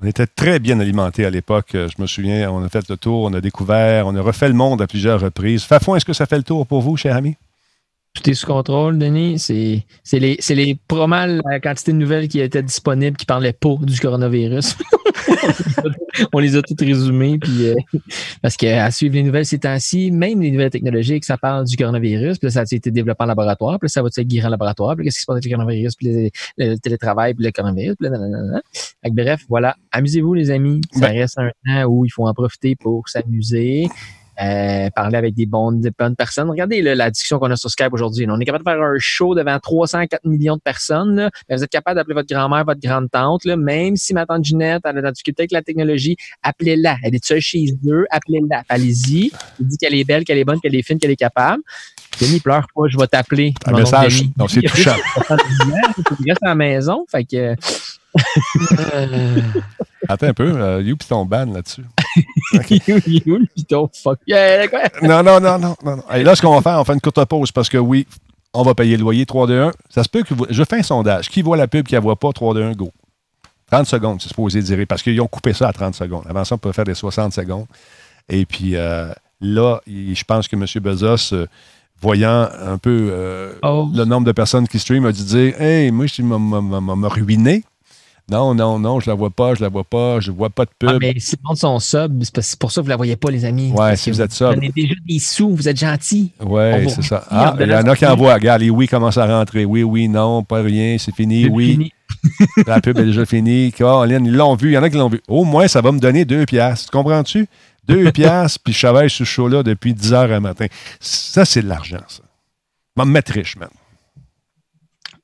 [0.00, 1.74] On était très bien alimentés à l'époque.
[1.74, 4.48] Euh, Je me souviens, on a fait le tour, on a découvert, on a refait
[4.48, 5.64] le monde à plusieurs reprises.
[5.64, 7.36] Fafouin, est-ce que ça fait le tour pour vous, cher ami?
[8.14, 9.38] Tout est sous contrôle, Denis.
[9.38, 13.24] C'est c'est les, c'est les pas mal la quantité de nouvelles qui étaient disponibles qui
[13.24, 14.76] parlaient pas du coronavirus.
[16.34, 17.38] On les a toutes résumées.
[17.38, 17.74] Puis, euh,
[18.42, 22.38] parce qu'à suivre les nouvelles ces temps-ci, même les nouvelles technologiques, ça parle du coronavirus.
[22.38, 23.78] Puis là, ça a été développé en laboratoire.
[23.78, 24.94] Puis là, ça va être guéri en laboratoire.
[24.94, 25.94] Puis là, qu'est-ce qui se passe avec le coronavirus?
[25.96, 27.96] Puis les- le, télétravail, puis le coronavirus.
[27.98, 28.60] Puis là, nanana.
[29.10, 29.74] Bref, voilà.
[29.90, 30.82] Amusez-vous, les amis.
[30.92, 31.18] Ça Ben.
[31.18, 33.86] reste un temps où il faut en profiter pour s'amuser.
[34.40, 36.48] Euh, parler avec des bonnes, des bonnes personnes.
[36.48, 38.26] Regardez là, la discussion qu'on a sur Skype aujourd'hui.
[38.30, 41.16] On est capable de faire un show devant 304 millions de personnes.
[41.16, 41.30] Là.
[41.48, 43.44] Mais vous êtes capable d'appeler votre grand-mère, votre grande-tante.
[43.44, 46.96] Même si ma tante Ginette elle a de la difficulté avec la technologie, appelez-la.
[47.02, 48.06] Elle est seule chez eux.
[48.10, 48.62] Appelez-la.
[48.70, 49.32] Allez-y.
[49.60, 51.62] Elle dit qu'elle est belle, qu'elle est bonne, qu'elle est fine, qu'elle est capable.
[52.20, 53.52] Denis, pleure pas, je vais t'appeler.
[53.66, 54.22] Un message.
[54.36, 54.94] Donc, c'est touchant.
[54.94, 55.66] juste 70 ans,
[55.98, 57.04] Il faut qu'il reste à la maison.
[57.10, 57.54] Fait que.
[58.94, 59.40] euh,
[60.08, 61.84] Attends un peu, euh, you pis ton ban là-dessus.
[64.02, 64.18] fuck.
[64.26, 64.80] Yeah, quoi?
[65.02, 65.96] Non, non, non, non, non.
[65.96, 66.02] non.
[66.14, 68.06] Et là, ce qu'on va faire, on fait une courte pause parce que oui,
[68.54, 69.72] on va payer le loyer 3, 2, 1.
[69.88, 70.46] Ça se peut que vous...
[70.50, 71.28] Je fais un sondage.
[71.28, 72.90] Qui voit la pub, qui ne la voit pas, 3, 2, 1, go.
[73.70, 74.78] 30 secondes, c'est supposé dire.
[74.88, 76.24] Parce qu'ils ont coupé ça à 30 secondes.
[76.28, 77.66] Avant ça, on peut faire des 60 secondes.
[78.28, 79.10] Et puis euh,
[79.40, 80.66] là, il- je pense que M.
[80.82, 81.46] Bezos, euh,
[82.00, 83.88] voyant un peu euh, Oh.
[83.94, 87.64] le nombre de personnes qui streament, a dû dire Hey, moi, je m'a ruiné.
[88.30, 90.70] Non, non, non, je la vois pas, je la vois pas, je vois pas de
[90.78, 90.90] pub.
[90.90, 93.30] Ah, mais si le monde sont sub, c'est pour ça que vous la voyez pas,
[93.30, 93.72] les amis.
[93.72, 94.54] Ouais, si vous êtes sub.
[94.54, 97.24] donnez déjà des sous, vous êtes Oui, va c'est ça.
[97.30, 98.34] Ah, il y en a qui envoient.
[98.34, 99.64] Regarde, les oui commencent à rentrer.
[99.64, 101.48] Oui, oui, non, pas rien, c'est fini.
[101.48, 101.92] Oui, fini.
[102.66, 103.72] la pub est déjà finie.
[103.72, 104.70] Caroline, ils l'ont vu.
[104.70, 105.20] Il y en a qui l'ont vu.
[105.28, 106.90] Au moins, ça va me donner deux piastres.
[106.90, 107.48] Tu comprends-tu?
[107.86, 110.66] Deux piastres, puis je travaille sur ce show-là depuis 10 heures un matin.
[111.00, 112.22] Ça, c'est de l'argent, ça.
[112.96, 113.70] Va me mettre riche, man.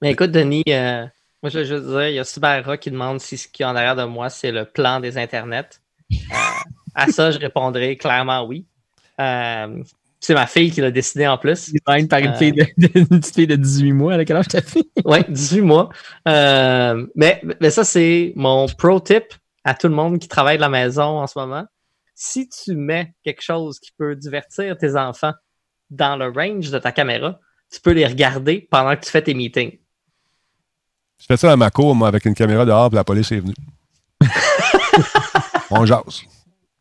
[0.01, 1.07] Mais écoute, Denis, euh,
[1.43, 3.67] moi, je veux juste dire, il y a Subara qui demande si ce qu'il y
[3.67, 5.81] a en arrière de moi, c'est le plan des internets.
[6.13, 6.17] Euh,
[6.95, 8.67] à ça, je répondrai clairement oui.
[9.21, 9.83] Euh,
[10.21, 11.71] c'est ma fille qui l'a décidé en plus.
[11.73, 12.35] Design par une, Euh.
[12.35, 14.15] fille de, de- une petite fille de 18 mois.
[14.15, 14.91] À quel âge ta fille?
[15.05, 15.91] Oui, 18 mois.
[16.27, 19.35] Euh, mais, mais ça, c'est mon pro tip
[19.65, 21.65] à tout le monde qui travaille de la maison en ce moment.
[22.15, 25.35] Si tu mets quelque chose qui peut divertir tes enfants
[25.91, 27.39] dans le range de ta caméra,
[27.73, 29.79] tu peux les regarder pendant que tu fais tes meetings.
[31.21, 33.41] Je fais ça dans ma cour, moi, avec une caméra dehors, puis la police est
[33.41, 33.55] venue.
[35.71, 36.23] On jase.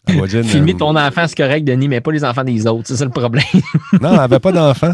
[0.07, 2.87] Dire, Filmer euh, ton enfant, c'est correct, Denis, mais pas les enfants des autres.
[2.87, 3.43] C'est ça le problème.
[4.01, 4.93] Non, elle n'avait pas d'enfant.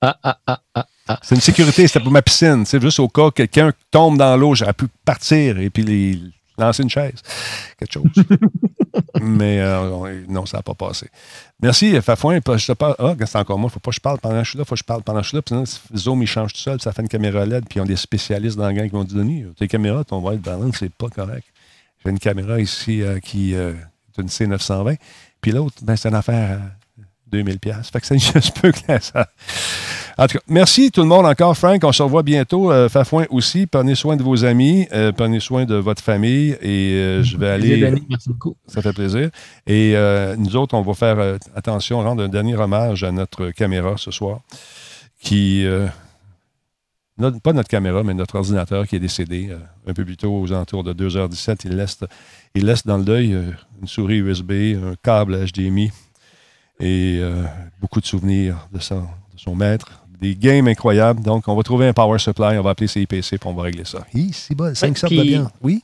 [0.00, 1.20] Ah, ah, ah, ah, ah.
[1.22, 2.64] C'est une sécurité, c'était pour ma piscine.
[2.66, 6.20] C'est juste au cas où quelqu'un tombe dans l'eau, j'aurais pu partir et puis les,
[6.58, 7.14] lancer une chaise.
[7.78, 8.04] Quelque chose.
[9.20, 11.08] Mais euh, on- non, ça n'a pas passé.
[11.62, 12.40] Merci, Fafouin.
[12.46, 12.94] Je te parle.
[12.98, 13.70] Ah, c'est encore moi.
[13.70, 14.64] Faut pas que je parle pendant que je suis là.
[14.64, 15.42] Faut que je parle pendant que je suis là.
[15.42, 15.64] Puis sinon,
[15.96, 16.76] Zoom, il change tout seul.
[16.76, 17.64] puis ça fait une caméra LED.
[17.68, 20.18] Puis ils ont des spécialistes dans la gang qui vont dire Denis, tes caméras, ton
[20.20, 21.46] white balance, c'est pas correct.
[22.04, 23.72] J'ai une caméra ici euh, qui euh,
[24.16, 24.96] est une C920.
[25.40, 26.62] Puis l'autre, ben, c'est une affaire à
[27.26, 27.90] 2000 pièces.
[27.90, 29.28] Fait que ça je peux que ça.
[30.20, 31.80] En tout cas, merci tout le monde encore, Frank.
[31.84, 32.72] On se revoit bientôt.
[32.72, 33.66] Euh, Fafouin aussi.
[33.68, 34.88] Prenez soin de vos amis.
[34.92, 36.56] euh, prenez soin de votre famille.
[36.60, 37.80] Et euh, je vais aller.
[37.80, 38.56] Denis, merci beaucoup.
[38.66, 39.30] Ça fait plaisir.
[39.66, 43.94] Et euh, nous autres, on va faire attention, rendre un dernier hommage à notre caméra
[43.96, 44.40] ce soir,
[45.20, 45.64] qui.
[47.16, 49.50] notre- pas notre caméra, mais notre ordinateur qui est décédé
[49.86, 51.60] un peu plus tôt, aux alentours de 2h17.
[51.64, 52.00] Il laisse,
[52.56, 53.38] il laisse dans le deuil
[53.80, 54.50] une souris USB,
[54.84, 55.92] un câble HDMI
[56.80, 57.20] et
[57.80, 60.02] beaucoup de souvenirs de son, de son maître.
[60.20, 61.22] Des games incroyables.
[61.22, 63.84] Donc, on va trouver un power supply, on va appeler CIPC, puis on va régler
[63.84, 64.04] ça.
[64.14, 65.44] Hi, c'est bon, 5 sortes de.
[65.62, 65.82] Oui?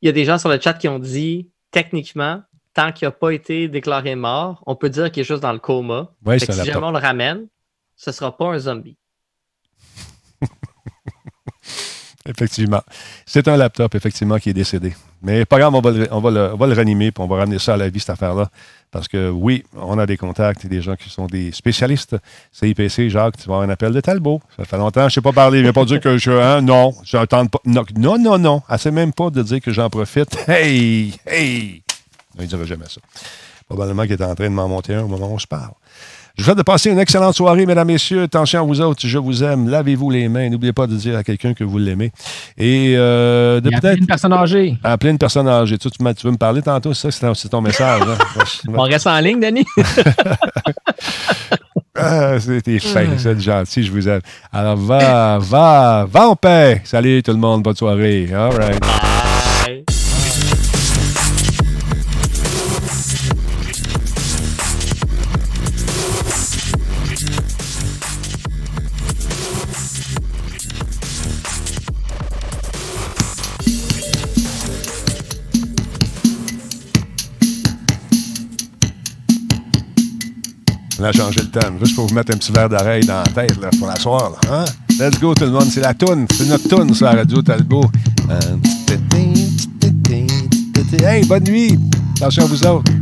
[0.00, 3.12] Il y a des gens sur le chat qui ont dit, techniquement, tant qu'il n'a
[3.12, 6.12] pas été déclaré mort, on peut dire qu'il est juste dans le coma.
[6.24, 7.48] Un si jamais on le ramène,
[7.96, 8.96] ce ne sera pas un zombie.
[12.26, 12.82] Effectivement.
[13.26, 14.94] C'est un laptop, effectivement, qui est décédé.
[15.22, 17.26] Mais pas grave, on va le, on va le, on va le ranimer, puis on
[17.26, 18.48] va ramener ça à la vie, cette affaire-là.
[18.90, 22.16] Parce que oui, on a des contacts et des gens qui sont des spécialistes.
[22.52, 24.40] CIPC, Jacques, tu vas avoir un appel de Talbot.
[24.56, 25.62] Ça fait longtemps, je ne sais pas parler.
[25.62, 26.30] Ne pas dire que je.
[26.30, 27.58] Hein, non, j'entends pas.
[27.64, 27.84] Non,
[28.18, 30.36] non, non, sait même pas de dire que j'en profite.
[30.48, 31.14] Hey!
[31.26, 31.82] Hey!
[32.36, 33.00] Il ne dira jamais ça.
[33.68, 35.72] Probablement qu'il est en train de m'en monter un au moment où on se parle.
[36.38, 38.22] Je vous souhaite de passer une excellente soirée, mesdames, messieurs.
[38.22, 39.68] Attention à vous autres, je vous aime.
[39.68, 40.48] Lavez-vous les mains.
[40.48, 42.12] N'oubliez pas de dire à quelqu'un que vous l'aimez.
[42.56, 44.76] Et euh, de peut-être une personne âgée.
[44.84, 45.76] appeler une personne âgée.
[45.78, 46.94] Tu, veux me parler tantôt?
[46.94, 48.02] C'est ça, c'est ton, message.
[48.02, 48.44] hein?
[48.72, 49.66] On reste en ligne, Denis?
[52.00, 54.20] Ah, C'était fin, c'est gentil, je vous aime.
[54.52, 56.80] Alors, va, va, va en paix.
[56.84, 58.28] Salut tout le monde, bonne soirée.
[58.32, 58.80] All right.
[58.80, 59.84] Bye.
[80.98, 81.78] On a changé le thème.
[81.82, 84.34] Juste pour vous mettre un petit verre d'oreille dans la tête pour la soirée.
[84.50, 84.64] Hein?
[84.98, 85.68] Let's go tout le monde.
[85.70, 86.26] C'est la toune.
[86.30, 87.84] C'est notre toune sur la radio Talbot.
[88.30, 88.40] Euh,
[91.04, 91.78] Hey, bonne nuit.
[92.16, 92.92] Attention à vous autres.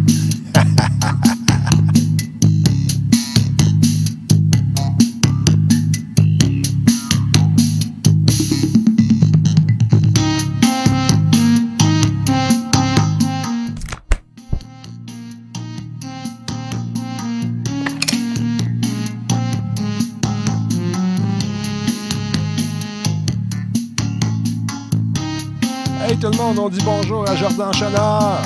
[26.27, 28.43] Tout le monde, on dit bonjour à Jordan Chenard.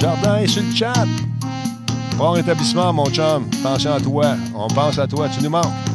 [0.00, 1.06] Jordan est chat.
[2.16, 3.46] Bon rétablissement, mon chum.
[3.60, 4.34] Attention à toi.
[4.52, 5.28] On pense à toi.
[5.28, 5.85] Tu nous manques.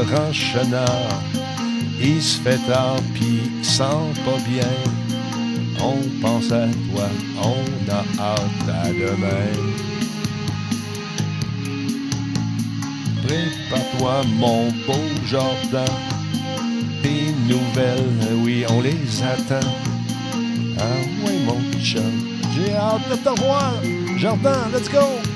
[0.00, 1.22] Laurent Chenard.
[2.00, 3.82] Il se fait tard pis sent
[4.24, 4.72] pas bien.
[5.78, 7.08] On pense à toi,
[7.42, 9.52] on a hâte à demain.
[13.26, 15.84] Prépare-toi, mon beau Jordan.
[17.02, 19.68] Tes nouvelles, oui, on les attend.
[20.78, 20.82] Ah
[21.26, 23.74] oui, mon chum, j'ai hâte de te revoir.
[24.16, 25.29] Jordan, let's go!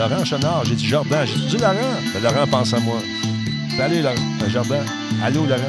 [0.00, 1.74] Laurent Chenard, j'ai dit Jordan, j'ai dit Laurent.
[2.14, 3.02] Ben, Laurent pense à moi.
[3.76, 4.14] Salut Laurent,
[4.48, 4.82] Jordan.
[5.22, 5.60] Allô Laurent.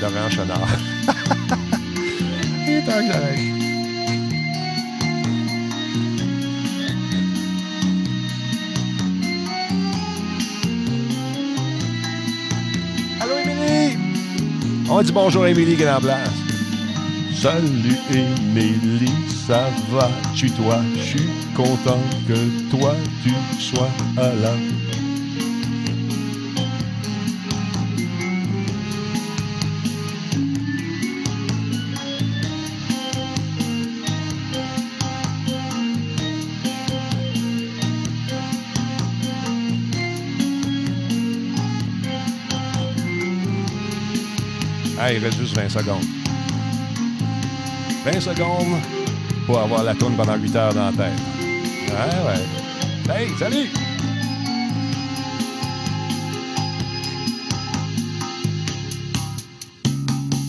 [0.00, 0.68] Laurent Chenard.
[2.64, 3.38] Il est j'arrête.
[13.20, 13.98] Allô Émilie.
[14.88, 16.43] On dit bonjour à Émilie en place.
[17.44, 20.08] Salut Émilie, ça va?
[20.34, 20.78] Tu toi?
[20.96, 24.54] Je suis content que toi tu sois là.
[44.98, 46.23] Ah, il reste juste 20 secondes.
[48.04, 48.80] 20 secondes
[49.46, 51.20] pour avoir la tourne pendant 8 heures dans la tête.
[51.88, 53.22] Ouais, ouais.
[53.22, 53.70] Hey, salut!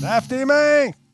[0.01, 1.04] Lave tes mains!